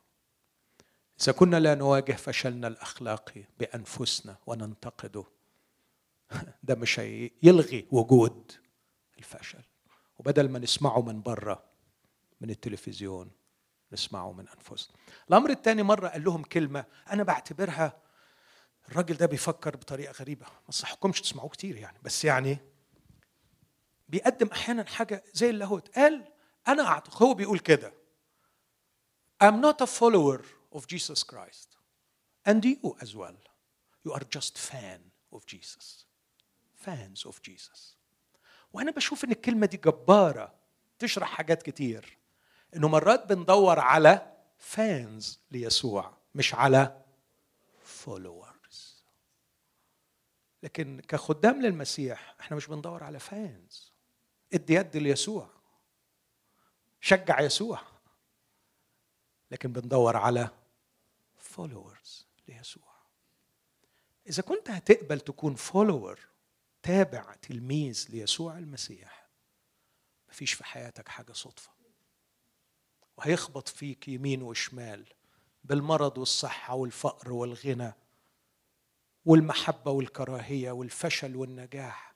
إذا 1.20 1.32
كنا 1.32 1.60
لا 1.60 1.74
نواجه 1.74 2.12
فشلنا 2.12 2.68
الأخلاقي 2.68 3.44
بأنفسنا 3.58 4.36
وننتقده. 4.46 5.24
ده 6.62 6.74
مش 6.74 6.98
يلغي 7.42 7.88
وجود 7.90 8.52
الفشل. 9.18 9.62
وبدل 10.18 10.48
ما 10.48 10.58
نسمعه 10.58 11.02
من 11.02 11.22
بره 11.22 11.64
من 12.40 12.50
التلفزيون 12.50 13.30
نسمعه 13.92 14.32
من 14.32 14.48
أنفسنا. 14.48 14.96
الأمر 15.28 15.50
الثاني 15.50 15.82
مرة 15.82 16.08
قال 16.08 16.24
لهم 16.24 16.42
كلمة 16.42 16.84
أنا 17.10 17.22
بعتبرها 17.22 17.96
الراجل 18.88 19.16
ده 19.16 19.26
بيفكر 19.26 19.76
بطريقة 19.76 20.12
غريبة. 20.12 20.46
ما 20.46 20.70
صحكمش 20.70 21.20
تسمعوه 21.20 21.48
كتير 21.48 21.76
يعني. 21.76 21.98
بس 22.02 22.24
يعني 22.24 22.58
بيقدم 24.08 24.48
أحيانا 24.52 24.84
حاجة 24.84 25.24
زي 25.32 25.50
اللاهوت. 25.50 25.98
قال 25.98 26.24
أنا 26.68 26.86
أعتقد 26.86 27.22
هو 27.22 27.34
بيقول 27.34 27.58
كده. 27.58 27.92
I'm 29.44 29.60
not 29.60 29.86
a 29.86 29.86
follower 29.86 30.44
of 30.74 30.86
Jesus 30.86 31.22
Christ. 31.22 31.68
And 32.44 32.64
you 32.64 32.96
as 33.00 33.14
well. 33.14 33.38
You 34.04 34.12
are 34.12 34.24
just 34.36 34.58
fan 34.58 35.00
of 35.32 35.46
Jesus. 35.46 36.04
Fans 36.74 37.24
of 37.26 37.40
Jesus. 37.42 37.96
وأنا 38.72 38.90
بشوف 38.90 39.24
إن 39.24 39.30
الكلمة 39.30 39.66
دي 39.66 39.76
جبارة 39.76 40.54
تشرح 40.98 41.28
حاجات 41.28 41.62
كتير. 41.62 42.18
إنه 42.76 42.88
مرات 42.88 43.26
بندور 43.26 43.78
على 43.80 44.36
fans 44.58 45.40
ليسوع 45.50 46.16
مش 46.34 46.54
على 46.54 47.02
followers. 47.84 49.04
لكن 50.62 51.00
كخدام 51.08 51.62
للمسيح 51.62 52.34
إحنا 52.40 52.56
مش 52.56 52.66
بندور 52.66 53.04
على 53.04 53.18
fans. 53.18 53.92
إدي 54.52 54.74
يد 54.74 54.96
ليسوع. 54.96 55.50
شجع 57.00 57.40
يسوع. 57.40 57.80
لكن 59.50 59.72
بندور 59.72 60.16
على 60.16 60.48
followers 61.54 62.26
ليسوع. 62.48 62.94
إذا 64.26 64.42
كنت 64.42 64.70
هتقبل 64.70 65.20
تكون 65.20 65.54
follower 65.54 66.20
تابع 66.82 67.34
تلميذ 67.34 68.06
ليسوع 68.08 68.58
المسيح 68.58 69.28
مفيش 70.28 70.52
في 70.52 70.64
حياتك 70.64 71.08
حاجة 71.08 71.32
صدفة. 71.32 71.70
وهيخبط 73.16 73.68
فيك 73.68 74.08
يمين 74.08 74.42
وشمال 74.42 75.06
بالمرض 75.64 76.18
والصحة 76.18 76.74
والفقر 76.74 77.32
والغنى 77.32 77.92
والمحبة 79.24 79.90
والكراهية 79.90 80.70
والفشل 80.70 81.36
والنجاح. 81.36 82.14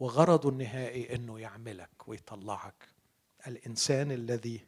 وغرضه 0.00 0.48
النهائي 0.48 1.14
إنه 1.14 1.40
يعملك 1.40 2.08
ويطلعك 2.08 2.88
الإنسان 3.46 4.12
الذي 4.12 4.66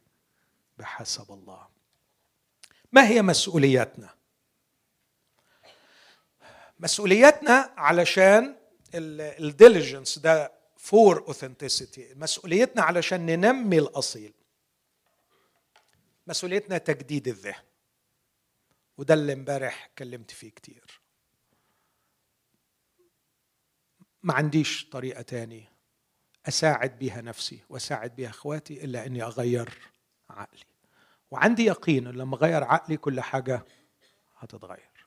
بحسب 0.77 1.31
الله. 1.31 1.78
ما 2.91 3.07
هي 3.07 3.21
مسؤولياتنا؟ 3.21 4.15
مسؤولياتنا 6.79 7.73
علشان 7.77 8.55
ال 8.93 9.06
diligence 9.06 10.19
ده 10.19 10.51
for 10.77 11.27
authenticity 11.27 12.13
مسؤوليتنا 12.15 12.81
علشان 12.81 13.25
ننمي 13.25 13.79
الأصيل. 13.79 14.33
مسؤوليتنا 16.27 16.77
تجديد 16.77 17.27
الذهن. 17.27 17.63
وده 18.97 19.13
اللي 19.13 19.33
امبارح 19.33 19.85
اتكلمت 19.85 20.31
فيه 20.31 20.49
كتير. 20.49 21.01
ما 24.23 24.33
عنديش 24.33 24.89
طريقة 24.89 25.21
تاني 25.21 25.67
أساعد 26.47 26.99
بيها 26.99 27.21
نفسي 27.21 27.59
وأساعد 27.69 28.15
بيها 28.15 28.29
إخواتي 28.29 28.83
إلا 28.83 29.05
إني 29.05 29.23
أغير 29.23 29.79
عقلي. 30.29 30.68
وعندي 31.31 31.65
يقين 31.65 32.07
إن 32.07 32.15
لما 32.15 32.35
اغير 32.35 32.63
عقلي 32.63 32.97
كل 32.97 33.21
حاجة 33.21 33.65
هتتغير. 34.37 35.05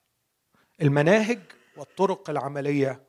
المناهج 0.83 1.41
والطرق 1.77 2.31
العملية 2.31 3.03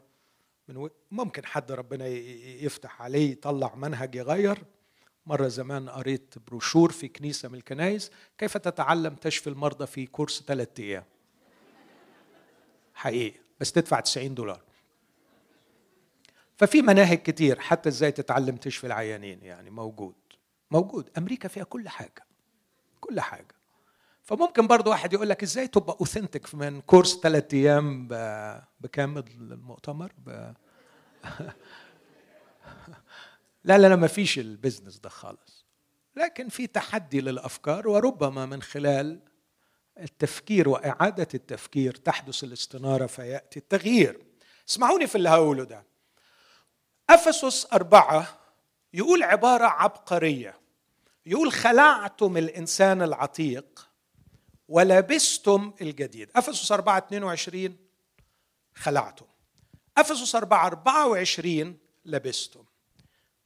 من 0.68 0.90
ممكن 1.12 1.46
حد 1.46 1.72
ربنا 1.72 2.08
يفتح 2.08 3.02
عليه 3.02 3.32
يطلع 3.32 3.76
منهج 3.76 4.16
يغير. 4.16 4.64
مرة 5.26 5.48
زمان 5.48 5.90
قريت 5.90 6.36
بروشور 6.48 6.92
في 6.92 7.08
كنيسة 7.08 7.50
من 7.50 7.56
الكنائس 7.56 8.12
كيف 8.38 8.58
تتعلم 8.58 9.16
تشفي 9.16 9.48
المرضى 9.48 9.88
في 9.88 10.06
كورس 10.06 10.44
ثلاثة 10.48 10.84
أيام؟ 10.84 11.04
حقيقي 12.94 13.40
بس 13.60 13.72
تدفع 13.72 14.00
90 14.00 14.36
دولار. 14.36 14.62
ففي 16.58 16.82
مناهج 16.82 17.18
كتير 17.18 17.60
حتى 17.60 17.90
إزاي 17.90 18.12
تتعلم 18.12 18.56
تشفي 18.56 18.88
العيانين 18.88 19.44
يعني 19.44 19.70
موجود. 19.70 20.16
موجود. 20.72 21.10
أمريكا 21.18 21.48
فيها 21.48 21.64
كل 21.64 21.90
حاجة. 21.90 22.26
كل 23.04 23.22
حاجة. 23.22 23.56
فممكن 24.24 24.68
برضو 24.68 24.90
واحد 24.90 25.14
يقول 25.14 25.30
لك 25.30 25.44
إزاي 25.44 25.68
تبقى 25.68 25.98
authentic 26.00 26.56
من 26.56 26.82
كورس 26.82 27.20
ثلاث 27.20 27.54
أيام 27.54 28.08
بكامل 28.80 29.24
المؤتمر؟ 29.28 30.14
ب... 30.18 30.30
لا 33.64 33.78
لا 33.78 33.88
لا 33.88 33.96
ما 33.96 34.08
فيش 34.08 34.40
ال 34.40 34.46
business 34.46 34.98
ده 35.00 35.10
خالص. 35.10 35.66
لكن 36.16 36.50
في 36.50 36.68
تحدي 36.68 37.22
للأفكار 37.22 37.88
وربما 37.88 38.46
من 38.46 38.62
خلال 38.62 39.20
التفكير 40.00 40.70
وإعادة 40.70 41.28
التفكير 41.34 41.96
تحدث 41.96 42.44
الاستنارة 42.44 43.06
فيأتي 43.06 43.60
التغيير. 43.60 44.24
اسمعوني 44.70 45.08
في 45.08 45.16
اللي 45.16 45.30
هقوله 45.30 45.64
ده. 45.64 45.86
أفسس 47.10 47.68
أربعة 47.74 48.40
يقول 48.94 49.24
عبارة 49.24 49.66
عبقرية. 49.66 50.63
يقول 51.26 51.52
خلعتم 51.52 52.38
الإنسان 52.38 53.02
العتيق 53.02 53.90
ولبستم 54.68 55.74
الجديد. 55.82 56.30
أفسس 56.36 56.72
4 56.72 56.98
22 56.98 57.78
خلعتم. 58.76 59.26
أفسس 59.98 60.36
4 60.36 60.68
24 60.68 61.78
لبستم. 62.06 62.64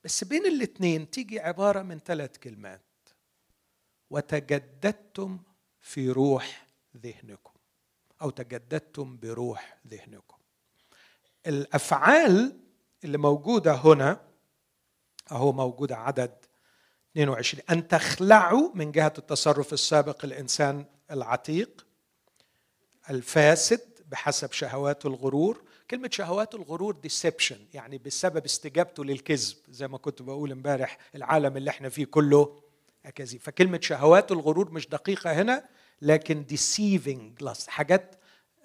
بس 0.03 0.23
بين 0.23 0.45
الاثنين 0.45 1.09
تيجي 1.09 1.39
عبارة 1.39 1.81
من 1.81 1.99
ثلاث 1.99 2.37
كلمات. 2.37 2.81
وتجددتم 4.09 5.39
في 5.81 6.09
روح 6.09 6.67
ذهنكم. 6.97 7.53
أو 8.21 8.29
تجددتم 8.29 9.17
بروح 9.17 9.77
ذهنكم. 9.87 10.37
الأفعال 11.47 12.59
اللي 13.03 13.17
موجودة 13.17 13.73
هنا 13.73 14.27
أهو 15.31 15.51
موجوده 15.51 15.97
عدد 15.97 16.45
22 17.17 17.63
أن 17.69 17.87
تخلعوا 17.87 18.69
من 18.73 18.91
جهة 18.91 19.13
التصرف 19.17 19.73
السابق 19.73 20.25
الإنسان 20.25 20.85
العتيق 21.11 21.85
الفاسد 23.09 23.81
بحسب 24.11 24.51
شهوات 24.51 25.05
الغرور. 25.05 25.61
كلمة 25.91 26.09
شهوات 26.11 26.55
الغرور 26.55 26.95
ديسبشن 26.95 27.57
يعني 27.73 27.97
بسبب 27.97 28.45
استجابته 28.45 29.05
للكذب 29.05 29.55
زي 29.69 29.87
ما 29.87 29.97
كنت 29.97 30.21
بقول 30.21 30.51
امبارح 30.51 30.97
العالم 31.15 31.57
اللي 31.57 31.69
إحنا 31.69 31.89
فيه 31.89 32.05
كله 32.05 32.61
أكاذيب. 33.05 33.41
فكلمة 33.41 33.79
شهوات 33.81 34.31
الغرور 34.31 34.71
مش 34.71 34.89
دقيقة 34.89 35.31
هنا 35.33 35.65
لكن 36.01 36.45
deceiving 36.51 37.47
حاجات 37.67 38.15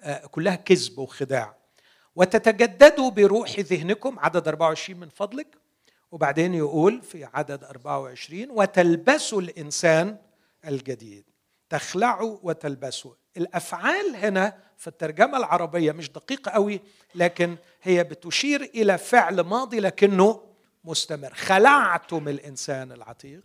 آه، 0.01 0.25
كلها 0.25 0.55
كذب 0.55 0.99
وخداع. 0.99 1.55
وتتجددوا 2.15 3.11
بروح 3.11 3.59
ذهنكم 3.59 4.19
عدد 4.19 4.47
24 4.47 4.99
من 4.99 5.09
فضلك 5.09 5.62
وبعدين 6.13 6.53
يقول 6.53 7.01
في 7.01 7.27
عدد 7.33 7.63
24 7.63 8.47
وتلبسوا 8.49 9.41
الإنسان 9.41 10.17
الجديد. 10.67 11.23
تخلعوا 11.69 12.37
وتلبسوا 12.43 13.13
الأفعال 13.37 14.15
هنا 14.15 14.57
في 14.77 14.87
الترجمة 14.87 15.37
العربية 15.37 15.91
مش 15.91 16.11
دقيقة 16.11 16.51
قوي 16.51 16.81
لكن 17.15 17.57
هي 17.83 18.03
بتشير 18.03 18.61
إلى 18.61 18.97
فعل 18.97 19.41
ماضي 19.41 19.79
لكنه 19.79 20.41
مستمر. 20.83 21.33
خلعتم 21.33 22.27
الإنسان 22.27 22.91
العتيق 22.91 23.41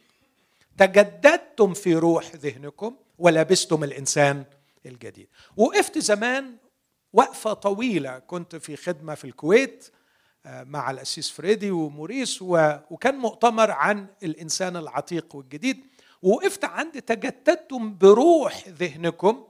تجددتم 0.78 1.74
في 1.74 1.94
روح 1.94 2.34
ذهنكم 2.36 2.96
ولبستم 3.18 3.84
الإنسان 3.84 4.44
الجديد. 4.86 5.28
وقفت 5.56 5.98
زمان 5.98 6.56
وقفة 7.12 7.52
طويلة. 7.52 8.18
كنت 8.18 8.56
في 8.56 8.76
خدمة 8.76 9.14
في 9.14 9.24
الكويت 9.24 9.90
مع 10.44 10.90
الأسيس 10.90 11.30
فريدي 11.30 11.70
وموريس 11.70 12.42
وكان 12.42 13.14
مؤتمر 13.14 13.70
عن 13.70 14.06
الإنسان 14.22 14.76
العتيق 14.76 15.34
والجديد. 15.36 15.86
ووقفت 16.22 16.64
عند 16.64 17.02
تجتدتم 17.02 17.98
بروح 17.98 18.68
ذهنكم 18.68 19.48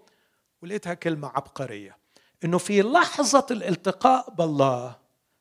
ولقيتها 0.62 0.94
كلمة 0.94 1.28
عبقرية. 1.28 1.98
إنه 2.44 2.58
في 2.58 2.82
لحظة 2.82 3.46
الالتقاء 3.50 4.30
بالله 4.30 4.96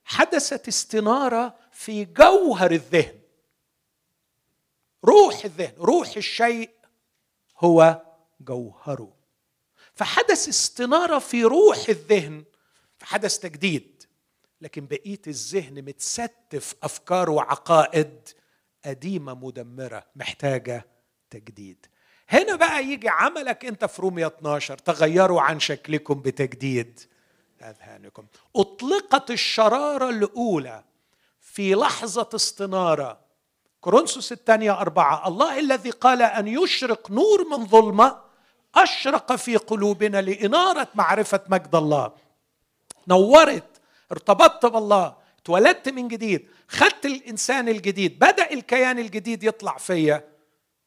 حدثت 0.05 0.67
استنارة 0.67 1.55
في 1.71 2.05
جوهر 2.05 2.71
الذهن. 2.71 3.19
روح 5.05 5.45
الذهن 5.45 5.73
روح 5.77 6.17
الشيء 6.17 6.69
هو 7.59 8.01
جوهره. 8.41 9.13
فحدث 9.95 10.47
استنارة 10.47 11.19
في 11.19 11.43
روح 11.43 11.89
الذهن 11.89 12.43
فحدث 12.97 13.39
تجديد. 13.39 13.96
لكن 14.61 14.87
بقيه 14.87 15.21
الذهن 15.27 15.81
متستف 15.81 16.75
أفكار 16.83 17.29
وعقائد 17.29 18.29
قديمة 18.85 19.33
مدمرة 19.33 20.03
محتاجة 20.15 20.85
تجديد. 21.29 21.85
هنا 22.29 22.55
بقى 22.55 22.85
يجي 22.85 23.09
عملك 23.09 23.65
أنت 23.65 23.85
في 23.85 24.01
رومية 24.01 24.27
12 24.27 24.77
تغيروا 24.77 25.41
عن 25.41 25.59
شكلكم 25.59 26.13
بتجديد 26.13 26.99
أذهانكم. 27.61 28.25
أطلقت 28.55 29.31
الشرارة 29.31 30.09
الأولى 30.09 30.83
في 31.39 31.75
لحظة 31.75 32.29
استنارة. 32.35 33.19
كورنثوس 33.81 34.31
الثانية 34.31 34.71
أربعة 34.81 35.27
الله 35.27 35.59
الذي 35.59 35.89
قال 35.89 36.21
أن 36.21 36.47
يشرق 36.47 37.11
نور 37.11 37.47
من 37.49 37.65
ظلمة 37.65 38.21
أشرق 38.75 39.35
في 39.35 39.55
قلوبنا 39.55 40.21
لإنارة 40.21 40.87
معرفة 40.95 41.41
مجد 41.47 41.75
الله. 41.75 42.11
نورت 43.07 43.76
ارتبطت 44.11 44.65
بالله 44.65 45.17
اتولدت 45.39 45.89
من 45.89 46.07
جديد 46.07 46.49
خدت 46.67 47.05
الإنسان 47.05 47.69
الجديد 47.69 48.19
بدأ 48.19 48.53
الكيان 48.53 48.99
الجديد 48.99 49.43
يطلع 49.43 49.77
فيا 49.77 50.37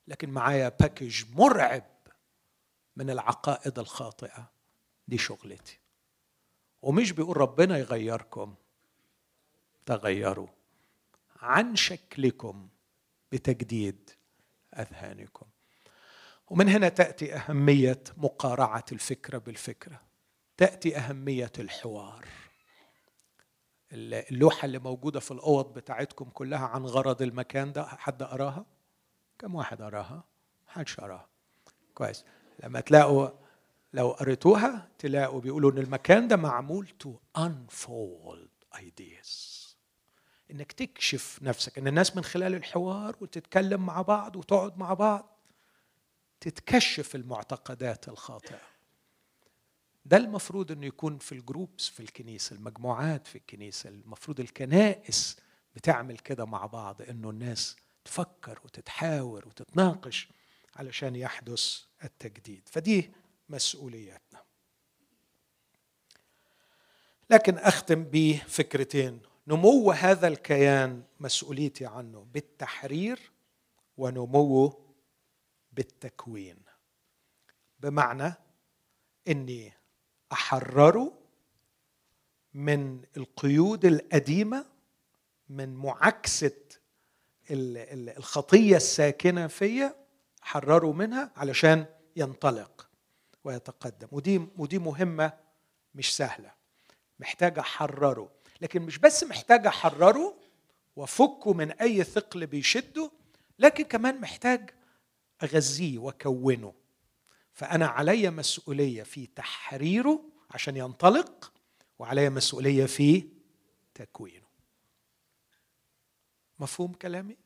لكن 0.08 0.30
معايا 0.30 0.68
باكج 0.68 1.24
مرعب 1.32 1.84
من 2.96 3.10
العقائد 3.10 3.78
الخاطئة. 3.78 4.50
دي 5.08 5.18
شغلتي. 5.18 5.78
ومش 6.82 7.12
بيقول 7.12 7.36
ربنا 7.36 7.78
يغيركم 7.78 8.54
تغيروا. 9.86 10.48
عن 11.42 11.76
شكلكم 11.76 12.68
بتجديد 13.32 14.10
أذهانكم. 14.78 15.46
ومن 16.48 16.68
هنا 16.68 16.88
تأتي 16.88 17.34
أهمية 17.34 18.02
مقارعة 18.16 18.84
الفكرة 18.92 19.38
بالفكرة. 19.38 20.00
تأتي 20.56 20.96
أهمية 20.96 21.52
الحوار. 21.58 22.24
اللوحة 23.92 24.66
اللي 24.66 24.78
موجودة 24.78 25.20
في 25.20 25.30
الأوض 25.30 25.74
بتاعتكم 25.74 26.24
كلها 26.24 26.66
عن 26.66 26.84
غرض 26.84 27.22
المكان 27.22 27.72
ده 27.72 27.84
حد 27.84 28.22
قراها؟ 28.22 28.66
كم 29.38 29.54
واحد 29.54 29.82
قراها؟ 29.82 30.24
حدش 30.66 31.00
قراها. 31.00 31.28
كويس. 31.94 32.24
لما 32.62 32.80
تلاقوا 32.80 33.28
لو 33.92 34.10
قريتوها 34.10 34.88
تلاقوا 34.98 35.40
بيقولوا 35.40 35.72
إن 35.72 35.78
المكان 35.78 36.28
ده 36.28 36.36
معمول 36.36 36.88
to 36.98 37.16
unfold 37.38 38.76
ideas. 38.76 39.60
إنك 40.50 40.72
تكشف 40.72 41.38
نفسك 41.42 41.78
إن 41.78 41.86
الناس 41.86 42.16
من 42.16 42.24
خلال 42.24 42.54
الحوار 42.54 43.16
وتتكلم 43.20 43.86
مع 43.86 44.02
بعض 44.02 44.36
وتقعد 44.36 44.78
مع 44.78 44.94
بعض 44.94 45.38
تتكشف 46.40 47.14
المعتقدات 47.14 48.08
الخاطئة. 48.08 48.60
ده 50.04 50.16
المفروض 50.16 50.72
إنه 50.72 50.86
يكون 50.86 51.18
في 51.18 51.32
ال 51.32 51.40
groups 51.40 51.88
في 51.88 52.00
الكنيسة 52.00 52.56
المجموعات 52.56 53.26
في 53.26 53.36
الكنيسة. 53.36 53.90
المفروض 53.90 54.40
الكنائس 54.40 55.36
بتعمل 55.76 56.18
كده 56.18 56.44
مع 56.44 56.66
بعض 56.66 57.02
إنه 57.02 57.30
الناس 57.30 57.76
تفكر 58.04 58.60
وتتحاور 58.64 59.48
وتتناقش 59.48 60.28
علشان 60.76 61.16
يحدث 61.16 61.82
التجديد. 62.04 62.68
فدي 62.68 63.10
مسؤولياتنا. 63.48 64.42
لكن 67.30 67.58
أختم 67.58 68.04
بفكرتين. 68.12 69.20
نمو 69.46 69.90
هذا 69.92 70.28
الكيان 70.28 71.02
مسؤوليتي 71.20 71.86
عنه 71.86 72.26
بالتحرير 72.32 73.32
ونموه 73.96 74.94
بالتكوين. 75.72 76.58
بمعنى 77.80 78.34
إني 79.28 79.79
احرره 80.32 81.18
من 82.54 83.02
القيود 83.16 83.84
القديمة 83.84 84.66
من 85.48 85.74
معاكسة 85.74 86.56
الخطية 87.50 88.76
الساكنة 88.76 89.46
فيا 89.46 89.96
احرره 90.42 90.92
منها 90.92 91.32
علشان 91.36 91.86
ينطلق 92.16 92.88
ويتقدم. 93.44 94.08
ودي 94.12 94.48
ودي 94.58 94.78
مهمة 94.78 95.32
مش 95.94 96.16
سهلة 96.16 96.52
محتاج 97.18 97.58
أحرره. 97.58 98.30
لكن 98.60 98.82
مش 98.82 98.98
بس 98.98 99.24
محتاج 99.24 99.66
أحرره 99.66 100.36
وأفكه 100.96 101.52
من 101.52 101.70
أي 101.70 102.04
ثقل 102.04 102.46
بيشده 102.46 103.10
لكن 103.58 103.84
كمان 103.84 104.20
محتاج 104.20 104.70
أغذيه 105.42 105.98
وأكونه. 105.98 106.74
فأنا 107.60 107.86
علي 107.86 108.30
مسؤولية 108.30 109.02
في 109.02 109.26
تحريره 109.26 110.22
عشان 110.50 110.76
ينطلق 110.76 111.52
وعلي 111.98 112.30
مسؤولية 112.30 112.86
في 112.86 113.28
تكوينه. 113.94 114.46
مفهوم 116.58 116.92
كلامي؟ 116.92 117.36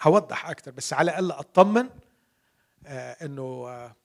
هوضح 0.00 0.50
أكتر 0.50 0.70
بس 0.70 0.92
على 0.92 1.10
الأقل 1.18 1.32
أطمن 1.32 1.90
آه 2.86 3.24
إنه 3.24 3.42
آه 3.68 3.96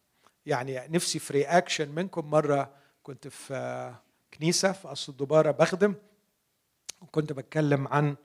يعني 0.45 0.87
نفسي 0.87 1.19
في 1.19 1.33
رياكشن 1.33 1.89
منكم. 1.89 2.29
مرة 2.29 2.73
كنت 3.03 3.27
في 3.27 3.53
آه 3.53 4.01
كنيسة 4.33 4.71
في 4.71 4.87
قصر 4.87 5.11
الدبارة 5.11 5.51
بخدم 5.51 5.95
وكنت 7.01 7.33
بتكلم 7.33 7.87
عن 7.87 8.15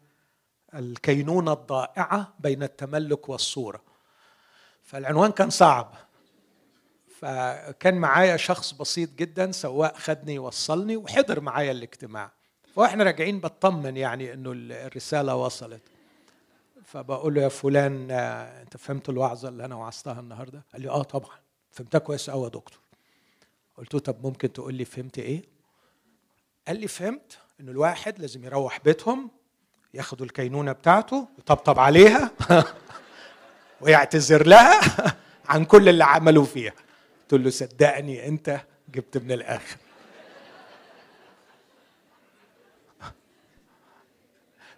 الكينونة 0.75 1.53
الضائعة 1.53 2.35
بين 2.39 2.63
التملك 2.63 3.29
والصورة. 3.29 3.83
فالعنوان 4.83 5.33
كان 5.33 5.51
صعب. 5.51 5.95
فكان 7.21 7.95
معايا 7.95 8.37
شخص 8.37 8.73
بسيط 8.73 9.11
جدا 9.15 9.53
سواق 9.53 9.97
خدني 9.97 10.39
وصلني 10.39 10.97
وحضر 10.97 11.41
معايا 11.41 11.71
الاجتماع. 11.71 12.33
فاحنا 12.77 13.05
راجعين 13.05 13.41
بطمن 13.41 13.97
يعني 13.97 14.33
إنه 14.33 14.53
الرسالة 14.55 15.37
وصلت. 15.37 15.83
فبقول 16.85 17.35
له 17.35 17.43
يا 17.43 17.49
فلان 17.49 18.11
أنت 18.11 18.77
فهمت 18.77 19.09
الوعظة 19.09 19.49
اللي 19.49 19.65
أنا 19.65 19.75
وعظتها 19.75 20.21
النهارده؟ 20.21 20.65
قال 20.73 20.83
لي 20.83 20.89
آه 20.89 21.03
طبعا. 21.03 21.37
فهمتها 21.71 21.99
كويس 21.99 22.31
قوي 22.31 22.45
يا 22.45 22.49
دكتور. 22.49 22.81
قلت 23.79 23.95
له 23.95 24.01
طب 24.01 24.27
ممكن 24.27 24.53
تقول 24.53 24.75
لي 24.75 24.85
فهمت 24.85 25.19
إيه؟ 25.19 25.43
قال 26.69 26.81
لي 26.81 26.89
فهمت 26.89 27.39
إنه 27.61 27.71
الواحد 27.71 28.19
لازم 28.19 28.45
يروح 28.45 28.81
بيتهم 28.85 29.31
ياخدوا 29.95 30.27
الكينونة 30.27 30.73
بتاعته 30.73 31.29
يطبطب 31.39 31.79
عليها 31.79 32.31
ويعتذر 33.81 34.47
لها 34.47 34.81
عن 35.49 35.65
كل 35.65 35.89
اللي 35.89 36.05
عملوا 36.05 36.45
فيها. 36.45 36.73
قلت 37.35 37.45
له 37.45 37.51
صدقني 37.51 38.29
انت 38.29 38.61
جبت 38.89 39.19
من 39.19 39.33
الآخر. 39.33 39.77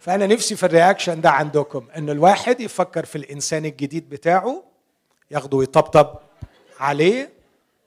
فأنا 0.00 0.26
نفسي 0.26 0.56
في 0.56 0.66
الرياكشن 0.66 1.20
ده 1.20 1.30
عندكم 1.30 1.88
ان 1.96 2.10
الواحد 2.10 2.60
يفكر 2.60 3.04
في 3.04 3.16
الإنسان 3.16 3.64
الجديد 3.64 4.08
بتاعه 4.08 4.64
ياخده 5.30 5.56
ويطبطب 5.56 6.18
عليه 6.80 7.32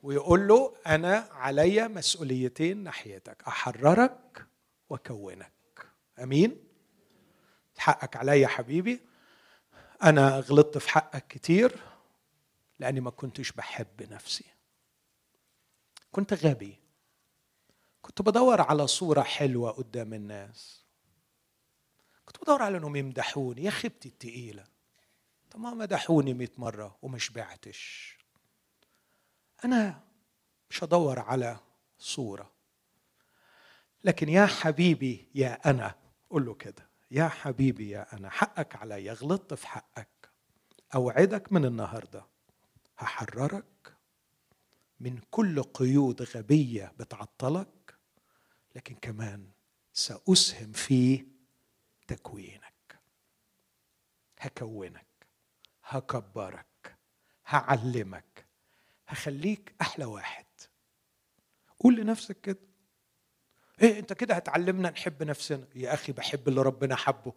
ويقول 0.03 0.47
له 0.47 0.73
أنا 0.87 1.29
علي 1.31 1.87
مسؤوليتين 1.87 2.83
ناحيتك 2.83 3.43
أحررك 3.47 4.45
وأكونك. 4.89 5.51
أمين؟ 6.23 6.57
حقك 7.77 8.15
عليا 8.15 8.47
حبيبي. 8.47 8.99
أنا 10.03 10.39
غلطت 10.39 10.77
في 10.77 10.89
حقك 10.89 11.27
كتير 11.29 11.75
لأني 12.79 12.99
ما 12.99 13.09
كنتش 13.09 13.51
بحب 13.51 14.11
نفسي. 14.11 14.45
كنت 16.11 16.33
غبي. 16.33 16.79
كنت 18.01 18.21
بدور 18.21 18.61
على 18.61 18.87
صورة 18.87 19.21
حلوة 19.21 19.71
قدام 19.71 20.13
الناس. 20.13 20.85
كنت 22.25 22.41
بدور 22.41 22.61
على 22.61 22.77
انهم 22.77 22.95
يمدحوني. 22.95 23.63
يا 23.63 23.69
خيبتي 23.71 24.09
التقيلة. 24.09 24.63
طب 25.51 25.59
ما 25.59 25.73
مدحوني 25.73 26.33
مئة 26.33 26.51
مرة 26.57 26.97
وما 27.01 27.17
شبعتش. 27.17 28.17
أنا 29.65 30.01
مش 30.69 30.83
هدور 30.83 31.19
على 31.19 31.59
صورة. 31.99 32.51
لكن 34.03 34.29
يا 34.29 34.45
حبيبي 34.45 35.29
يا 35.35 35.69
أنا 35.69 35.95
قول 36.29 36.45
له 36.45 36.53
كده. 36.53 36.89
يا 37.11 37.27
حبيبي 37.27 37.89
يا 37.89 38.15
أنا 38.15 38.29
حقك 38.29 38.75
عليا 38.75 39.13
غلطت 39.13 39.53
في 39.53 39.67
حقك. 39.67 40.29
أوعدك 40.95 41.53
من 41.53 41.65
النهاردة. 41.65 42.25
هحررك. 42.97 43.65
من 44.99 45.19
كل 45.31 45.63
قيود 45.63 46.21
غبية 46.21 46.93
بتعطلك 46.99 47.95
لكن 48.75 48.95
كمان 48.95 49.49
سأسهم 49.93 50.71
في 50.71 51.25
تكوينك. 52.07 52.99
هكونك 54.39 55.05
هكبرك 55.83 56.95
هعلمك 57.47 58.45
هخليك 59.07 59.75
أحلى 59.81 60.05
واحد. 60.05 60.45
قول 61.79 61.95
لنفسك 61.95 62.41
كده. 62.41 62.59
إيه 63.81 63.99
أنت 63.99 64.13
كده 64.13 64.35
هتعلمنا 64.35 64.89
نحب 64.89 65.23
نفسنا. 65.23 65.67
يا 65.75 65.93
أخي 65.93 66.11
بحب 66.11 66.47
اللي 66.47 66.61
ربنا 66.61 66.95
حبه. 66.95 67.33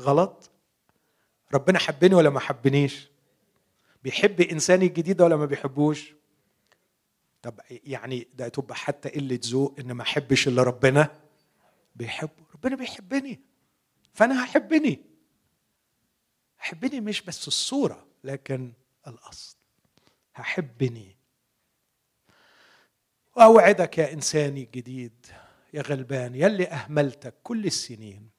غلط. 0.00 0.50
ربنا 1.54 1.78
حبني 1.78 2.14
ولا 2.14 2.30
ما 2.30 2.40
حبنيش؟ 2.40 3.08
بيحب 4.02 4.40
إنساني 4.40 4.86
الجديد 4.86 5.20
ولا 5.20 5.36
ما 5.36 5.46
بيحبوش؟ 5.46 6.14
طب 7.44 7.60
يعني 7.68 8.28
ده 8.34 8.48
تبقى 8.48 8.74
حتى 8.74 9.08
قلة 9.08 9.40
ذوق 9.44 9.74
إن 9.80 9.92
ما 9.92 10.02
أحبش 10.02 10.48
اللي 10.48 10.62
ربنا؟ 10.62 11.20
بيحبه. 11.96 12.44
ربنا 12.54 12.76
بيحبني. 12.76 13.40
فأنا 14.14 14.44
هحبني. 14.44 15.00
حبني 16.58 17.00
مش 17.00 17.22
بس 17.22 17.48
الصورة 17.48 18.06
لكن 18.24 18.72
الأصل. 19.06 19.56
هحبني. 20.34 21.16
واوعدك 23.36 23.98
يا 23.98 24.12
إنساني 24.12 24.62
الجديد 24.62 25.26
يا 25.74 25.82
غلبان 25.82 26.34
يلي 26.34 26.66
أهملتك 26.66 27.34
كل 27.42 27.66
السنين 27.66 28.30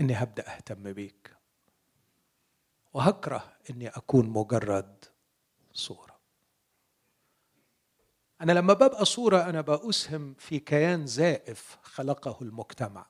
إني 0.00 0.14
هبدأ 0.14 0.56
أهتم 0.56 0.92
بيك. 0.92 1.36
وهكره 2.94 3.56
إني 3.70 3.88
أكون 3.88 4.28
مجرد 4.28 5.04
صورة. 5.72 6.13
أنا 8.40 8.52
لما 8.52 8.72
ببقى 8.72 9.04
صورة 9.04 9.42
أنا 9.42 9.60
بأسهم 9.60 10.34
في 10.38 10.58
كيان 10.58 11.06
زائف 11.06 11.78
خلقه 11.82 12.38
المجتمع 12.42 13.06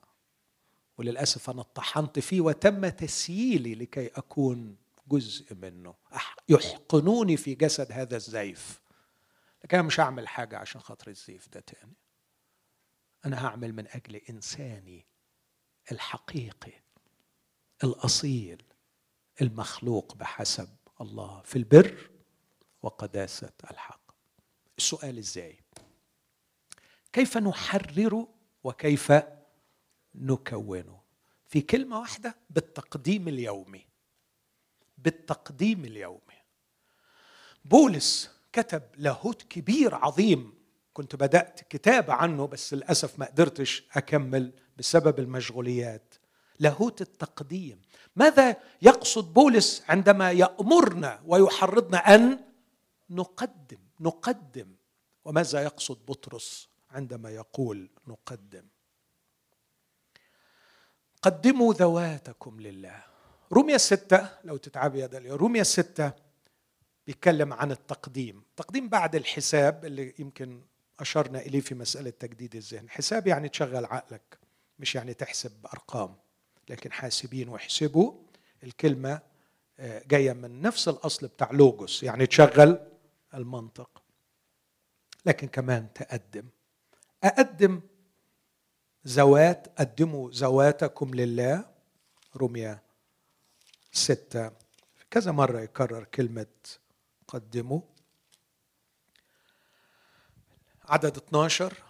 وللأسف 0.98 1.50
أنا 1.50 1.60
اطحنت 1.60 2.18
فيه 2.18 2.40
وتم 2.40 2.88
تسييلي 2.88 3.74
لكي 3.74 4.06
أكون 4.06 4.76
جزء 5.08 5.54
منه 5.54 5.94
يحقنوني 6.48 7.36
في 7.36 7.54
جسد 7.54 7.92
هذا 7.92 8.16
الزيف. 8.16 8.80
لكن 9.64 9.78
أنا 9.78 9.86
مش 9.86 10.00
هعمل 10.00 10.28
حاجة 10.28 10.58
عشان 10.58 10.80
خاطر 10.80 11.08
الزيف 11.10 11.48
ده 11.48 11.60
تاني. 11.60 11.96
أنا 13.24 13.46
هعمل 13.46 13.72
من 13.72 13.86
أجل 13.88 14.16
إنساني 14.16 15.06
الحقيقي 15.92 16.72
الأصيل 17.84 18.62
المخلوق 19.42 20.14
بحسب 20.14 20.68
الله 21.00 21.42
في 21.42 21.56
البر 21.56 22.10
وقداسة 22.82 23.52
الحق. 23.70 24.03
السؤال 24.78 25.18
إزاي؟ 25.18 25.60
كيف 27.12 27.38
نحرر 27.38 28.26
وكيف 28.64 29.12
نكونه 30.14 31.00
في 31.46 31.60
كلمة 31.60 32.00
واحدة 32.00 32.36
بالتقديم 32.50 33.28
اليومي. 33.28 33.86
بالتقديم 34.98 35.84
اليومي. 35.84 36.40
بولس 37.64 38.30
كتب 38.52 38.82
لاهوت 38.96 39.42
كبير 39.42 39.94
عظيم. 39.94 40.54
كنت 40.92 41.16
بدأت 41.16 41.60
كتابة 41.60 42.12
عنه 42.12 42.46
بس 42.46 42.74
للأسف 42.74 43.18
ما 43.18 43.26
قدرتش 43.26 43.84
أكمل 43.92 44.52
بسبب 44.76 45.18
المشغوليات. 45.18 46.14
لاهوت 46.58 47.00
التقديم. 47.00 47.82
ماذا 48.16 48.56
يقصد 48.82 49.34
بولس 49.34 49.84
عندما 49.88 50.30
يأمرنا 50.32 51.22
ويحرضنا 51.26 52.14
أن 52.14 52.40
نقدم؟ 53.10 53.83
نقدم. 54.00 54.74
وماذا 55.24 55.62
يقصد 55.62 56.06
بطرس 56.06 56.68
عندما 56.90 57.30
يقول 57.30 57.90
نقدم؟ 58.06 58.64
قدموا 61.22 61.74
ذواتكم 61.74 62.60
لله. 62.60 63.04
روميا 63.52 63.78
ستة 63.78 64.28
لو 64.44 64.56
تتعب 64.56 64.96
يا 64.96 65.06
داليا 65.06 65.34
روميا 65.34 65.62
ستة 65.62 66.12
بيتكلم 67.06 67.52
عن 67.52 67.70
التقديم. 67.72 68.42
تقديم 68.56 68.88
بعد 68.88 69.14
الحساب 69.14 69.84
اللي 69.84 70.14
يمكن 70.18 70.62
أشرنا 71.00 71.38
إليه 71.38 71.60
في 71.60 71.74
مسألة 71.74 72.10
تجديد 72.10 72.56
الذهن. 72.56 72.90
حساب 72.90 73.26
يعني 73.26 73.48
تشغل 73.48 73.84
عقلك 73.84 74.38
مش 74.78 74.94
يعني 74.94 75.14
تحسب 75.14 75.50
بأرقام 75.62 76.16
لكن 76.68 76.92
حاسبين 76.92 77.48
واحسبوا. 77.48 78.12
الكلمة 78.62 79.20
آه، 79.78 80.02
جاية 80.06 80.32
من 80.32 80.62
نفس 80.62 80.88
الأصل 80.88 81.26
بتاع 81.26 81.50
لوجوس. 81.52 82.02
يعني 82.02 82.26
تشغل 82.26 82.78
المنطق. 83.34 84.02
لكن 85.26 85.48
كمان 85.48 85.92
تقدم. 85.92 86.48
أقدم 87.24 87.80
زوات 89.04 89.78
قدموا 89.78 90.30
زواتكم 90.32 91.14
لله. 91.14 91.74
رمية 92.36 92.82
ستة. 93.92 94.50
كذا 95.10 95.32
مرة 95.32 95.60
يكرر 95.60 96.04
كلمة 96.04 96.46
قدموا. 97.28 97.80
عدد 100.84 101.16
12 101.16 101.82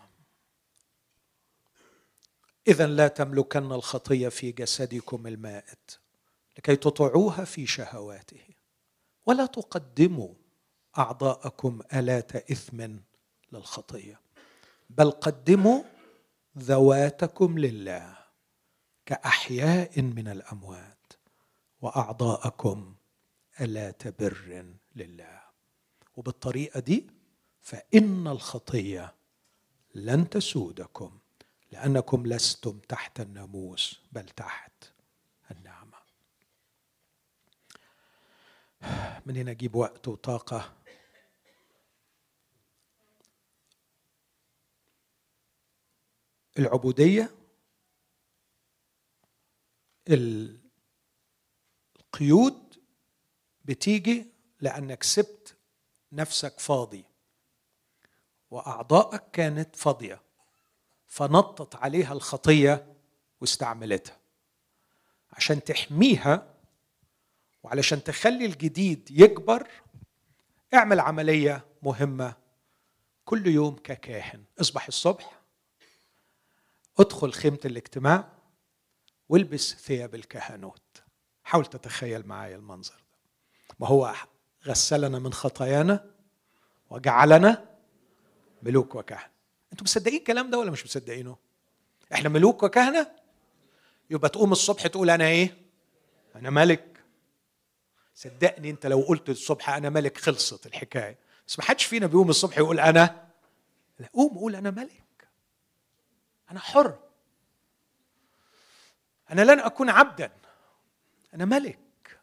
إذا 2.68 2.86
لا 2.86 3.08
تملكن 3.08 3.72
الخطية 3.72 4.28
في 4.28 4.52
جسدكم 4.52 5.26
المائت 5.26 5.98
لكي 6.58 6.76
تطيعوها 6.76 7.44
في 7.44 7.66
شهواته. 7.66 8.42
ولا 9.26 9.46
تقدموا. 9.46 10.34
أعضاءكم 10.98 11.80
آلات 11.94 12.50
إثم 12.50 12.96
للخطية. 13.52 14.20
بل 14.90 15.10
قدموا 15.10 15.82
ذواتكم 16.58 17.58
لله 17.58 18.16
كأحياء 19.06 20.02
من 20.02 20.28
الأموات 20.28 21.12
وأعضاءكم 21.80 22.94
آلات 23.60 24.22
بر 24.22 24.64
لله. 24.96 25.40
وبالطريقة 26.16 26.80
دي 26.80 27.06
فإن 27.62 28.26
الخطية 28.28 29.14
لن 29.94 30.30
تسودكم 30.30 31.18
لأنكم 31.72 32.26
لستم 32.26 32.78
تحت 32.78 33.20
الناموس 33.20 34.00
بل 34.12 34.28
تحت 34.28 34.72
النعمة. 35.50 35.94
من 39.26 39.36
هنا 39.36 39.50
أجيب 39.50 39.74
وقت 39.74 40.08
وطاقة. 40.08 40.72
العبودية 46.58 47.30
القيود 51.98 52.74
بتيجي 53.64 54.26
لأنك 54.60 55.02
سبت 55.02 55.56
نفسك 56.12 56.60
فاضي 56.60 57.04
وأعضائك 58.50 59.22
كانت 59.32 59.76
فاضية 59.76 60.20
فنطت 61.06 61.74
عليها 61.74 62.12
الخطية 62.12 62.94
واستعملتها 63.40 64.18
عشان 65.32 65.64
تحميها 65.64 66.54
وعلشان 67.62 68.04
تخلي 68.04 68.46
الجديد 68.46 69.08
يكبر. 69.10 69.68
اعمل 70.74 71.00
عملية 71.00 71.64
مهمة 71.82 72.34
كل 73.24 73.46
يوم 73.46 73.76
ككاهن. 73.76 74.44
اصبح 74.60 74.86
الصبح 74.86 75.40
ادخل 76.98 77.32
خيمة 77.32 77.58
الاجتماع 77.64 78.28
والبس 79.28 79.74
ثياب 79.74 80.14
الكهنوت. 80.14 81.02
حاول 81.44 81.66
تتخيل 81.66 82.26
معايا 82.26 82.56
المنظر 82.56 82.94
ده. 82.94 83.18
ما 83.78 83.86
هو 83.86 84.14
غسلنا 84.66 85.18
من 85.18 85.32
خطايانا 85.32 86.10
وجعلنا 86.90 87.64
ملوك 88.62 88.94
وكهنة. 88.94 89.30
أنتوا 89.72 89.84
مصدقين 89.84 90.18
الكلام 90.18 90.50
ده 90.50 90.58
ولا 90.58 90.70
مش 90.70 90.84
مصدقينه؟ 90.84 91.36
إحنا 92.12 92.28
ملوك 92.28 92.62
وكهنة؟ 92.62 93.10
يبقى 94.10 94.28
تقوم 94.28 94.52
الصبح 94.52 94.86
تقول 94.86 95.10
أنا 95.10 95.24
إيه؟ 95.24 95.56
أنا 96.36 96.50
ملك. 96.50 97.04
صدقني 98.14 98.70
أنت 98.70 98.86
لو 98.86 99.00
قلت 99.00 99.28
الصبح 99.30 99.70
أنا 99.70 99.90
ملك 99.90 100.18
خلصت 100.18 100.66
الحكاية. 100.66 101.18
بس 101.46 101.58
ما 101.58 101.64
حدش 101.64 101.84
فينا 101.84 102.06
بيقوم 102.06 102.30
الصبح 102.30 102.58
يقول 102.58 102.80
أنا 102.80 103.28
لا 103.98 104.08
قوم 104.12 104.38
قول 104.38 104.56
أنا 104.56 104.70
ملك. 104.70 105.03
أنا 106.50 106.60
حر. 106.60 106.98
أنا 109.30 109.42
لن 109.42 109.60
أكون 109.60 109.90
عبدا. 109.90 110.32
أنا 111.34 111.44
ملك. 111.44 112.20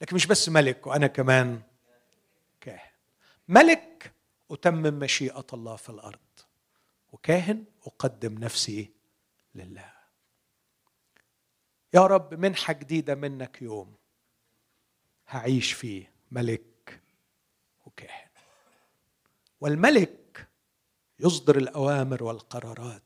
لكن 0.00 0.16
مش 0.16 0.26
بس 0.26 0.48
ملك 0.48 0.86
وأنا 0.86 1.06
كمان 1.06 1.62
كاهن. 2.60 2.90
ملك 3.48 4.12
أتمم 4.50 4.98
مشيئة 4.98 5.46
الله 5.52 5.76
في 5.76 5.88
الأرض. 5.88 6.18
وكاهن 7.12 7.64
أقدم 7.86 8.38
نفسي 8.38 8.92
لله. 9.54 9.92
يا 11.94 12.06
رب 12.06 12.34
منحة 12.34 12.72
جديدة 12.72 13.14
منك 13.14 13.62
يوم. 13.62 13.94
هعيش 15.28 15.72
فيه 15.72 16.12
ملك 16.30 17.02
وكاهن. 17.86 18.28
والملك 19.60 20.48
يصدر 21.18 21.56
الأوامر 21.56 22.22
والقرارات. 22.24 23.02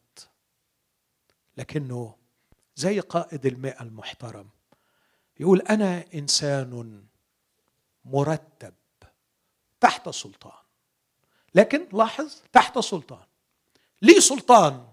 لكنه 1.56 2.14
زي 2.76 3.00
قائد 3.00 3.46
المئة 3.46 3.82
المحترم. 3.82 4.48
يقول 5.40 5.60
أنا 5.60 6.04
إنسان 6.14 7.04
مرتب 8.04 8.74
تحت 9.80 10.08
سلطان. 10.08 10.62
لكن 11.54 11.86
لاحظ 11.92 12.34
تحت 12.52 12.78
سلطان. 12.78 13.24
لي 14.02 14.20
سلطان 14.20 14.86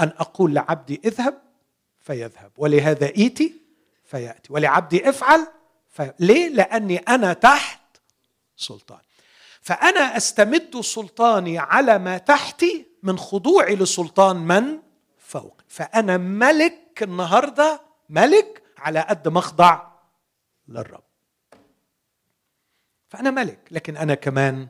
أن 0.00 0.12
أقول 0.18 0.54
لعبدي 0.54 1.00
اذهب 1.04 1.42
فيذهب 2.00 2.52
ولهذا 2.58 3.06
إيتي 3.06 3.60
فيأتي 4.04 4.52
ولعبدي 4.52 5.08
افعل 5.08 5.46
في... 5.88 6.12
ليه؟ 6.20 6.48
لأني 6.48 6.98
أنا 6.98 7.32
تحت 7.32 7.80
سلطان. 8.56 9.00
فأنا 9.60 10.16
أستمد 10.16 10.80
سلطاني 10.80 11.58
على 11.58 11.98
ما 11.98 12.18
تحتي 12.18 12.86
من 13.02 13.18
خضوعي 13.18 13.76
لسلطان 13.76 14.36
من؟ 14.36 14.85
فوق. 15.26 15.60
فأنا 15.68 16.16
ملك 16.16 17.02
النهاردة 17.02 17.80
ملك 18.08 18.62
على 18.78 19.00
قد 19.00 19.28
ما 19.28 19.38
أخضع 19.38 19.92
للرب. 20.68 21.04
فأنا 23.08 23.30
ملك 23.30 23.58
لكن 23.70 23.96
أنا 23.96 24.14
كمان 24.14 24.68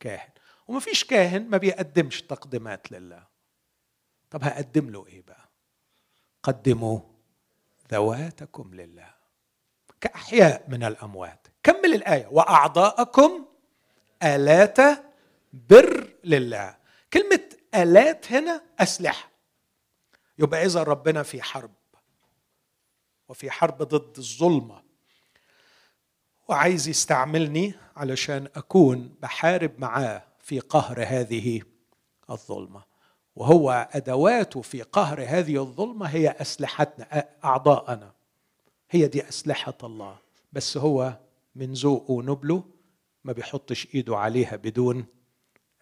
كاهن. 0.00 0.30
وما 0.68 0.80
فيش 0.80 1.04
كاهن 1.04 1.48
ما 1.48 1.56
بيقدمش 1.56 2.22
تقديمات 2.22 2.92
لله. 2.92 3.26
طب 4.30 4.44
هقدم 4.44 4.90
له 4.90 5.06
إيه 5.06 5.22
بقى؟ 5.22 5.48
قدموا 6.42 7.00
ذواتكم 7.92 8.74
لله. 8.74 9.14
كأحياء 10.00 10.64
من 10.68 10.84
الأموات. 10.84 11.46
كمل 11.62 11.94
الآية. 11.94 12.26
وأعضاءكم 12.26 13.46
آلات 14.22 14.78
بر 15.52 16.14
لله. 16.24 16.76
كلمة 17.12 17.44
آلات 17.74 18.32
هنا 18.32 18.62
أسلحة. 18.78 19.27
يبقى 20.38 20.64
إذا 20.66 20.82
ربنا 20.82 21.22
في 21.22 21.42
حرب 21.42 21.70
وفي 23.28 23.50
حرب 23.50 23.82
ضد 23.82 24.18
الظلمة. 24.18 24.82
وعايز 26.48 26.88
يستعملني 26.88 27.74
علشان 27.96 28.48
أكون 28.56 29.14
بحارب 29.22 29.72
معاه 29.78 30.24
في 30.40 30.60
قهر 30.60 31.04
هذه 31.06 31.62
الظلمة. 32.30 32.84
وهو 33.36 33.88
أدواته 33.92 34.62
في 34.62 34.82
قهر 34.82 35.24
هذه 35.28 35.62
الظلمة 35.62 36.06
هي 36.06 36.28
أسلحتنا 36.28 37.28
أعضاءنا. 37.44 38.14
هي 38.90 39.06
دي 39.06 39.28
أسلحة 39.28 39.78
الله. 39.82 40.18
بس 40.52 40.76
هو 40.76 41.20
من 41.54 41.72
ذوقه 41.72 42.12
ونبله 42.12 42.64
ما 43.24 43.32
بيحطش 43.32 43.94
إيده 43.94 44.16
عليها 44.16 44.56
بدون 44.56 45.06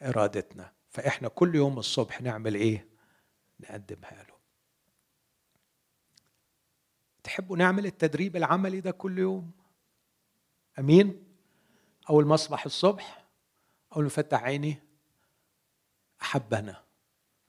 إرادتنا. 0.02 0.72
فإحنا 0.90 1.28
كل 1.28 1.54
يوم 1.54 1.78
الصبح 1.78 2.22
نعمل 2.22 2.54
إيه؟ 2.54 2.88
نقدمها 3.60 4.24
له. 4.28 4.35
تحبوا 7.26 7.56
نعمل 7.56 7.86
التدريب 7.86 8.36
العملي 8.36 8.80
ده 8.80 8.90
كل 8.90 9.18
يوم؟ 9.18 9.50
أمين؟ 10.78 11.24
أول 12.10 12.26
ما 12.26 12.34
أصبح 12.34 12.64
الصبح 12.64 13.24
أول 13.96 14.04
ما 14.04 14.10
فتح 14.10 14.42
عيني 14.42 14.82
أحبنا. 16.22 16.84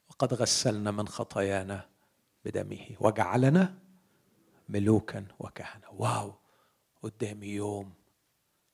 وقد 0.08 0.34
غسلنا 0.34 0.90
من 0.90 1.08
خطايانا 1.08 1.88
بدمه 2.44 2.86
وجعلنا 3.00 3.78
ملوكا 4.68 5.26
وكهنة. 5.38 5.90
واو! 5.90 6.34
قدامي 7.02 7.46
يوم 7.46 7.94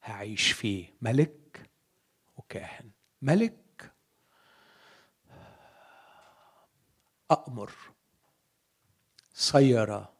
هعيش 0.02 0.52
فيه 0.52 0.94
ملك 1.02 1.70
وكاهن. 2.36 2.90
ملك 3.22 3.92
أأمر. 7.30 7.72
صير 9.34 10.13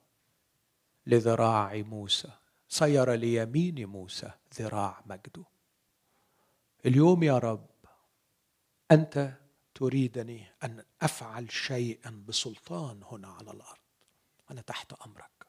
لذراع 1.06 1.74
موسى. 1.76 2.30
صير 2.68 3.12
ليمين 3.12 3.86
موسى 3.86 4.30
ذراع 4.54 5.02
مجده. 5.06 5.44
اليوم 6.86 7.22
يا 7.22 7.38
رب 7.38 7.66
أنت 8.90 9.38
تريدني 9.74 10.46
أن 10.64 10.84
أفعل 11.02 11.52
شيئا 11.52 12.24
بسلطان 12.28 13.02
هنا 13.02 13.28
على 13.28 13.50
الأرض. 13.50 13.78
أنا 14.50 14.60
تحت 14.60 14.92
أمرك. 14.92 15.46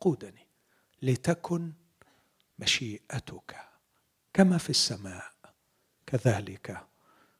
قودني. 0.00 0.48
لتكن 1.02 1.72
مشيئتك 2.58 3.56
كما 4.32 4.58
في 4.58 4.70
السماء 4.70 5.32
كذلك 6.06 6.86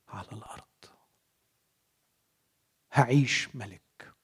على 0.08 0.28
الأرض. 0.32 0.64
هعيش 2.92 3.56
ملك 3.56 4.14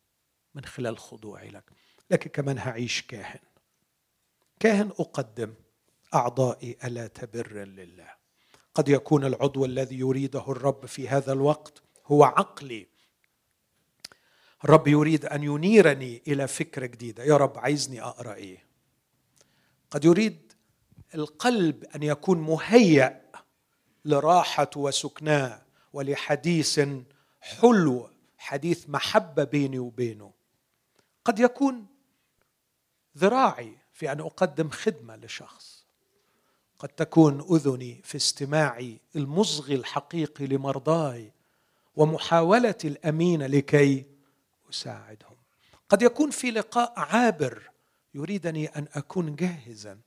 من 0.55 0.65
خلال 0.65 0.99
خضوعي 0.99 1.51
لك. 1.51 1.73
لكن 2.11 2.31
كمان 2.31 2.59
هعيش 2.59 3.03
كاهن. 3.03 3.41
كاهن 4.61 4.89
أقدم. 4.89 5.55
أعضائي 6.15 6.77
ألا 6.85 7.07
تبر 7.07 7.65
لله. 7.65 8.09
قد 8.75 8.89
يكون 8.89 9.25
العضو 9.25 9.65
الذي 9.65 9.99
يريده 9.99 10.45
الرب 10.49 10.87
في 10.87 11.09
هذا 11.09 11.33
الوقت 11.33 11.83
هو 12.07 12.25
عقلي. 12.25 12.87
الرب 14.65 14.89
يريد 14.89 15.25
أن 15.25 15.43
ينيرني 15.43 16.23
إلى 16.29 16.49
فكرة 16.49 16.87
جديدة. 16.87 17.25
يا 17.25 17.37
رب 17.37 17.59
عايزني 17.59 18.03
أقرأ 18.03 18.35
إيه؟ 18.35 18.65
قد 19.91 20.05
يريد 20.05 20.53
القلب 21.15 21.85
أن 21.85 22.03
يكون 22.03 22.39
مهيأ 22.39 23.31
لراحة 24.05 24.71
وسكناه 24.77 25.63
ولحديث 25.93 26.81
حلو 27.41 28.11
حديث 28.39 28.89
محبة 28.89 29.45
بيني 29.45 29.79
وبينه. 29.79 30.33
قد 31.25 31.39
يكون 31.39 31.87
ذراعي 33.19 33.77
في 33.93 34.13
أن 34.13 34.21
أقدم 34.21 34.69
خدمة 34.69 35.17
لشخص. 35.17 35.85
قد 36.79 36.89
تكون 36.89 37.47
أذني 37.51 38.01
في 38.05 38.17
استماعي 38.17 39.01
المصغي 39.17 39.75
الحقيقي 39.75 40.47
لمرضاي 40.47 41.33
ومحاولتي 41.97 42.89
الأمينة 42.89 43.47
لكي 43.47 44.07
أساعدهم. 44.71 45.37
قد 45.89 46.03
يكون 46.03 46.31
في 46.31 46.51
لقاء 46.51 46.93
عابر 46.97 47.71
يريدني 48.15 48.67
أن 48.67 48.89
أكون 48.93 49.37
جاهزا 49.37 49.99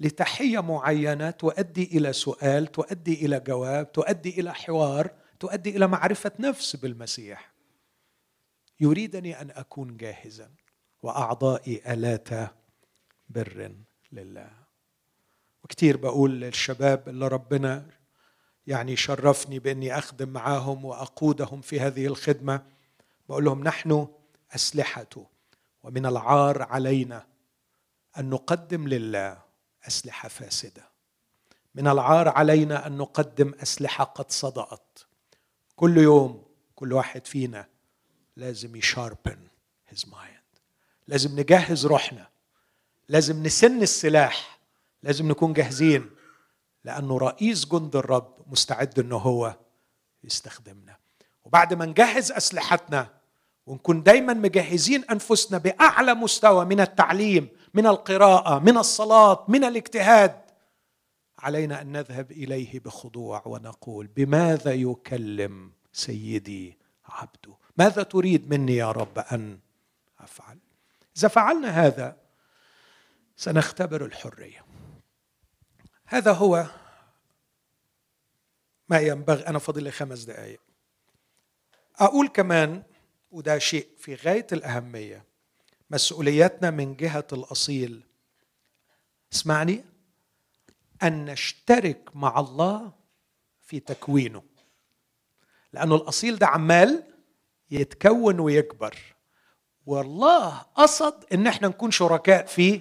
لتحية 0.00 0.60
معينه 0.60 1.30
تؤدي 1.30 1.84
إلى 1.84 2.12
سؤال 2.12 2.66
تؤدي 2.66 3.26
إلى 3.26 3.40
جواب 3.40 3.92
تؤدي 3.92 4.40
إلى 4.40 4.54
حوار 4.54 5.10
تؤدي 5.40 5.76
إلى 5.76 5.86
معرفة 5.86 6.32
نفس 6.38 6.76
بالمسيح. 6.76 7.52
يريدني 8.80 9.40
أن 9.40 9.50
أكون 9.50 9.96
جاهزا. 9.96 10.50
واعضائي 11.04 11.82
آلات 11.92 12.28
بر 13.28 13.72
لله. 14.12 14.50
وكتير 15.64 15.96
بقول 15.96 16.40
للشباب 16.40 17.08
اللي 17.08 17.28
ربنا 17.28 17.86
يعني 18.66 18.96
شرفني 18.96 19.58
بإني 19.58 19.98
أخدم 19.98 20.28
معاهم 20.28 20.84
وأقودهم 20.84 21.60
في 21.60 21.80
هذه 21.80 22.06
الخدمة. 22.06 22.66
بقول 23.28 23.44
لهم 23.44 23.64
نحن 23.64 24.08
اسلحته 24.54 25.26
ومن 25.82 26.06
العار 26.06 26.62
علينا 26.62 27.26
أن 28.18 28.30
نقدم 28.30 28.88
لله 28.88 29.42
أسلحة 29.86 30.28
فاسدة. 30.28 30.88
من 31.74 31.88
العار 31.88 32.28
علينا 32.28 32.86
أن 32.86 32.96
نقدم 32.96 33.54
أسلحة 33.62 34.04
قد 34.04 34.30
صدأت. 34.30 34.98
كل 35.76 35.98
يوم 35.98 36.44
كل 36.74 36.92
واحد 36.92 37.26
فينا 37.26 37.68
لازم 38.36 38.76
يشاربن 38.76 39.38
هيز 39.88 40.08
مايند 40.08 40.33
لازم 41.08 41.40
نجهز 41.40 41.86
روحنا 41.86 42.28
لازم 43.08 43.42
نسن 43.42 43.82
السلاح 43.82 44.58
لازم 45.02 45.28
نكون 45.28 45.52
جاهزين 45.52 46.10
لأنه 46.84 47.18
رئيس 47.18 47.66
جند 47.66 47.96
الرب 47.96 48.34
مستعد 48.46 48.98
إنه 48.98 49.16
هو 49.16 49.56
يستخدمنا. 50.24 50.96
وبعد 51.44 51.74
ما 51.74 51.86
نجهز 51.86 52.32
أسلحتنا 52.32 53.08
ونكون 53.66 54.02
دايما 54.02 54.34
مجهزين 54.34 55.04
أنفسنا 55.04 55.58
بأعلى 55.58 56.14
مستوى 56.14 56.64
من 56.64 56.80
التعليم 56.80 57.48
من 57.74 57.86
القراءة 57.86 58.58
من 58.58 58.76
الصلاة 58.76 59.44
من 59.48 59.64
الاجتهاد 59.64 60.40
علينا 61.38 61.80
أن 61.80 61.92
نذهب 61.92 62.32
إليه 62.32 62.80
بخضوع 62.80 63.42
ونقول 63.46 64.06
بماذا 64.06 64.72
يكلم 64.72 65.72
سيدي 65.92 66.78
عبده؟ 67.06 67.54
ماذا 67.76 68.02
تريد 68.02 68.50
مني 68.50 68.76
يا 68.76 68.90
رب 68.92 69.18
أن 69.18 69.58
إذا 71.16 71.28
فعلنا 71.28 71.68
هذا 71.68 72.16
سنختبر 73.36 74.04
الحرية. 74.04 74.64
هذا 76.06 76.32
هو 76.32 76.66
ما 78.88 78.98
ينبغي 78.98 79.46
أنا 79.46 79.58
فاضل 79.58 79.82
لي 79.82 79.90
خمس 79.90 80.22
دقائق 80.22 80.60
أقول 81.96 82.28
كمان 82.28 82.82
وده 83.30 83.58
شيء 83.58 83.88
في 83.98 84.14
غاية 84.14 84.46
الأهمية 84.52 85.24
مسؤوليتنا 85.90 86.70
من 86.70 86.96
جهة 86.96 87.26
الأصيل. 87.32 88.04
اسمعني. 89.32 89.84
أن 91.02 91.24
نشترك 91.24 92.16
مع 92.16 92.40
الله 92.40 92.92
في 93.62 93.80
تكوينه. 93.80 94.42
لأنه 95.72 95.94
الأصيل 95.94 96.36
ده 96.36 96.46
عمال 96.46 97.12
يتكون 97.70 98.40
ويكبر. 98.40 99.13
والله 99.86 100.58
قصد 100.58 101.24
إن 101.32 101.46
إحنا 101.46 101.68
نكون 101.68 101.90
شركاء 101.90 102.46
في 102.46 102.80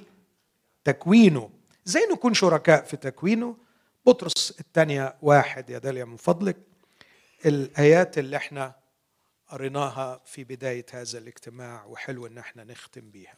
تكوينه. 0.84 1.50
إزاي 1.88 2.08
نكون 2.12 2.34
شركاء 2.34 2.84
في 2.84 2.98
تكوينه؟ 2.98 3.58
بطرس 4.06 4.60
الثانية 4.60 5.16
واحد 5.22 5.70
يا 5.70 5.78
داليا 5.78 6.06
من 6.06 6.18
فضلك. 6.18 6.58
الآيات 7.46 8.18
اللي 8.18 8.38
إحنا 8.38 8.76
قريناها 9.48 10.22
في 10.26 10.44
بداية 10.44 10.86
هذا 10.92 11.18
الاجتماع 11.18 11.86
وحلو 11.86 12.28
إن 12.28 12.38
إحنا 12.38 12.64
نختم 12.64 13.10
بيها. 13.12 13.38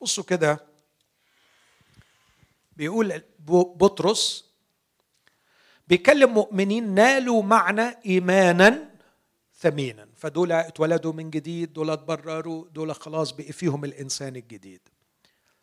بصوا 0.00 0.24
كده. 0.24 0.60
بيقول 2.76 3.22
بطرس 3.48 4.48
بيكلم 5.88 6.34
مؤمنين 6.34 6.94
نالوا 6.94 7.42
معنى 7.42 7.96
ايمانا 8.06 8.90
ثمينا. 9.58 10.07
فدول 10.18 10.52
اتولدوا 10.52 11.12
من 11.12 11.30
جديد 11.30 11.72
دول 11.72 11.90
اتبرروا 11.90 12.68
دول 12.68 12.94
خلاص 12.94 13.30
بقي 13.30 13.52
فيهم 13.52 13.84
الإنسان 13.84 14.36
الجديد. 14.36 14.80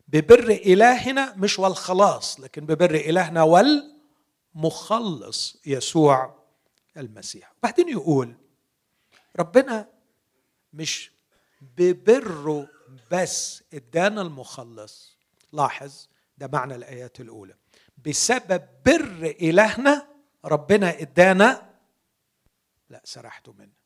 ببر 0.08 0.50
إلهنا 0.50 1.34
مش 1.36 1.60
والخلاص 1.60 2.40
لكن 2.40 2.66
ببر 2.66 2.96
إلهنا 2.96 3.44
والمخلص 4.56 5.62
يسوع 5.66 6.44
المسيح. 6.98 7.54
بعدين 7.64 7.90
يقول 7.90 8.36
ربنا 9.40 9.90
مش 10.74 11.12
ببره 11.78 12.68
بس 13.12 13.64
إدانا 13.74 14.22
المخلص. 14.22 15.18
لاحظ 15.54 16.08
ده 16.38 16.50
معنى 16.54 16.76
الآيات 16.76 17.20
الأولى. 17.20 17.56
بسبب 18.06 18.64
بر 18.86 19.36
إلهنا 19.42 20.08
ربنا 20.46 21.02
إدانا 21.02 21.70
لا 22.90 23.02
سرحت 23.04 23.50
منه. 23.50 23.85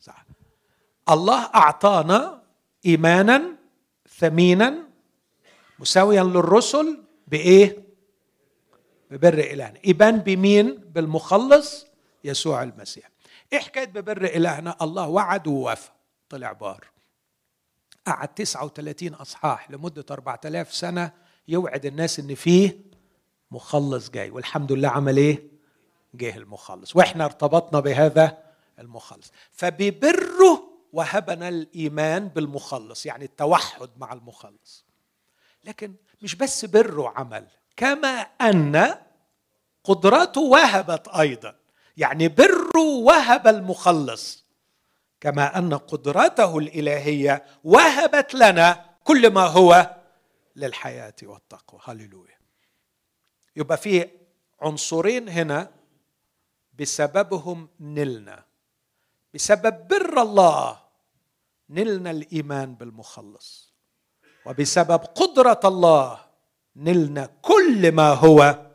صح. 0.00 0.24
الله 1.10 1.44
أعطانا 1.54 2.42
إيمانا 2.86 3.56
ثمينا 4.18 4.88
مساويا 5.78 6.22
للرسل 6.22 7.04
بإيه؟ 7.26 7.88
ببر 9.10 9.34
إلهنا. 9.38 9.80
إيمان 9.84 10.18
بمين؟ 10.18 10.74
بالمخلص 10.74 11.86
يسوع 12.24 12.62
المسيح. 12.62 13.10
إيه 13.52 13.58
حكاية 13.58 13.86
ببر 13.86 14.24
إلهنا؟ 14.24 14.76
الله 14.82 15.08
وعد 15.08 15.46
ووفى. 15.46 15.90
طلع 16.28 16.52
بار. 16.52 16.84
قعد 18.06 18.28
39 18.28 19.14
أصحاح 19.14 19.70
لمدة 19.70 20.04
4000 20.10 20.74
سنة 20.74 21.12
يوعد 21.48 21.86
الناس 21.86 22.18
إن 22.18 22.34
فيه 22.34 22.78
مخلص 23.50 24.10
جاي. 24.10 24.30
والحمد 24.30 24.72
لله 24.72 24.88
عمل 24.88 25.16
إيه؟ 25.16 25.48
جه 26.14 26.36
المخلص. 26.36 26.96
وإحنا 26.96 27.24
ارتبطنا 27.24 27.80
بهذا 27.80 28.47
المخلص. 28.78 29.32
فببره 29.52 30.68
وهبنا 30.92 31.48
الإيمان 31.48 32.28
بالمخلص 32.28 33.06
يعني 33.06 33.24
التوحد 33.24 33.90
مع 33.96 34.12
المخلص. 34.12 34.84
لكن 35.64 35.94
مش 36.22 36.34
بس 36.34 36.64
بره 36.64 37.12
عمل 37.16 37.46
كما 37.76 38.08
أن 38.40 38.94
قدرته 39.84 40.40
وهبت 40.40 41.08
أيضا. 41.08 41.54
يعني 41.96 42.28
بره 42.28 42.80
وهب 42.80 43.46
المخلص 43.46 44.44
كما 45.20 45.58
أن 45.58 45.74
قدرته 45.74 46.58
الإلهية 46.58 47.44
وهبت 47.64 48.34
لنا 48.34 48.84
كل 49.04 49.30
ما 49.32 49.46
هو 49.46 49.96
للحياة 50.56 51.14
والتقوى. 51.22 51.80
هللويا. 51.84 52.38
يبقى 53.56 53.76
في 53.76 54.08
عنصرين 54.60 55.28
هنا 55.28 55.70
بسببهم 56.78 57.68
نلنا. 57.80 58.44
بسبب 59.34 59.88
بر 59.88 60.22
الله 60.22 60.80
نلنا 61.70 62.10
الإيمان 62.10 62.74
بالمخلص. 62.74 63.74
وبسبب 64.46 65.00
قدرة 65.00 65.60
الله 65.64 66.20
نلنا 66.76 67.26
كل 67.42 67.92
ما 67.92 68.12
هو 68.12 68.66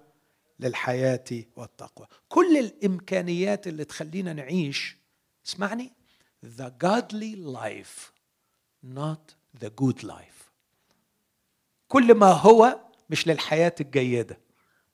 للحياة 0.59 1.25
والتقوى. 1.55 2.07
كل 2.29 2.57
الإمكانيات 2.57 3.67
اللي 3.67 3.85
تخلينا 3.85 4.33
نعيش 4.33 4.97
اسمعني 5.45 5.91
the 6.45 6.69
godly 6.83 7.35
life 7.35 8.11
not 8.95 9.35
the 9.63 9.69
good 9.81 10.03
life. 10.03 10.43
كل 11.87 12.13
ما 12.15 12.31
هو 12.31 12.79
مش 13.09 13.27
للحياة 13.27 13.75
الجيدة 13.81 14.39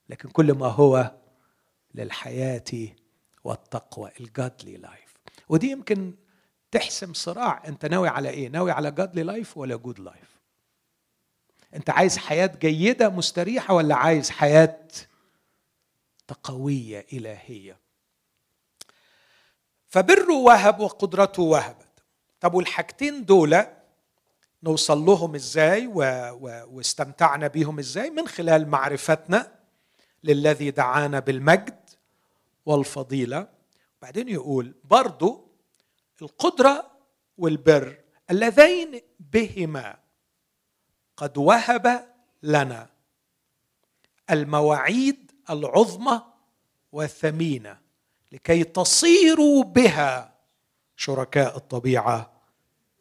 لكن 0.10 0.30
كل 0.30 0.54
ما 0.54 0.68
هو 0.68 1.16
للحياة 1.96 2.64
والتقوى 3.44 4.12
ال 4.20 4.29
godly 4.29 4.78
life 4.78 5.09
ودي 5.50 5.72
يمكن 5.72 6.14
تحسم 6.72 7.14
صراع. 7.14 7.64
انت 7.68 7.86
ناوي 7.86 8.08
على 8.08 8.30
إيه؟ 8.30 8.50
ناوي 8.50 8.72
على 8.72 8.92
godly 8.92 9.24
life 9.24 9.58
ولا 9.58 9.76
good 9.76 10.00
life 10.00 10.40
انت 11.76 11.90
عايز 11.90 12.18
حياة 12.18 12.52
جيدة 12.62 13.10
مستريحة 13.10 13.74
ولا 13.74 13.96
عايز 13.96 14.30
حياة 14.30 14.88
تقوية 16.28 17.06
إلهية؟ 17.14 17.78
فبره 19.88 20.34
وهب 20.34 20.80
وقدرته 20.80 21.44
وهبت. 21.44 21.88
طب 22.40 22.54
والحاجتين 22.54 23.26
دول 23.26 23.66
نوصل 24.64 25.06
لهم 25.06 25.36
إزاي 25.36 25.88
و... 25.88 26.02
و... 26.42 26.66
واستمتعنا 26.72 27.48
بيهم 27.48 27.80
إزاي؟ 27.80 28.10
من 28.10 28.28
خلال 28.28 28.68
معرفتنا 28.68 29.52
للذي 30.24 30.72
دعانا 30.72 31.20
بالمجد 31.20 31.80
والفضيلة. 32.66 33.48
بعدين 34.02 34.30
يقول 34.30 34.76
برضو 34.84 35.52
القدرة 36.22 36.92
والبر 37.38 37.98
اللذين 38.32 39.02
بهما 39.20 40.00
قد 41.18 41.38
وهب 41.38 42.16
لنا 42.44 42.90
المواعيد 44.30 45.32
العظمى 45.50 46.22
والثمينة 46.92 47.80
لكي 48.32 48.64
تصيروا 48.64 49.64
بها 49.64 50.40
شركاء 50.96 51.58
الطبيعة 51.58 52.42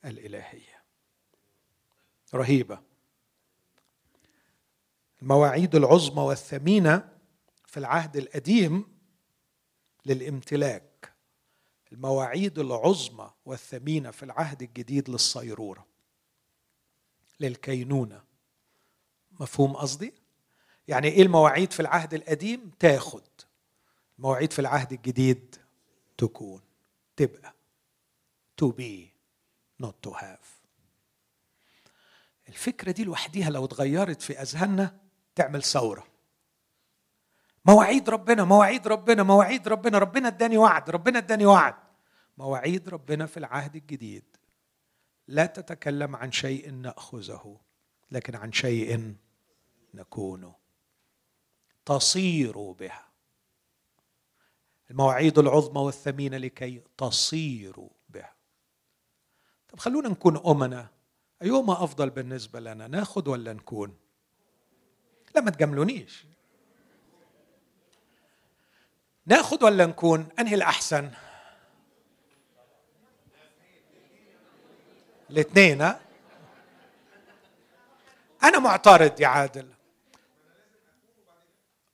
الإلهية. 0.04 0.82
رهيبة. 2.34 2.80
المواعيد 5.22 5.74
العظمى 5.74 6.22
والثمينة 6.22 7.08
في 7.66 7.76
العهد 7.76 8.16
القديم 8.16 8.98
للامتلاك. 10.06 10.87
المواعيد 11.92 12.58
العظمى 12.58 13.30
والثمينة 13.44 14.10
في 14.10 14.22
العهد 14.22 14.62
الجديد 14.62 15.10
للصيرورة 15.10 15.86
للكينونة. 17.40 18.24
مفهوم 19.40 19.76
قصدي؟ 19.76 20.14
يعني 20.88 21.08
إيه 21.08 21.22
المواعيد 21.22 21.72
في 21.72 21.80
العهد 21.80 22.14
القديم؟ 22.14 22.70
تاخد. 22.78 23.22
المواعيد 24.18 24.52
في 24.52 24.58
العهد 24.58 24.92
الجديد 24.92 25.56
تكون 26.18 26.60
تبقى. 27.16 27.54
To 28.62 28.66
be 28.66 29.08
not 29.82 30.08
to 30.08 30.14
have. 30.14 30.48
الفكرة 32.48 32.90
دي 32.90 33.04
لوحديها 33.04 33.50
لو 33.50 33.64
اتغيرت 33.64 34.22
في 34.22 34.42
أذهاننا 34.42 35.00
تعمل 35.34 35.62
ثورة. 35.62 36.06
مواعيد 37.64 38.10
ربنا 38.10 38.44
مواعيد 38.44 38.88
ربنا 38.88 39.22
مواعيد 39.22 39.68
ربنا. 39.68 39.98
ربنا 39.98 40.28
اداني 40.28 40.58
وعد 40.58 40.90
ربنا 40.90 41.18
اداني 41.18 41.46
وعد. 41.46 41.74
مواعيد 42.38 42.88
ربنا 42.88 43.26
في 43.26 43.36
العهد 43.36 43.76
الجديد. 43.76 44.36
لا 45.28 45.46
تتكلم 45.46 46.16
عن 46.16 46.32
شيء 46.32 46.70
نأخذه 46.70 47.60
لكن 48.10 48.34
عن 48.34 48.52
شيء 48.52 49.14
نكون 49.94 50.52
تصير 51.84 52.72
بها. 52.72 53.08
المواعيد 54.90 55.38
العظمى 55.38 55.80
والثمينة 55.80 56.36
لكي 56.36 56.82
تصيروا 56.96 57.90
بها. 58.08 58.34
طب 59.68 59.78
خلونا 59.78 60.08
نكون 60.08 60.36
أمنا. 60.46 60.88
أيهما 61.42 61.84
أفضل 61.84 62.10
بالنسبة 62.10 62.60
لنا 62.60 62.86
نأخذ 62.86 63.28
ولا 63.28 63.52
نكون؟ 63.52 63.96
لا 65.34 65.40
ما 65.40 65.50
تجاملونيش. 65.50 66.26
ناخذ 69.28 69.64
ولا 69.64 69.86
نكون؟ 69.86 70.28
أنهي 70.38 70.54
الأحسن؟ 70.54 71.10
الاثنين 75.30 75.82
أنا 78.44 78.58
معترض 78.58 79.20
يا 79.20 79.26
عادل. 79.26 79.68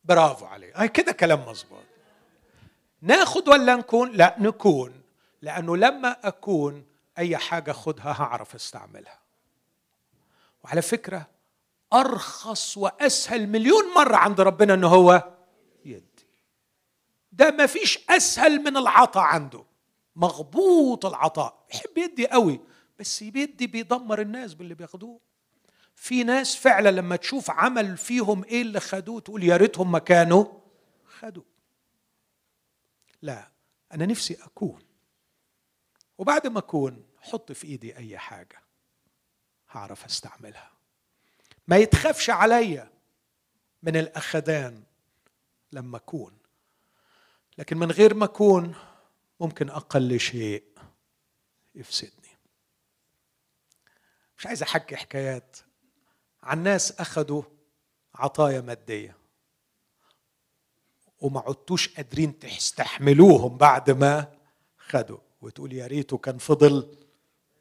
برافو 0.04 0.46
عليك. 0.46 0.92
كده 0.92 1.12
كلام 1.12 1.48
مظبوط. 1.48 1.82
ناخذ 3.02 3.50
ولا 3.50 3.76
نكون؟ 3.76 4.12
لا 4.12 4.36
نكون. 4.38 5.02
لأنه 5.42 5.76
لما 5.76 6.16
أكون 6.24 6.86
أي 7.18 7.36
حاجة 7.36 7.72
خدها 7.72 8.12
هعرف 8.18 8.54
أستعملها. 8.54 9.18
وعلى 10.64 10.82
فكرة 10.82 11.26
أرخص 11.92 12.76
وأسهل 12.76 13.48
مليون 13.48 13.94
مرة 13.96 14.16
عند 14.16 14.40
ربنا 14.40 14.74
إنه 14.74 14.88
هو 14.88 15.33
ده 17.34 17.50
ما 17.50 17.66
فيش 17.66 17.98
أسهل 18.10 18.58
من 18.58 18.76
العطاء 18.76 19.24
عنده. 19.24 19.64
مغبوط 20.16 21.06
العطاء. 21.06 21.66
يحب 21.74 21.98
يدي 21.98 22.26
قوي 22.26 22.60
بس 22.98 23.22
بيدي 23.22 23.66
بيدمر 23.66 24.20
الناس 24.20 24.54
باللي 24.54 24.74
بياخدوه. 24.74 25.20
في 25.94 26.24
ناس 26.24 26.56
فعلا 26.56 26.90
لما 26.90 27.16
تشوف 27.16 27.50
عمل 27.50 27.96
فيهم 27.96 28.44
إيه 28.44 28.62
اللي 28.62 28.80
خدوه 28.80 29.20
تقول 29.20 29.44
يا 29.44 29.56
ريتهم 29.56 29.92
ما 29.92 29.98
كانوا 29.98 30.46
خدوا 31.18 31.42
لا 33.22 33.50
أنا 33.92 34.06
نفسي 34.06 34.34
أكون. 34.34 34.82
وبعد 36.18 36.46
ما 36.46 36.58
أكون 36.58 37.04
حط 37.20 37.52
في 37.52 37.66
إيدي 37.66 37.96
أي 37.96 38.18
حاجة 38.18 38.62
هعرف 39.70 40.04
أستعملها. 40.04 40.70
ما 41.68 41.76
يتخافش 41.76 42.30
عليا 42.30 42.90
من 43.82 43.96
الأخدان 43.96 44.82
لما 45.72 45.96
أكون. 45.96 46.43
لكن 47.58 47.78
من 47.78 47.90
غير 47.90 48.14
ما 48.14 48.24
أكون 48.24 48.74
ممكن 49.40 49.70
أقل 49.70 50.20
شيء 50.20 50.64
يفسدني. 51.74 52.38
مش 54.38 54.46
عايز 54.46 54.62
أحكي 54.62 54.96
حكايات. 54.96 55.56
عن 56.42 56.62
ناس 56.62 56.92
اخذوا 56.92 57.42
عطايا 58.14 58.60
مادية 58.60 59.16
وما 61.20 61.40
عدتوش 61.40 61.94
قادرين 61.94 62.38
تستحملوهم 62.38 63.56
بعد 63.56 63.90
ما 63.90 64.38
خدوا. 64.78 65.18
وتقول 65.40 65.72
يا 65.72 65.86
ريته 65.86 66.18
كان 66.18 66.38
فضل 66.38 66.96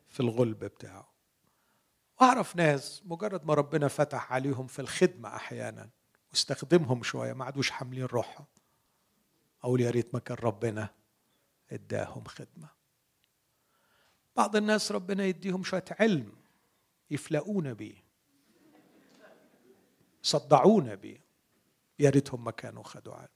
في 0.09 0.19
الغلب 0.19 0.59
بتاعه. 0.59 1.13
وأعرف 2.21 2.55
ناس 2.55 3.01
مجرد 3.05 3.45
ما 3.45 3.53
ربنا 3.53 3.87
فتح 3.87 4.33
عليهم 4.33 4.67
في 4.67 4.79
الخدمة 4.79 5.35
أحيانا 5.35 5.89
واستخدمهم 6.31 7.03
شوية 7.03 7.33
ما 7.33 7.45
عادوش 7.45 7.71
حاملين 7.71 8.05
روحهم. 8.05 8.45
أقول 9.63 9.81
يا 9.81 9.89
ريت 9.89 10.13
ما 10.13 10.19
كان 10.19 10.37
ربنا 10.37 10.89
إداهم 11.71 12.23
خدمة. 12.23 12.69
بعض 14.35 14.55
الناس 14.55 14.91
ربنا 14.91 15.25
يديهم 15.25 15.63
شوية 15.63 15.85
علم 15.99 16.33
يفلقون 17.11 17.73
بيه 17.73 18.03
صدعونا 20.21 20.95
بيه 20.95 21.23
يا 21.99 22.09
ريتهم 22.09 22.43
ما 22.43 22.51
كانوا 22.51 22.83
خدوا 22.83 23.13
علم. 23.13 23.27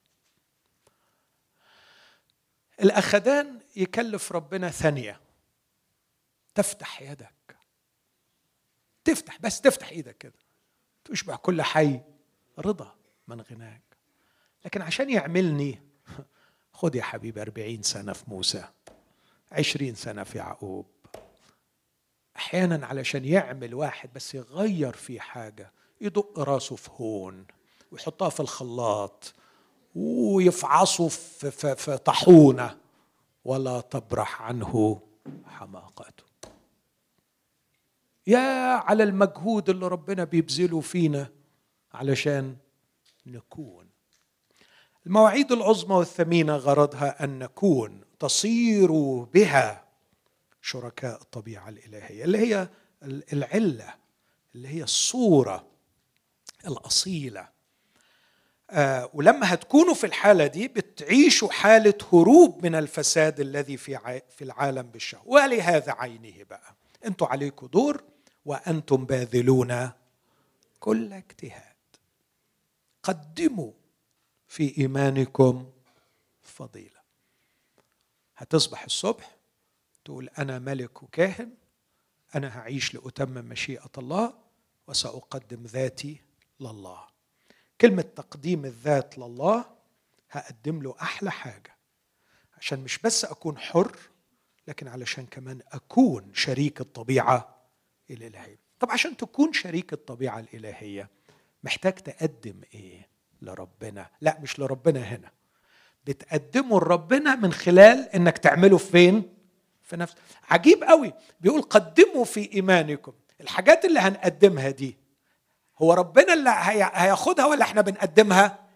الأخدان 2.82 3.62
يكلف 3.76 4.32
ربنا 4.32 4.70
ثانية 4.70 5.22
تفتح 6.56 7.02
يدك. 7.02 7.58
تفتح 9.04 9.42
بس 9.42 9.62
تفتح 9.62 9.90
إيدك 9.90 10.18
كده 10.18 10.40
تشبع 11.06 11.36
كل 11.36 11.62
حي 11.62 12.02
رضا 12.60 12.96
من 13.28 13.42
غناك. 13.42 13.84
لكن 14.66 14.82
عشان 14.82 15.10
يعملني 15.10 15.87
خد 16.78 16.96
يا 16.96 17.04
حبيبي 17.04 17.42
أربعين 17.42 17.84
سنة 17.84 18.14
في 18.14 18.24
موسى 18.28 18.66
عشرين 19.52 19.96
سنة 19.96 20.24
في 20.24 20.38
يعقوب. 20.38 20.86
أحيانا 22.36 22.86
علشان 22.86 23.26
يعمل 23.26 23.74
واحد 23.74 24.10
بس 24.16 24.36
يغير 24.36 24.94
فيه 24.94 25.20
حاجة 25.20 25.72
يدق 26.02 26.40
راسه 26.40 26.76
في 26.76 26.90
هون 26.92 27.46
ويحطها 27.92 28.30
في 28.30 28.40
الخلاط 28.40 29.34
ويفعصه 29.96 31.08
في, 31.08 31.52
في, 31.52 31.76
في 31.76 31.98
طاحونة. 31.98 32.78
ولا 33.46 33.82
تبرح 33.82 34.42
عنه 34.42 35.02
حماقته. 35.46 36.24
يا 38.28 38.74
على 38.74 39.04
المجهود 39.04 39.70
اللي 39.70 39.88
ربنا 39.88 40.24
بيبذله 40.24 40.82
فينا 40.82 41.32
علشان 41.94 42.56
نكون 43.26 43.87
المواعيد 45.08 45.52
العظمى 45.52 45.96
والثمينة 45.96 46.56
غرضها 46.56 47.24
أن 47.24 47.40
نكون 47.40 48.02
تصير 48.20 48.92
بها 49.24 49.84
شركاء 50.62 51.22
الطبيعة 51.22 51.70
الإلهية 51.70 52.24
اللي 52.24 52.38
هي 52.38 52.68
العلة 53.34 53.94
اللي 54.56 54.68
هي 54.68 54.84
الصورة 54.84 55.66
الأصيلة. 56.68 57.48
آه 58.70 59.10
ولما 59.14 59.54
هتكونوا 59.54 59.94
في 59.94 60.06
الحالة 60.06 60.48
دي 60.48 60.68
بتعيشوا 60.68 61.50
حالة 61.52 61.94
هروب 62.14 62.66
من 62.66 62.76
الفساد 62.76 63.40
الذي 63.40 63.78
في 63.78 64.22
في 64.30 64.44
العالم 64.44 64.82
بالشهوة. 64.82 65.28
ولهذا 65.28 65.92
عينه 65.92 66.44
بقى. 66.50 66.76
أنتوا 67.06 67.28
عليكم 67.28 67.68
دور 67.68 68.04
وأنتم 68.46 69.06
باذلون 69.06 69.90
كل 70.80 71.14
اجتهاد. 71.14 71.76
قدموا 73.04 73.72
في 74.48 74.78
إيمانكم 74.78 75.72
فضيلة. 76.42 76.98
هتصبح 78.38 78.84
الصبح 78.84 79.36
تقول 80.06 80.30
أنا 80.30 80.60
ملك 80.60 81.04
وكاهن 81.04 81.54
أنا 82.36 82.60
هعيش 82.60 82.94
لأتمم 82.94 83.46
مشيئة 83.46 83.92
الله 83.98 84.34
وسأقدم 84.88 85.64
ذاتي 85.64 86.22
لله. 86.60 87.08
كلمة 87.82 88.02
تقديم 88.02 88.66
الذات 88.66 89.18
لله 89.18 89.66
هقدم 90.32 90.82
له 90.82 90.96
أحلى 91.02 91.32
حاجة. 91.32 91.78
عشان 92.58 92.80
مش 92.80 92.98
بس 93.00 93.26
أكون 93.26 93.58
حر 93.58 93.98
لكن 94.68 94.88
علشان 94.88 95.26
كمان 95.26 95.62
أكون 95.72 96.34
شريك 96.34 96.82
الطبيعة 96.82 97.58
الإلهية. 98.10 98.60
طب 98.80 98.92
عشان 98.92 99.18
تكون 99.18 99.54
شريك 99.54 99.94
الطبيعة 99.94 100.40
الإلهية 100.40 101.10
محتاج 101.64 101.94
تقدم 101.94 102.62
إيه؟ 102.74 103.08
لربنا. 103.42 104.10
لا 104.22 104.38
مش 104.42 104.60
لربنا 104.60 105.00
هنا. 105.00 105.32
بتقدمه 106.06 106.80
لربنا 106.80 107.36
من 107.36 107.54
خلال 107.54 108.10
إنك 108.16 108.38
تعمله 108.38 108.78
فين؟ 108.78 109.34
في 109.84 109.98
نفس 109.98 110.16
عجيب 110.50 110.84
قوي. 110.84 111.14
بيقول 111.40 111.62
قدموا 111.62 112.26
في 112.26 112.54
إيمانكم. 112.54 113.14
الحاجات 113.42 113.86
اللي 113.86 114.00
هنقدمها 114.00 114.70
دي 114.70 114.98
هو 115.78 115.94
ربنا 115.94 116.34
اللي 116.34 116.50
هياخدها 116.94 117.46
ولا 117.46 117.64
إحنا 117.64 117.82
بنقدمها 117.82 118.68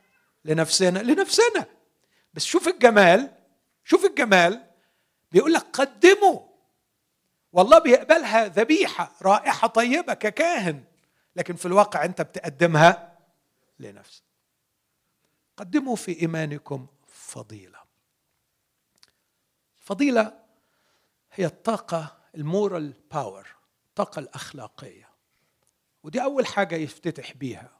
لنفسنا؟ 0.45 0.99
لنفسنا. 0.99 1.65
بس 2.33 2.43
شوف 2.45 2.67
الجمال 2.67 3.31
شوف 3.83 4.05
الجمال. 4.05 4.63
بيقول 5.31 5.53
لك 5.53 5.65
قدموا. 5.73 6.39
والله 7.53 7.79
بيقبلها 7.79 8.47
ذبيحة 8.47 9.11
رائحة 9.21 9.67
طيبة 9.67 10.13
ككاهن. 10.13 10.83
لكن 11.35 11.55
في 11.55 11.65
الواقع 11.65 12.05
أنت 12.05 12.21
بتقدمها 12.21 13.17
لنفسك. 13.79 14.23
قدموا 15.57 15.95
في 15.95 16.21
إيمانكم 16.21 16.87
فضيلة. 17.07 17.79
فضيلة 19.79 20.43
هي 21.31 21.45
الطاقة 21.45 22.21
المورال 22.35 22.93
باور 23.11 23.55
الطاقة 23.89 24.19
الأخلاقية. 24.19 25.09
ودي 26.03 26.23
أول 26.23 26.45
حاجة 26.45 26.75
يفتتح 26.75 27.33
بيها. 27.33 27.79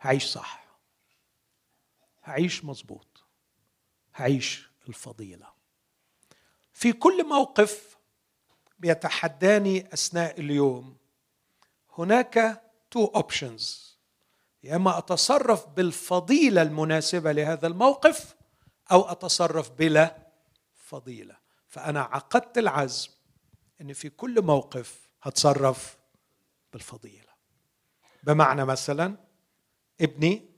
هعيش 0.00 0.24
صح. 0.24 0.64
هعيش 2.24 2.64
مظبوط. 2.64 3.24
هعيش 4.14 4.70
الفضيلة. 4.88 5.52
في 6.72 6.92
كل 6.92 7.28
موقف 7.28 7.98
بيتحداني 8.78 9.94
أثناء 9.94 10.40
اليوم 10.40 10.96
هناك 11.98 12.62
two 12.90 13.04
options 13.04 13.91
يا 14.62 14.76
أما 14.76 14.98
أتصرف 14.98 15.66
بالفضيلة 15.68 16.62
المناسبة 16.62 17.32
لهذا 17.32 17.66
الموقف 17.66 18.36
أو 18.92 19.00
أتصرف 19.02 19.70
بلا 19.70 20.26
فضيلة. 20.74 21.36
فأنا 21.68 22.00
عقدت 22.00 22.58
العزم 22.58 23.10
إن 23.80 23.92
في 23.92 24.08
كل 24.10 24.42
موقف 24.42 25.08
هتصرف 25.22 25.98
بالفضيلة. 26.72 27.32
بمعنى 28.22 28.64
مثلا 28.64 29.16
ابني 30.00 30.52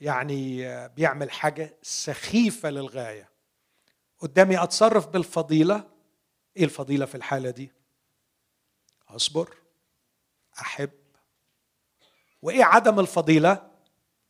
يعني 0.00 0.68
بيعمل 0.88 1.30
حاجة 1.30 1.78
سخيفة 1.82 2.70
للغاية. 2.70 3.28
قدامي 4.18 4.62
أتصرف 4.62 5.06
بالفضيلة؟ 5.06 5.90
إيه 6.56 6.64
الفضيلة 6.64 7.06
في 7.06 7.14
الحالة 7.14 7.50
دي؟ 7.50 7.72
أصبر 9.08 9.56
أحب 10.60 10.90
وإيه 12.42 12.64
عدم 12.64 13.00
الفضيلة؟ 13.00 13.70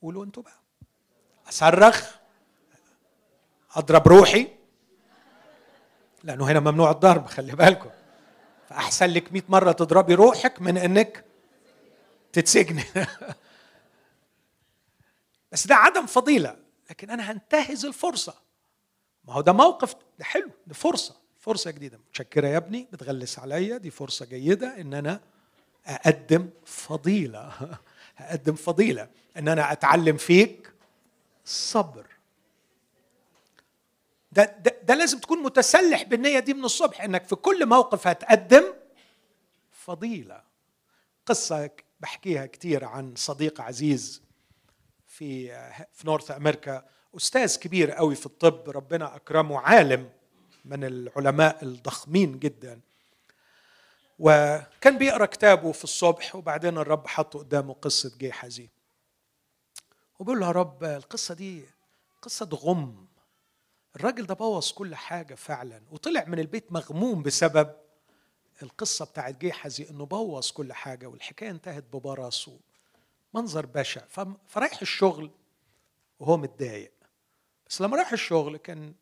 قولوا 0.02 0.24
أنتوا 0.24 0.42
بقى. 0.42 0.60
أصرخ. 1.48 2.16
أضرب 3.76 4.08
روحي. 4.08 4.48
لأنه 6.24 6.50
هنا 6.50 6.60
ممنوع 6.60 6.90
الضرب 6.90 7.26
خلي 7.26 7.52
بالكم. 7.52 7.90
فأحسن 8.68 9.06
لك 9.06 9.32
100 9.32 9.42
مرة 9.48 9.72
تضربي 9.72 10.14
روحك 10.14 10.62
من 10.62 10.76
إنك 10.78 11.24
تتسجني 12.32 12.84
بس 15.52 15.66
ده 15.66 15.74
عدم 15.74 16.06
فضيلة. 16.06 16.56
لكن 16.90 17.10
أنا 17.10 17.32
هنتهز 17.32 17.84
الفرصة. 17.86 18.34
ما 19.24 19.32
هو 19.34 19.40
ده 19.40 19.52
موقف 19.52 19.94
ده 20.18 20.24
حلو 20.24 20.50
ده 20.66 20.74
فرصة. 20.74 21.14
فرصة 21.38 21.70
جديدة. 21.70 21.98
متشكرة 21.98 22.48
يا 22.48 22.56
ابني. 22.56 22.88
بتغلس 22.92 23.38
عليا. 23.38 23.76
دي 23.76 23.90
فرصة 23.90 24.26
جيدة 24.26 24.80
إن 24.80 24.94
أنا 24.94 25.20
أقدم 25.86 26.50
فضيلة. 26.64 27.52
اقدم 28.18 28.54
فضيلة 28.54 29.08
إن 29.36 29.48
أنا 29.48 29.72
أتعلم 29.72 30.16
فيك 30.16 30.72
الصبر 31.44 32.06
ده, 34.32 34.44
ده, 34.44 34.76
ده 34.82 34.94
لازم 34.94 35.18
تكون 35.18 35.42
متسلح 35.42 36.02
بالنية 36.02 36.38
دي 36.38 36.54
من 36.54 36.64
الصبح 36.64 37.00
إنك 37.00 37.24
في 37.24 37.36
كل 37.36 37.66
موقف 37.66 38.06
هتقدم 38.06 38.64
فضيلة. 39.72 40.42
قصة 41.26 41.70
بحكيها 42.00 42.46
كتير 42.46 42.84
عن 42.84 43.14
صديق 43.16 43.60
عزيز 43.60 44.22
في 45.06 45.48
في 45.92 46.06
نورث 46.06 46.30
أمريكا 46.30 46.84
أستاذ 47.16 47.58
كبير 47.58 47.90
قوي 47.90 48.14
في 48.14 48.26
الطب 48.26 48.70
ربنا 48.70 49.16
أكرمه 49.16 49.60
عالم 49.60 50.10
من 50.64 50.84
العلماء 50.84 51.64
الضخمين 51.64 52.38
جدا. 52.38 52.80
وكان 54.18 54.98
بيقرأ 54.98 55.26
كتابه 55.26 55.72
في 55.72 55.84
الصبح 55.84 56.36
وبعدين 56.36 56.78
الرب 56.78 57.06
حط 57.06 57.36
قدامه 57.36 57.74
قصة 57.74 58.18
جيحزي 58.18 58.68
وبيقول 60.18 60.40
له 60.40 60.46
يا 60.46 60.52
رب 60.52 60.84
القصة 60.84 61.34
دي 61.34 61.64
قصة 62.22 62.48
غم. 62.54 63.06
الراجل 63.96 64.26
ده 64.26 64.34
بوظ 64.34 64.72
كل 64.72 64.94
حاجة 64.94 65.34
فعلا 65.34 65.82
وطلع 65.90 66.24
من 66.24 66.38
البيت 66.38 66.72
مغموم 66.72 67.22
بسبب 67.22 67.74
القصة 68.62 69.04
بتاعت 69.04 69.36
جيحزي 69.38 69.90
إنه 69.90 70.06
بوظ 70.06 70.50
كل 70.50 70.72
حاجة 70.72 71.06
والحكاية 71.06 71.50
انتهت 71.50 71.84
ببرص 71.92 72.50
منظر 73.34 73.66
بشع. 73.66 74.00
فرايح 74.46 74.80
الشغل 74.82 75.30
وهو 76.20 76.36
متضايق. 76.36 76.92
بس 77.68 77.80
لما 77.80 77.96
راح 77.96 78.12
الشغل 78.12 78.56
كان 78.56 78.94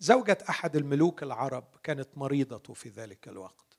زوجة 0.00 0.38
أحد 0.48 0.76
الملوك 0.76 1.22
العرب 1.22 1.64
كانت 1.82 2.08
مريضة 2.16 2.74
في 2.74 2.88
ذلك 2.88 3.28
الوقت. 3.28 3.71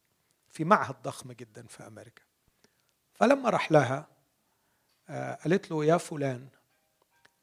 في 0.53 0.63
معهد 0.63 1.01
ضخم 1.01 1.31
جدا 1.31 1.67
في 1.67 1.87
أمريكا. 1.87 2.23
فلما 3.13 3.49
راح 3.49 3.71
لها 3.71 4.07
آه، 5.09 5.33
قالت 5.35 5.71
له 5.71 5.85
يا 5.85 5.97
فلان 5.97 6.49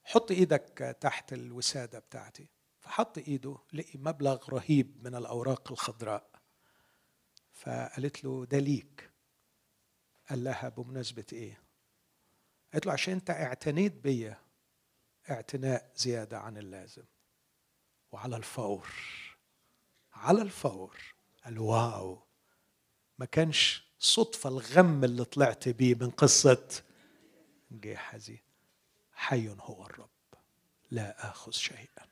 حط 0.05 0.31
إيدك 0.31 0.97
تحت 1.01 1.33
الوسادة 1.33 1.99
بتاعتي. 1.99 2.49
فحط 2.79 3.19
إيده 3.19 3.59
لقي 3.73 3.99
مبلغ 3.99 4.51
رهيب 4.51 5.05
من 5.05 5.15
الأوراق 5.15 5.73
الخضراء. 5.73 6.31
فقالت 7.53 8.25
له 8.25 8.45
ده 8.47 8.59
ليك. 8.59 9.11
قال 10.31 10.45
لها 10.45 10.69
بمناسبة 10.69 11.27
إيه؟ 11.33 11.63
قالت 12.73 12.87
له 12.87 12.93
عشان 12.93 13.15
أنت 13.15 13.31
اعتنيت 13.31 13.93
بيا 13.93 14.41
اعتناء 15.31 15.93
زيادة 15.97 16.39
عن 16.39 16.57
اللازم. 16.59 17.05
وعلى 18.13 18.37
الفور 18.37 18.89
على 20.13 20.43
الفور 20.43 20.97
قال 21.45 21.59
واو. 21.59 22.30
ما 23.21 23.27
كانش 23.27 23.85
صدفة 23.99 24.49
الغم 24.49 25.05
اللي 25.05 25.25
طلعت 25.25 25.69
بيه 25.69 25.95
من 25.95 26.11
قصة 26.11 26.83
جيحزي 27.73 28.39
حي 29.13 29.49
هو 29.49 29.87
الرب. 29.87 30.09
لا 30.91 31.31
آخذ 31.31 31.53
شيئا. 31.53 32.07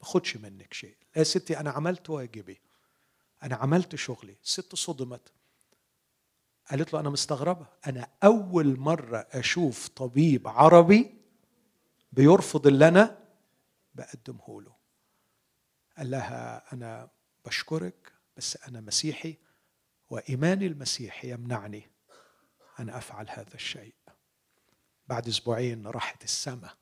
ما 0.00 0.06
خدش 0.06 0.36
منك 0.36 0.74
شيء. 0.74 0.96
يا 1.16 1.22
ستي 1.22 1.60
أنا 1.60 1.70
عملت 1.70 2.10
واجبي. 2.10 2.60
أنا 3.42 3.56
عملت 3.56 3.96
شغلي. 3.96 4.36
الست 4.44 4.74
صدمت. 4.74 5.32
قالت 6.70 6.92
له 6.92 7.00
أنا 7.00 7.10
مستغربة. 7.10 7.66
أنا 7.86 8.08
أول 8.24 8.78
مرة 8.78 9.26
أشوف 9.30 9.88
طبيب 9.88 10.48
عربي 10.48 11.14
بيرفض 12.12 12.66
اللي 12.66 12.88
أنا 12.88 13.18
بقدمه 13.94 14.62
له. 14.62 14.74
قال 15.98 16.10
لها 16.10 16.72
أنا 16.72 17.10
بشكرك 17.44 18.12
بس 18.36 18.56
أنا 18.56 18.80
مسيحي. 18.80 19.36
وإيماني 20.12 20.66
المسيحي 20.66 21.30
يمنعني 21.30 21.90
أن 22.80 22.90
أفعل 22.90 23.26
هذا 23.30 23.54
الشيء. 23.54 23.94
بعد 25.08 25.28
أسبوعين 25.28 25.86
راحت 25.86 26.24
السماء 26.24 26.76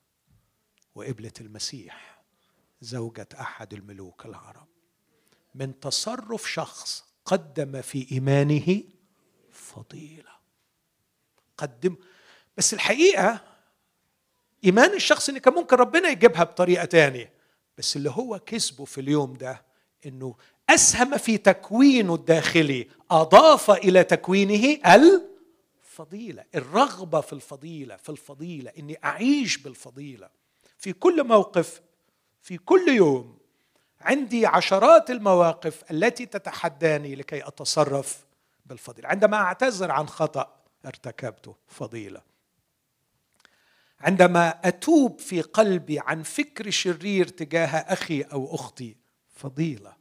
وقبلت 0.94 1.40
المسيح 1.40 2.22
زوجة 2.80 3.28
أحد 3.40 3.74
الملوك 3.74 4.26
العرب. 4.26 4.66
من 5.54 5.80
تصرف 5.80 6.50
شخص 6.50 7.04
قدم 7.24 7.80
في 7.80 8.12
إيمانه 8.12 8.82
فضيلة. 9.52 10.32
قدم. 11.56 11.96
بس 12.56 12.74
الحقيقة 12.74 13.44
إيمان 14.64 14.94
الشخص 14.94 15.28
إن 15.28 15.38
كان 15.38 15.54
ممكن 15.54 15.76
ربنا 15.76 16.08
يجيبها 16.08 16.44
بطريقة 16.44 16.84
تانية. 16.84 17.32
بس 17.78 17.96
اللي 17.96 18.10
هو 18.10 18.38
كسبه 18.38 18.84
في 18.84 19.00
اليوم 19.00 19.32
ده 19.32 19.64
إنه 20.06 20.36
أسهم 20.74 21.16
في 21.16 21.38
تكوينه 21.38 22.14
الداخلي 22.14 22.88
أضاف 23.10 23.70
إلى 23.70 24.04
تكوينه 24.04 24.78
الفضيلة 24.86 26.44
الرغبة 26.54 27.20
في 27.20 27.32
الفضيلة 27.32 27.96
في 27.96 28.08
الفضيلة 28.08 28.72
إني 28.78 28.98
أعيش 29.04 29.58
بالفضيلة. 29.58 30.28
في 30.78 30.92
كل 30.92 31.24
موقف 31.24 31.80
في 32.42 32.58
كل 32.58 32.88
يوم 32.88 33.38
عندي 34.00 34.46
عشرات 34.46 35.10
المواقف 35.10 35.90
التي 35.90 36.26
تتحداني 36.26 37.14
لكي 37.14 37.46
أتصرف 37.46 38.26
بالفضيلة. 38.66 39.08
عندما 39.08 39.36
أعتذر 39.36 39.90
عن 39.90 40.08
خطأ 40.08 40.56
ارتكبته 40.86 41.54
فضيلة. 41.68 42.22
عندما 44.00 44.48
أتوب 44.64 45.18
في 45.18 45.40
قلبي 45.40 45.98
عن 45.98 46.22
فكر 46.22 46.70
شرير 46.70 47.28
تجاه 47.28 47.76
أخي 47.76 48.22
أو 48.22 48.54
أختي 48.54 48.96
فضيلة. 49.34 49.99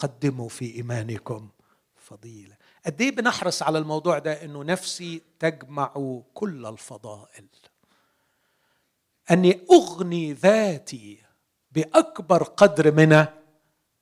قدموا 0.00 0.48
في 0.48 0.74
إيمانكم 0.74 1.48
فضيلة. 1.96 2.56
قد 2.86 3.00
إيه 3.00 3.10
بنحرص 3.10 3.62
على 3.62 3.78
الموضوع 3.78 4.18
ده 4.18 4.44
إنه 4.44 4.64
نفسي 4.64 5.22
تجمع 5.38 5.94
كل 6.34 6.66
الفضائل؟ 6.66 7.46
أني 9.30 9.66
أغني 9.70 10.32
ذاتي 10.32 11.22
بأكبر 11.72 12.42
قدر 12.42 12.92
من 12.94 13.26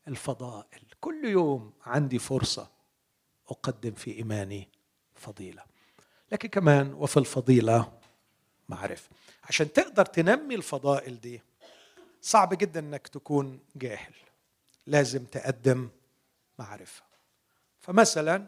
الفضائل. 0.08 0.82
كل 1.00 1.24
يوم 1.24 1.72
عندي 1.86 2.18
فرصة 2.18 2.70
أقدم 3.48 3.92
في 3.92 4.16
إيماني 4.16 4.68
فضيلة. 5.14 5.62
لكن 6.32 6.48
كمان 6.48 6.94
وفي 6.94 7.16
الفضيلة 7.16 7.92
معرفة. 8.68 9.08
عشان 9.44 9.72
تقدر 9.72 10.04
تنمي 10.04 10.54
الفضائل 10.54 11.20
دي 11.20 11.42
صعب 12.22 12.54
جدا 12.54 12.80
إنك 12.80 13.08
تكون 13.08 13.60
جاهل. 13.76 14.14
لازم 14.88 15.24
تقدم 15.24 15.88
معرفة. 16.58 17.02
فمثلا 17.80 18.46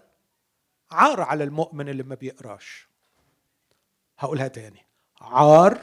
عار 0.91 1.21
على 1.21 1.45
المؤمن 1.45 1.89
اللي 1.89 2.03
ما 2.03 2.15
بيقراش. 2.15 2.89
هقولها 4.19 4.49
تاني. 4.49 4.87
عار 5.21 5.83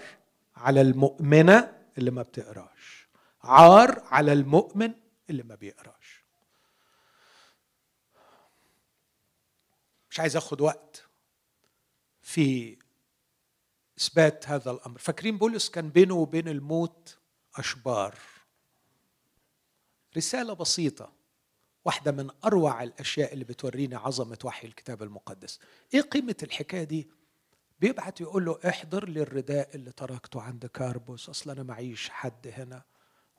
على 0.56 0.82
المؤمنة 0.82 1.82
اللي 1.98 2.12
ما 2.12 2.22
بتقراش. 2.22 3.08
عار 3.44 4.00
على 4.00 4.34
المؤمن 4.34 4.94
اللي 5.30 5.44
ما 5.44 5.56
بيقراش. 5.56 6.24
مش 10.10 10.20
عايز 10.20 10.36
آخد 10.36 10.62
وقت 10.62 11.04
في 12.22 12.78
إثبات 13.98 14.50
هذا 14.50 14.72
الأمر. 14.72 15.00
فاكرين 15.00 15.38
بولس 15.38 15.70
كان 15.70 15.90
بينه 15.90 16.16
وبين 16.16 16.48
الموت 16.48 17.18
أشبار. 17.56 18.16
رسالة 20.18 20.54
بسيطة 20.54 21.14
واحدة 21.86 22.12
من 22.12 22.30
أروع 22.46 22.84
الأشياء 22.84 23.34
اللي 23.34 23.44
بتورينا 23.44 23.98
عظمة 23.98 24.38
وحي 24.44 24.68
الكتاب 24.68 25.04
المقدس. 25.04 25.60
إيه 25.94 26.02
قيمة 26.02 26.36
الحكاية 26.44 26.84
دي؟ 26.84 27.08
بيبعت 27.80 28.22
يقول 28.22 28.46
له 28.46 28.60
احضر 28.70 29.10
لي 29.10 29.22
الرداء 29.22 29.76
اللي 29.76 29.92
تركته 29.92 30.42
عند 30.42 30.66
كاربوس. 30.66 31.30
أصلا 31.30 31.54
أنا 31.54 31.64
معيش 31.64 32.10
حد 32.10 32.54
هنا 32.58 32.84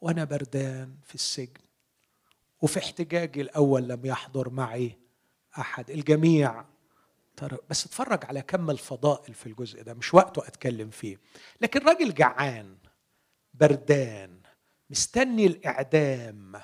وأنا 0.01 0.25
بردان 0.25 0.97
في 1.05 1.15
السجن. 1.15 1.61
وفي 2.63 2.79
احتجاجي 2.79 3.41
الأول 3.41 3.89
لم 3.89 4.07
يحضر 4.07 4.51
معي 4.51 4.99
أحد. 5.59 5.91
الجميع 5.91 6.65
بس 7.71 7.87
اتفرج 7.87 8.25
على 8.25 8.43
كم 8.43 8.71
الفضائل 8.71 9.35
في 9.35 9.47
الجزء 9.47 9.83
ده 9.83 9.95
مش 9.95 10.15
وقته 10.15 10.47
أتكلم 10.49 10.91
فيه. 10.91 11.21
لكن 11.61 11.81
راجل 11.81 12.15
جعان 12.15 12.77
بردان 13.55 14.38
مستني 14.91 15.47
الإعدام. 15.47 16.63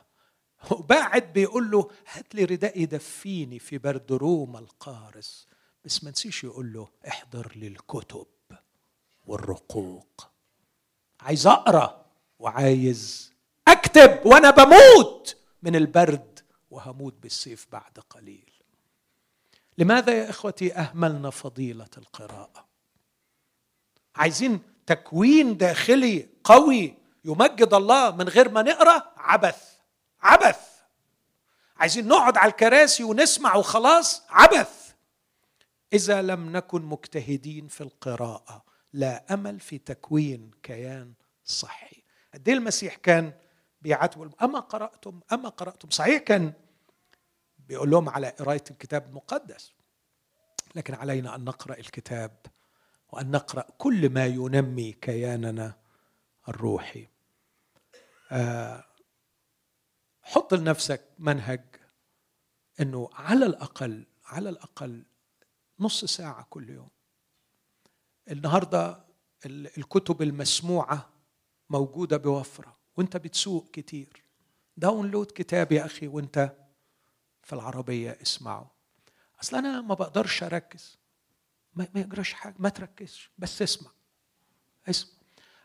وبعد 0.70 1.32
بيقول 1.32 1.70
له 1.70 1.90
هات 2.12 2.34
لي 2.34 2.44
رداء 2.44 2.80
يدفيني 2.80 3.59
في 3.59 3.78
برد 3.78 4.12
روما 4.12 4.59
القارس 4.59 5.46
بس 5.84 6.05
ما 6.05 6.10
نسيش 6.10 6.44
يقول 6.44 6.72
له 6.72 6.88
احضر 7.09 7.52
لي 7.56 7.66
الكتب 7.66 8.26
والرقوق. 9.26 10.30
عايز 11.20 11.46
أقرأ 11.46 12.06
وعايز 12.38 13.32
أكتب 13.68 14.26
وأنا 14.26 14.51
بموت 14.51 15.36
من 15.62 15.76
البرد 15.76 16.40
وهموت 16.70 17.14
بالسيف 17.22 17.66
بعد 17.72 17.98
قليل. 18.10 18.51
لماذا 19.78 20.12
يا 20.12 20.30
إخوتي 20.30 20.74
أهملنا 20.74 21.30
فضيلة 21.30 21.88
القراءة؟ 21.98 22.66
عايزين 24.14 24.60
تكوين 24.86 25.56
داخلي 25.56 26.28
قوي 26.44 26.94
يمجد 27.24 27.74
الله 27.74 28.16
من 28.16 28.28
غير 28.28 28.48
ما 28.48 28.62
نقرأ 28.62 29.12
عبث 29.16 29.74
عبث. 30.24 30.74
عايزين 31.76 32.09
نقعد 32.09 32.36
على 32.36 32.51
الكراسي 32.51 33.05
ونسمع 33.05 33.55
وخلاص 33.55 34.22
عبث. 34.28 34.94
إذا 35.92 36.22
لم 36.22 36.56
نكن 36.56 36.82
مجتهدين 36.82 37.68
في 37.68 37.80
القراءة 37.80 38.64
لا 38.92 39.34
أمل 39.34 39.60
في 39.60 39.78
تكوين 39.78 40.51
كيان 40.62 41.12
صحي. 41.44 42.02
قد 42.34 42.48
إيه 42.48 42.55
المسيح 42.55 42.96
كان 42.96 43.32
بيعاتبوا 43.82 44.28
أما 44.42 44.60
قرأتم؟ 44.60 45.20
أما 45.32 45.48
قرأتم؟ 45.48 45.90
صحيح 45.90 46.22
كان 46.22 46.52
بيقول 47.59 47.90
لهم 47.90 48.09
على 48.09 48.28
قرايه 48.28 48.64
الكتاب 48.70 49.06
المقدس. 49.06 49.72
لكن 50.74 50.94
علينا 50.94 51.34
أن 51.34 51.44
نقرأ 51.44 51.74
الكتاب 51.74 52.36
وأن 53.09 53.30
نقرأ 53.30 53.66
كل 53.78 54.10
ما 54.10 54.26
ينمي 54.26 54.92
كياننا 54.92 55.76
الروحي. 56.48 57.14
حط 60.23 60.55
لنفسك 60.55 61.09
منهج 61.19 61.65
إنه 62.81 63.11
على 63.12 63.47
الأقل 63.47 64.06
على 64.24 64.48
الأقل 64.48 65.05
نص 65.81 66.05
ساعة 66.05 66.47
كل 66.51 66.70
يوم. 66.70 66.89
النهارده 68.31 69.05
الكتب 69.47 70.23
المسموعة 70.23 71.11
موجودة 71.70 72.16
بوفرة 72.16 72.77
وأنت 72.97 73.16
بتسوق 73.16 73.70
كتير. 73.70 74.24
داونلود 74.77 75.32
كتاب 75.35 75.73
يا 75.73 75.85
أخي 75.85 76.06
وأنت 76.06 76.56
في 77.43 77.52
العربية 77.52 78.19
اسمعه. 78.23 78.70
أصل 79.43 79.56
أنا 79.56 79.81
ما 79.81 79.94
بقدرش 79.94 80.43
أركز. 80.43 80.98
ما, 81.74 81.89
ما 81.94 82.01
يجراش 82.01 82.32
حاجة 82.32 82.55
ما 82.59 82.69
تركزش 82.69 83.31
بس 83.39 83.62
اسمع. 83.62 83.90
اسمع. 84.89 85.12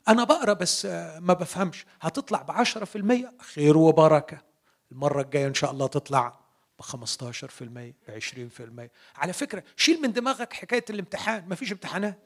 أنا 0.10 0.24
بقرأ 0.24 0.54
بس 0.54 0.86
ما 1.20 1.34
بفهمش. 1.34 1.86
هتطلع 2.02 2.42
بعشرة 2.42 2.86
في 2.86 2.98
المية 2.98 3.34
خير 3.40 3.78
وبركة. 3.78 4.42
المرة 4.92 5.22
الجاية 5.22 5.48
إن 5.48 5.54
شاء 5.54 5.72
الله 5.72 5.88
تطلع 5.88 6.40
ب 6.80 6.82
15% 6.82 7.94
ب 8.08 8.20
20% 8.20 8.90
على 9.16 9.34
فكرة 9.34 9.64
شيل 9.76 10.02
من 10.02 10.14
دماغك 10.14 10.54
حكاية 10.54 10.86
الامتحان. 10.90 11.48
ما 11.50 11.56
فيش 11.56 11.72
امتحانات. 11.72 12.20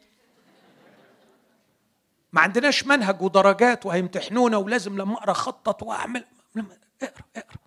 ما 2.33 2.41
عندناش 2.41 2.85
منهج 2.85 3.21
ودرجات 3.21 3.85
وهيمتحنونا 3.85 4.57
ولازم 4.57 4.97
لما 4.97 5.13
أقرأ 5.13 5.31
اخطط 5.31 5.83
وأعمل. 5.83 6.25
اقرأ 7.03 7.23
اقرأ. 7.35 7.57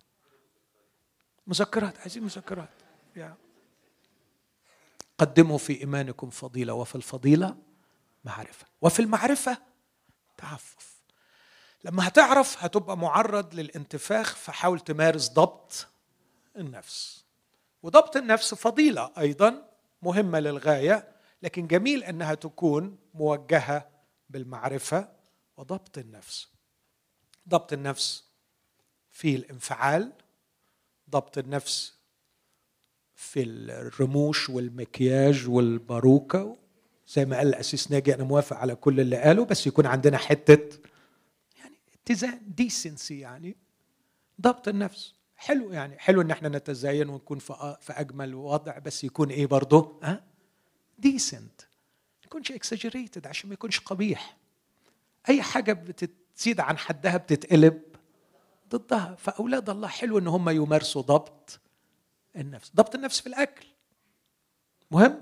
مذكرات 1.47 1.99
عايزين 1.99 2.23
مذكرات. 2.23 2.69
يا. 3.15 3.35
قدموا 5.17 5.57
في 5.57 5.81
إيمانكم 5.81 6.29
فضيلة 6.29 6.73
وفي 6.73 6.95
الفضيلة 6.95 7.55
معرفة. 8.25 8.65
وفي 8.81 8.99
المعرفة 9.01 9.57
تعفف 10.37 10.97
لما 11.83 12.07
هتعرف 12.07 12.63
هتبقى 12.63 12.97
معرض 12.97 13.53
للانتفاخ 13.55 14.35
فحاول 14.35 14.79
تمارس 14.79 15.29
ضبط 15.29 15.87
النفس. 16.57 17.23
وضبط 17.83 18.17
النفس 18.17 18.53
فضيلة 18.53 19.11
أيضا 19.17 19.69
مهمة 20.01 20.39
للغاية 20.39 21.07
لكن 21.43 21.67
جميل 21.67 22.03
إنها 22.03 22.33
تكون 22.33 22.97
موجهة 23.13 23.89
بالمعرفة 24.29 25.09
وضبط 25.57 25.97
النفس. 25.97 26.47
ضبط 27.49 27.73
النفس 27.73 28.23
في 29.11 29.35
الانفعال 29.35 30.11
ضبط 31.09 31.37
النفس 31.37 31.93
في 33.15 33.43
الرموش 33.43 34.49
والمكياج 34.49 35.47
والباروكة 35.49 36.57
زي 37.07 37.25
ما 37.25 37.37
قال 37.37 37.47
القسيس 37.47 37.91
ناجي 37.91 38.15
أنا 38.15 38.23
موافق 38.23 38.57
على 38.57 38.75
كل 38.75 38.99
اللي 38.99 39.17
قاله 39.17 39.45
بس 39.45 39.67
يكون 39.67 39.85
عندنا 39.85 40.17
حتة 40.17 40.79
يعني 41.59 41.75
اتزان 41.93 42.41
decency 42.47 43.19
يعني 43.19 43.57
ضبط 44.41 44.67
النفس. 44.67 45.13
حلو 45.35 45.71
يعني 45.71 45.99
حلو 45.99 46.21
إن 46.21 46.31
إحنا 46.31 46.49
نتزين 46.49 47.09
ونكون 47.09 47.39
في 47.39 47.75
أجمل 47.89 48.35
وضع 48.35 48.77
بس 48.77 49.03
يكون 49.03 49.29
إيه 49.29 49.45
برضه؟ 49.45 49.99
ها؟ 50.03 50.23
decent 50.99 51.61
ما 51.61 52.25
يكونش 52.25 52.51
exaggerated 52.51 53.27
عشان 53.27 53.49
ما 53.49 53.53
يكونش 53.53 53.79
قبيح. 53.79 54.37
أي 55.29 55.41
حاجة 55.41 55.73
بتزيد 55.73 56.59
عن 56.59 56.77
حدها 56.77 57.17
بتتقلب 57.17 57.81
ضدها. 58.69 59.15
فأولاد 59.15 59.69
الله 59.69 59.87
حلو 59.87 60.17
إن 60.17 60.27
هم 60.27 60.49
يمارسوا 60.49 61.01
ضبط 61.01 61.59
النفس. 62.35 62.71
ضبط 62.75 62.95
النفس 62.95 63.19
في 63.19 63.27
الأكل. 63.27 63.65
مهم؟ 64.91 65.21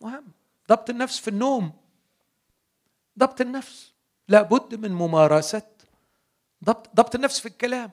مهم. 0.00 0.24
ضبط 0.68 0.90
النفس 0.90 1.18
في 1.18 1.28
النوم. 1.28 1.72
ضبط 3.18 3.40
النفس. 3.40 3.92
لابد 4.28 4.74
من 4.74 4.92
ممارسة 4.92 5.62
ضبط 6.64 6.90
ضبط 6.94 7.14
النفس 7.14 7.40
في 7.40 7.46
الكلام. 7.46 7.90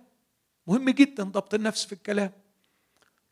مهم 0.68 0.89
جدا 0.89 1.23
ضبط 1.23 1.53
النفس 1.53 1.85
في 1.85 1.93
الكلام. 1.93 2.31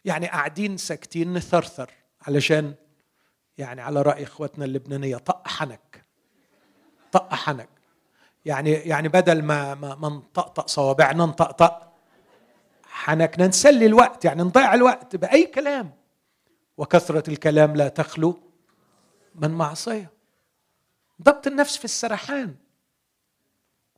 يعني 0.06 0.28
قاعدين 0.28 0.78
ساكتين 0.78 1.34
نثرثر 1.34 1.92
علشان 2.22 2.74
يعني 3.58 3.82
على 3.82 4.02
رأي 4.02 4.24
إخواتنا 4.24 4.66
اللبنانية 4.66 5.18
طق 5.18 5.48
حنك 5.48 6.06
طق 7.12 7.34
حنك 7.34 7.70
يعني 8.46 8.72
يعني 8.72 9.08
بدل 9.08 9.42
ما 9.44 9.76
ما, 9.76 9.96
ما 9.96 10.10
نطقطق 10.10 10.68
صوابعنا 10.68 11.26
نطقطق 11.26 11.94
حنكنا. 12.84 13.48
نسلي 13.48 13.86
الوقت 13.86 14.26
يعني 14.26 14.44
نضيع 14.44 14.74
الوقت 14.74 15.16
بأي 15.16 15.46
كلام. 15.46 15.92
وكثرة 16.78 17.30
الكلام 17.30 17.76
لا 17.76 17.88
تخلو 17.88 18.40
من 19.36 19.52
معصية. 19.52 20.12
ضبط 21.22 21.48
النفس 21.48 21.78
في 21.78 21.86
السرحان. 21.86 22.56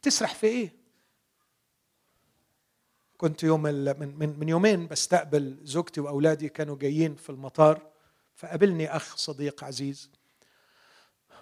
تسرح 0.02 0.36
في 0.36 0.48
إيه؟ 0.48 0.76
كنت 3.18 3.44
يوم 3.44 3.62
من 3.62 4.00
من 4.00 4.40
من 4.40 4.50
يومين 4.50 4.88
بستقبل 4.88 5.58
زوجتي 5.64 6.02
وأولادي 6.02 6.50
كانوا 6.50 6.78
جايين 6.78 7.16
في 7.16 7.30
المطار 7.30 7.92
فقابلني 8.36 8.96
أخ 8.96 9.16
صديق 9.16 9.64
عزيز. 9.64 10.12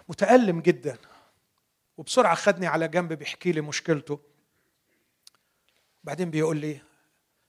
متألم 0.08 0.60
جدا 0.60 0.98
وبسرعة 1.96 2.34
خدني 2.34 2.66
على 2.66 2.88
جنب 2.88 3.12
بيحكي 3.12 3.52
لي 3.52 3.60
مشكلته. 3.60 4.20
بعدين 6.04 6.30
بيقول 6.30 6.56
لي 6.56 6.80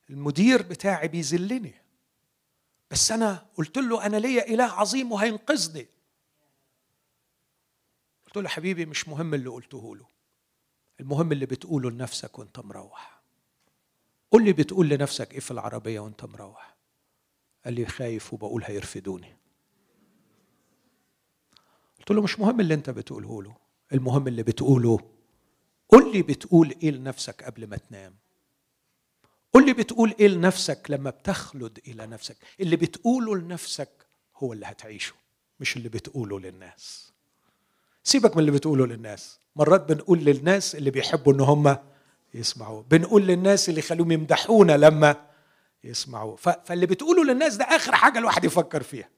المدير 0.09 0.61
بتاعي 0.61 1.07
بيذلني. 1.07 1.73
بس 2.91 3.11
أنا 3.11 3.45
قلت 3.55 3.77
له 3.77 4.05
أنا 4.05 4.17
ليا 4.17 4.47
إله 4.47 4.63
عظيم 4.63 5.11
وهينقذني. 5.11 5.87
قلت 8.35 8.43
له 8.43 8.49
حبيبي 8.49 8.85
مش 8.85 9.07
مهم 9.07 9.33
اللي 9.33 9.49
قلته 9.49 9.95
له 9.95 10.07
المهم 10.99 11.31
اللي 11.31 11.45
بتقوله 11.45 11.91
لنفسك 11.91 12.39
وانت 12.39 12.59
مروح. 12.59 13.21
قول 14.31 14.45
لي 14.45 14.53
بتقول 14.53 14.89
لنفسك 14.89 15.33
إيه 15.33 15.39
في 15.39 15.51
العربية 15.51 15.99
وانت 15.99 16.25
مروح. 16.25 16.75
قال 17.65 17.73
لي 17.73 17.85
خايف 17.85 18.33
وبقول 18.33 18.63
هيرفدوني. 18.63 19.37
قلت 21.99 22.11
له 22.11 22.21
مش 22.21 22.39
مهم 22.39 22.59
اللي 22.59 22.73
انت 22.73 22.89
بتقوله 22.89 23.43
له 23.43 23.55
المهم 23.93 24.27
اللي 24.27 24.43
بتقوله. 24.43 24.99
قول 25.89 26.13
لي 26.13 26.21
بتقول 26.21 26.75
إيه 26.83 26.91
لنفسك 26.91 27.43
قبل 27.43 27.67
ما 27.67 27.77
تنام. 27.77 28.15
قول 29.53 29.65
لي 29.65 29.73
بتقول 29.73 30.15
إيه 30.19 30.27
لنفسك 30.27 30.85
لما 30.89 31.09
بتخلد 31.09 31.79
إلى 31.87 32.07
نفسك. 32.07 32.37
اللي 32.59 32.75
بتقوله 32.75 33.35
لنفسك 33.35 34.07
هو 34.35 34.53
اللي 34.53 34.65
هتعيشه 34.65 35.13
مش 35.59 35.77
اللي 35.77 35.89
بتقوله 35.89 36.39
للناس. 36.39 37.14
سيبك 38.07 38.33
من 38.35 38.39
اللي 38.39 38.51
بتقوله 38.51 38.85
للناس. 38.87 39.39
مرات 39.55 39.81
بنقول 39.91 40.19
للناس 40.19 40.75
اللي 40.75 40.91
بيحبوا 40.91 41.33
إن 41.33 41.39
هم 41.39 41.77
يسمعوا 42.33 42.83
بنقول 42.83 43.27
للناس 43.27 43.69
اللي 43.69 43.81
خلوهم 43.81 44.11
يمدحونا 44.11 44.77
لما 44.77 45.15
يسمعوا 45.83 46.35
فاللي 46.37 46.85
بتقوله 46.85 47.23
للناس 47.23 47.55
ده 47.55 47.65
آخر 47.65 47.95
حاجة 47.95 48.19
الواحد 48.19 48.43
يفكر 48.45 48.83
فيها. 48.83 49.09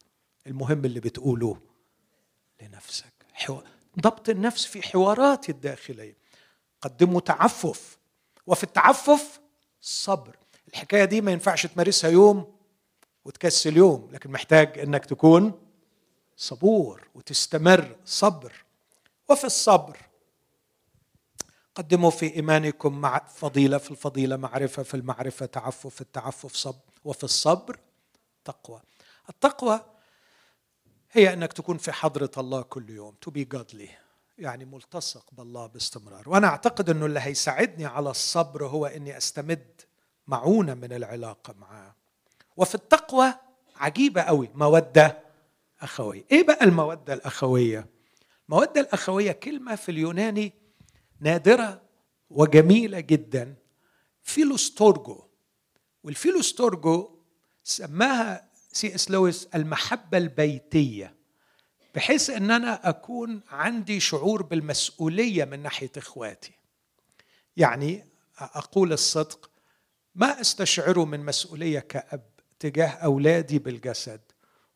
المهم 0.48 0.86
اللي 0.86 1.00
بتقوله 1.00 1.58
لنفسك. 2.62 3.14
ضبط 4.02 4.30
النفس 4.30 4.66
في 4.66 4.82
حوارات 4.82 5.50
الداخلية. 5.50 6.18
قدموا 6.82 7.20
تعفف. 7.22 7.98
وفي 8.48 8.64
التعفف 8.64 9.40
صبر. 9.82 10.36
الحكاية 10.68 11.06
دي 11.06 11.22
ما 11.22 11.32
ينفعش 11.32 11.66
تمارسها 11.66 12.10
يوم 12.10 12.56
وتكسل 13.26 13.78
يوم 13.78 14.10
لكن 14.12 14.32
محتاج 14.32 14.80
إنك 14.80 15.06
تكون 15.06 15.52
صبور 16.38 17.08
وتستمر. 17.16 17.96
صبر. 18.06 18.67
وفي 19.30 19.44
الصبر. 19.44 19.98
قدموا 21.76 22.10
في 22.10 22.36
إيمانكم 22.36 23.02
مع 23.02 23.20
فضيلة 23.28 23.78
في 23.78 23.92
الفضيلة 23.92 24.36
معرفة 24.36 24.84
في 24.84 24.94
المعرفة 24.94 25.46
تعفف 25.46 25.88
في 25.96 26.02
التعفف 26.02 26.54
صبر 26.56 26.80
وفي 27.06 27.24
الصبر 27.24 27.80
تقوى. 28.46 28.82
التقوى 29.30 29.80
هي 31.12 31.34
أنك 31.34 31.54
تكون 31.54 31.78
في 31.78 31.92
حضرة 31.92 32.32
الله 32.38 32.62
كل 32.62 32.90
يوم 32.90 33.16
to 33.30 33.32
be 33.32 33.46
godly 33.58 33.90
يعني 34.38 34.66
ملتصق 34.66 35.26
بالله 35.32 35.68
باستمرار. 35.68 36.30
وأنا 36.30 36.48
أعتقد 36.48 36.90
إنه 36.90 37.06
اللي 37.06 37.20
هيساعدني 37.20 37.86
على 37.86 38.10
الصبر 38.10 38.66
هو 38.66 38.86
إني 38.86 39.18
أستمد 39.18 39.82
معونة 40.28 40.74
من 40.74 40.94
العلاقة 40.94 41.54
معاه. 41.60 41.96
وفي 42.58 42.76
التقوى 42.76 43.34
عجيبة 43.76 44.22
قوي 44.22 44.50
مودة 44.56 45.20
أخوية. 45.82 46.26
إيه 46.32 46.48
بقى 46.48 46.64
المودة 46.66 47.14
الأخوية؟ 47.14 47.97
الموده 48.50 48.82
الأخوية 48.82 49.32
كلمة 49.32 49.76
في 49.76 49.90
اليوناني 49.92 50.54
نادرة 51.20 51.82
وجميلة 52.30 53.00
جدا. 53.00 53.56
فيلوستورجو. 54.22 55.24
والفيلوستورجو 56.04 57.20
سماها 57.64 58.50
سي 58.72 58.96
إس 58.96 59.12
لويس 59.12 59.48
المحبة 59.56 60.18
البيتية 60.18 61.16
بحيث 61.96 62.30
إن 62.30 62.52
أنا 62.52 62.90
أكون 62.90 63.42
عندي 63.50 64.00
شعور 64.00 64.44
بالمسؤولية 64.44 65.46
من 65.46 65.64
ناحية 65.64 65.92
إخواتي. 65.98 66.52
يعني 67.58 68.06
أقول 68.40 68.94
الصدق 68.94 69.50
ما 70.16 70.42
استشعره 70.42 71.06
من 71.06 71.26
مسؤولية 71.26 71.80
كأب 71.80 72.30
تجاه 72.60 72.88
أولادي 72.88 73.60
بالجسد. 73.60 74.22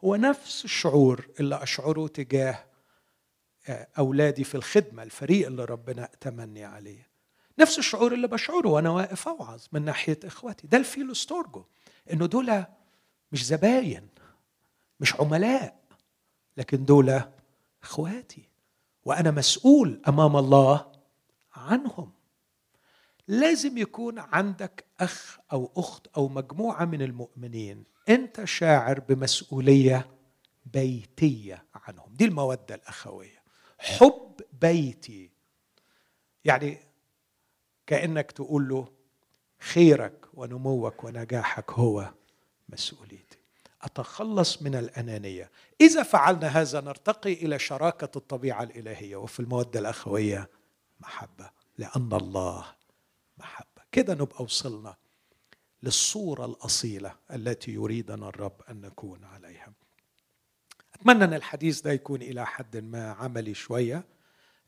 هو 0.04 0.16
نفس 0.16 0.66
الشعور 0.66 1.28
اللي 1.40 1.64
أشعره 1.64 2.08
تجاه 2.08 2.71
أولادي 3.98 4.44
في 4.44 4.56
الخدمة 4.56 5.04
الفريق 5.04 5.48
اللي 5.48 5.66
ربنا 5.66 6.04
أتمني 6.04 6.64
عليه. 6.64 7.08
نفس 7.60 7.80
الشعور 7.80 8.14
اللي 8.14 8.28
بشعره 8.28 8.68
وأنا 8.70 8.90
واقف 8.90 9.28
أوعظ 9.28 9.66
من 9.72 9.86
ناحية 9.86 10.20
إخواتي. 10.24 10.68
ده 10.68 10.78
الفيلوستورجو 10.78 11.64
إنه 12.14 12.26
دول 12.26 12.64
مش 13.32 13.46
زباين 13.46 14.08
مش 15.00 15.16
عملاء 15.16 15.80
لكن 16.58 16.86
دول 16.86 17.22
إخواتي. 17.84 18.50
وأنا 19.06 19.32
مسؤول 19.32 20.02
أمام 20.08 20.36
الله 20.38 20.92
عنهم. 21.56 22.12
لازم 23.28 23.78
يكون 23.78 24.20
عندك 24.20 24.86
أخ 25.00 25.40
أو 25.54 25.72
أخت 25.76 26.08
أو 26.18 26.28
مجموعة 26.28 26.86
من 26.86 27.02
المؤمنين 27.02 27.84
أنت 28.10 28.44
شاعر 28.46 29.00
بمسؤولية 29.00 30.10
بيتية 30.66 31.66
عنهم. 31.76 32.14
دي 32.14 32.26
المودة 32.26 32.76
الأخوية. 32.76 33.41
حب 33.82 34.42
بيتي. 34.62 35.30
يعني 36.46 36.80
كأنك 37.88 38.32
تقول 38.32 38.70
له 38.70 38.88
خيرك 39.60 40.26
ونموك 40.34 41.04
ونجاحك 41.04 41.72
هو 41.72 42.14
مسؤوليتي. 42.70 43.38
أتخلص 43.82 44.62
من 44.62 44.76
الأنانية. 44.76 45.52
إذا 45.82 46.04
فعلنا 46.04 46.48
هذا 46.48 46.82
نرتقي 46.82 47.34
إلى 47.34 47.60
شراكة 47.60 48.18
الطبيعة 48.18 48.64
الإلهية 48.64 49.16
وفي 49.16 49.40
المودة 49.40 49.80
الأخوية 49.80 50.50
محبة 51.00 51.50
لأن 51.78 52.14
الله 52.14 52.66
محبة. 53.38 53.82
كده 53.92 54.14
نبقى 54.14 54.44
وصلنا 54.44 54.96
للصورة 55.84 56.46
الأصيلة 56.46 57.16
التي 57.32 57.72
يريدنا 57.72 58.30
الرب 58.30 58.62
أن 58.70 58.82
نكون 58.82 59.24
عليها. 59.24 59.74
أتمنى 61.02 61.24
أن 61.24 61.34
الحديث 61.34 61.82
ده 61.82 61.92
يكون 61.92 62.22
إلى 62.22 62.46
حد 62.46 62.78
ما 62.78 63.12
عملي 63.12 63.54
شوية. 63.54 64.04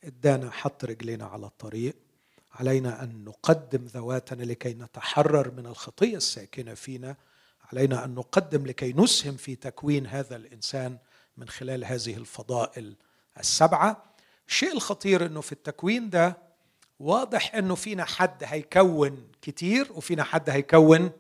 إدانا 0.03 0.51
حط 0.51 0.85
رجلينا 0.85 1.25
على 1.25 1.45
الطريق. 1.45 1.95
علينا 2.51 3.03
أن 3.03 3.23
نقدم 3.25 3.85
ذواتنا 3.85 4.43
لكي 4.43 4.73
نتحرر 4.73 5.51
من 5.51 5.65
الخطية 5.65 6.17
الساكنة 6.17 6.73
فينا. 6.73 7.15
علينا 7.73 8.05
أن 8.05 8.15
نقدم 8.15 8.65
لكي 8.65 8.93
نسهم 8.93 9.37
في 9.37 9.55
تكوين 9.55 10.07
هذا 10.07 10.35
الإنسان 10.35 10.97
من 11.37 11.49
خلال 11.49 11.85
هذه 11.85 12.17
الفضائل 12.17 12.95
السبعة. 13.39 14.03
الشيء 14.47 14.73
الخطير 14.73 15.25
إنه 15.25 15.41
في 15.41 15.51
التكوين 15.51 16.09
ده 16.09 16.37
واضح 16.99 17.55
إنه 17.55 17.75
فينا 17.75 18.05
حد 18.05 18.43
هيكون 18.43 19.27
كتير 19.41 19.91
وفينا 19.91 20.23
حد 20.23 20.49
هيكون 20.49 21.11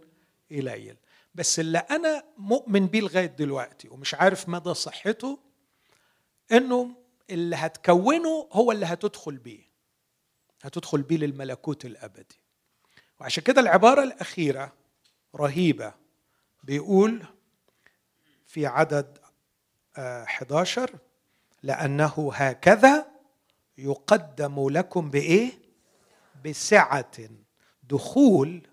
قليل. 0.51 0.95
بس 1.35 1.59
اللي 1.59 1.77
أنا 1.77 2.23
مؤمن 2.37 2.87
بيه 2.87 3.01
لغاية 3.01 3.25
دلوقتي 3.25 3.89
ومش 3.89 4.13
عارف 4.13 4.49
مدى 4.49 4.73
صحته 4.73 5.39
إنه 6.51 6.95
اللي 7.29 7.55
هتكونه 7.55 8.49
هو 8.51 8.71
اللي 8.71 8.85
هتدخل 8.85 9.37
بيه. 9.37 9.63
هتدخل 10.63 11.01
بيه 11.01 11.17
للملكوت 11.17 11.85
الأبدي. 11.85 12.39
وعشان 13.19 13.43
كده 13.43 13.61
العبارة 13.61 14.03
الأخيرة 14.03 14.73
رهيبة. 15.35 15.93
بيقول 16.63 17.25
في 18.47 18.65
عدد 18.65 19.17
11 19.97 20.89
آه، 20.93 20.99
لأنه 21.63 22.31
هكذا 22.33 23.05
يقدم 23.77 24.69
لكم 24.69 25.09
بإيه؟ 25.09 25.51
بسعة. 26.45 27.11
دخول 27.83 28.67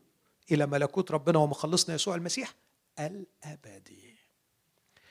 إلى 0.51 0.66
ملكوت 0.66 1.10
ربنا 1.10 1.39
ومخلصنا 1.39 1.94
يسوع 1.94 2.14
المسيح؟ 2.14 2.55
الأبدي. 2.98 4.16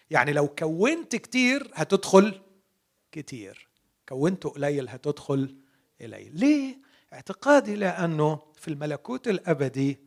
يعني 0.10 0.34
لو 0.34 0.48
كونت 0.48 1.16
كتير 1.16 1.72
هتدخل 1.74 2.42
كتير. 3.12 3.70
كونت 4.10 4.44
قليل 4.48 4.90
هتدخل 4.90 5.56
قليل 6.02 6.40
ليه؟ 6.40 6.78
اعتقادي 7.14 7.76
لأنه 7.76 8.40
في 8.56 8.68
الملكوت 8.68 9.28
الأبدي 9.28 10.00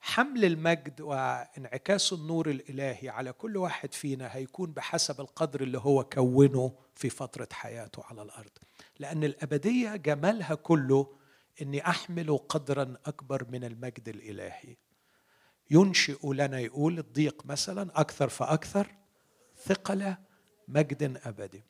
حمل 0.00 0.44
المجد 0.44 1.00
وانعكاس 1.00 2.12
النور 2.12 2.50
الإلهي 2.50 3.08
على 3.08 3.32
كل 3.32 3.56
واحد 3.56 3.94
فينا 3.94 4.36
هيكون 4.36 4.72
بحسب 4.72 5.20
القدر 5.20 5.60
اللي 5.62 5.78
هو 5.78 6.04
كونه 6.04 6.72
في 6.94 7.10
فترة 7.10 7.48
حياته 7.52 8.02
على 8.04 8.22
الأرض. 8.22 8.50
لأن 8.98 9.24
الأبدية 9.24 9.96
جمالها 9.96 10.54
كله 10.54 11.16
إني 11.62 11.88
أحمل 11.88 12.38
قدرا 12.48 12.96
أكبر 13.06 13.50
من 13.50 13.64
المجد 13.64 14.08
الإلهي. 14.08 14.76
ينشئ 15.70 16.32
لنا 16.32 16.60
يقول 16.60 16.98
الضيق 16.98 17.46
مثلا 17.46 18.00
أكثر 18.00 18.28
فأكثر 18.28 18.94
ثقل 19.64 20.14
مجد 20.68 21.20
أبدي. 21.24 21.64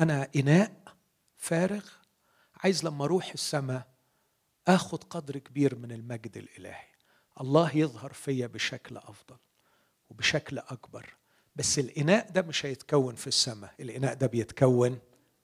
أنا 0.00 0.28
إناء 0.36 0.72
فارغ 1.36 1.84
عايز 2.56 2.84
لما 2.84 3.04
أروح 3.04 3.32
السماء 3.32 3.92
اخذ 4.68 4.96
قدر 4.98 5.38
كبير 5.38 5.74
من 5.74 5.92
المجد 5.92 6.36
الإلهي. 6.36 6.86
الله 7.40 7.76
يظهر 7.76 8.12
فيا 8.12 8.46
بشكل 8.46 8.96
أفضل 8.96 9.36
وبشكل 10.10 10.58
أكبر. 10.58 11.16
بس 11.56 11.78
الإناء 11.78 12.30
ده 12.30 12.42
مش 12.42 12.66
هيتكون 12.66 13.14
في 13.14 13.26
السماء 13.26 13.74
الإناء 13.80 14.14
ده 14.14 14.26
بيتكون 14.26 14.98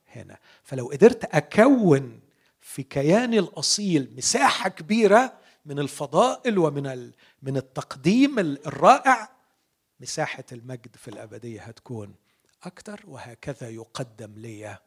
هنا. 0.07 0.39
فلو 0.63 0.87
قدرت 0.89 1.25
أكون 1.25 2.21
في 2.69 2.83
كياني 2.83 3.39
الأصيل 3.39 4.13
مساحة 4.17 4.69
كبيرة 4.69 5.33
من 5.67 5.79
الفضائل 5.79 6.59
ومن 6.59 7.13
من 7.43 7.57
التقديم 7.57 8.39
الرائع 8.39 9.29
مساحة 10.01 10.45
المجد 10.53 10.97
في 10.97 11.09
الأبدية 11.09 11.63
هتكون 11.63 12.15
أكثر 12.63 13.01
وهكذا 13.07 13.69
يقدم 13.69 14.33
لي 14.37 14.79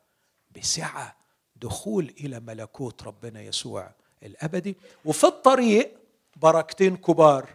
بسعة 0.55 1.15
دخول 1.55 2.13
إلى 2.19 2.39
ملكوت 2.39 3.03
ربنا 3.03 3.41
يسوع 3.41 3.91
الأبدي. 4.23 4.75
وفي 5.05 5.23
الطريق 5.23 5.97
بركتين 6.35 6.97
كبار 6.97 7.49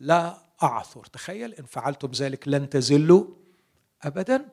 لا 0.00 0.38
أعثر. 0.62 1.04
تخيل 1.04 1.54
إن 1.54 1.64
فعلتم 1.64 2.10
ذلك 2.10 2.48
لن 2.48 2.68
تزلوا 2.70 3.26
أبدا 4.02 4.48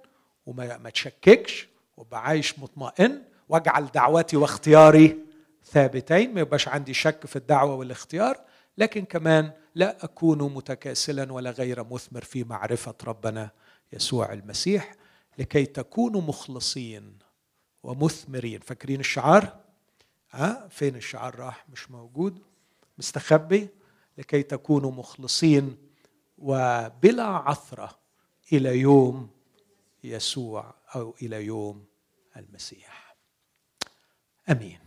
وما 0.46 0.78
ما 0.78 0.90
تشككش 0.90 1.68
وابقى 1.98 2.24
عايش 2.26 2.60
مطمئن 2.60 3.29
واجعل 3.50 3.86
دعوتي 3.86 4.38
واختياري 4.38 5.18
ثابتين 5.66 6.34
ما 6.34 6.42
يبقاش 6.42 6.68
عندي 6.68 6.94
شك 6.94 7.26
في 7.26 7.36
الدعوة 7.36 7.76
والاختيار 7.76 8.38
لكن 8.78 9.06
كمان 9.06 9.52
لا 9.76 10.04
أكون 10.04 10.54
متكاسلا 10.54 11.34
ولا 11.34 11.52
غير 11.52 11.84
مثمر 11.84 12.24
في 12.24 12.44
معرفة 12.44 12.96
ربنا 13.04 13.50
يسوع 13.94 14.34
المسيح 14.34 14.94
لكي 15.38 15.66
تكونوا 15.66 16.22
مخلصين 16.22 17.18
ومثمرين. 17.84 18.60
فاكرين 18.60 19.00
الشعار؟ 19.00 19.60
ها؟ 20.32 20.68
فين 20.68 20.96
الشعار 20.96 21.36
راح؟ 21.36 21.66
مش 21.70 21.92
موجود. 21.92 22.40
مستخبي؟ 22.98 23.70
لكي 24.18 24.44
تكونوا 24.44 24.92
مخلصين 24.92 25.78
وبلا 26.38 27.24
عثرة 27.24 28.00
إلى 28.54 28.80
يوم 28.80 29.30
يسوع 30.04 30.74
أو 30.96 31.16
إلى 31.22 31.46
يوم 31.46 31.86
المسيح. 32.38 33.09
آمين. 34.50 34.80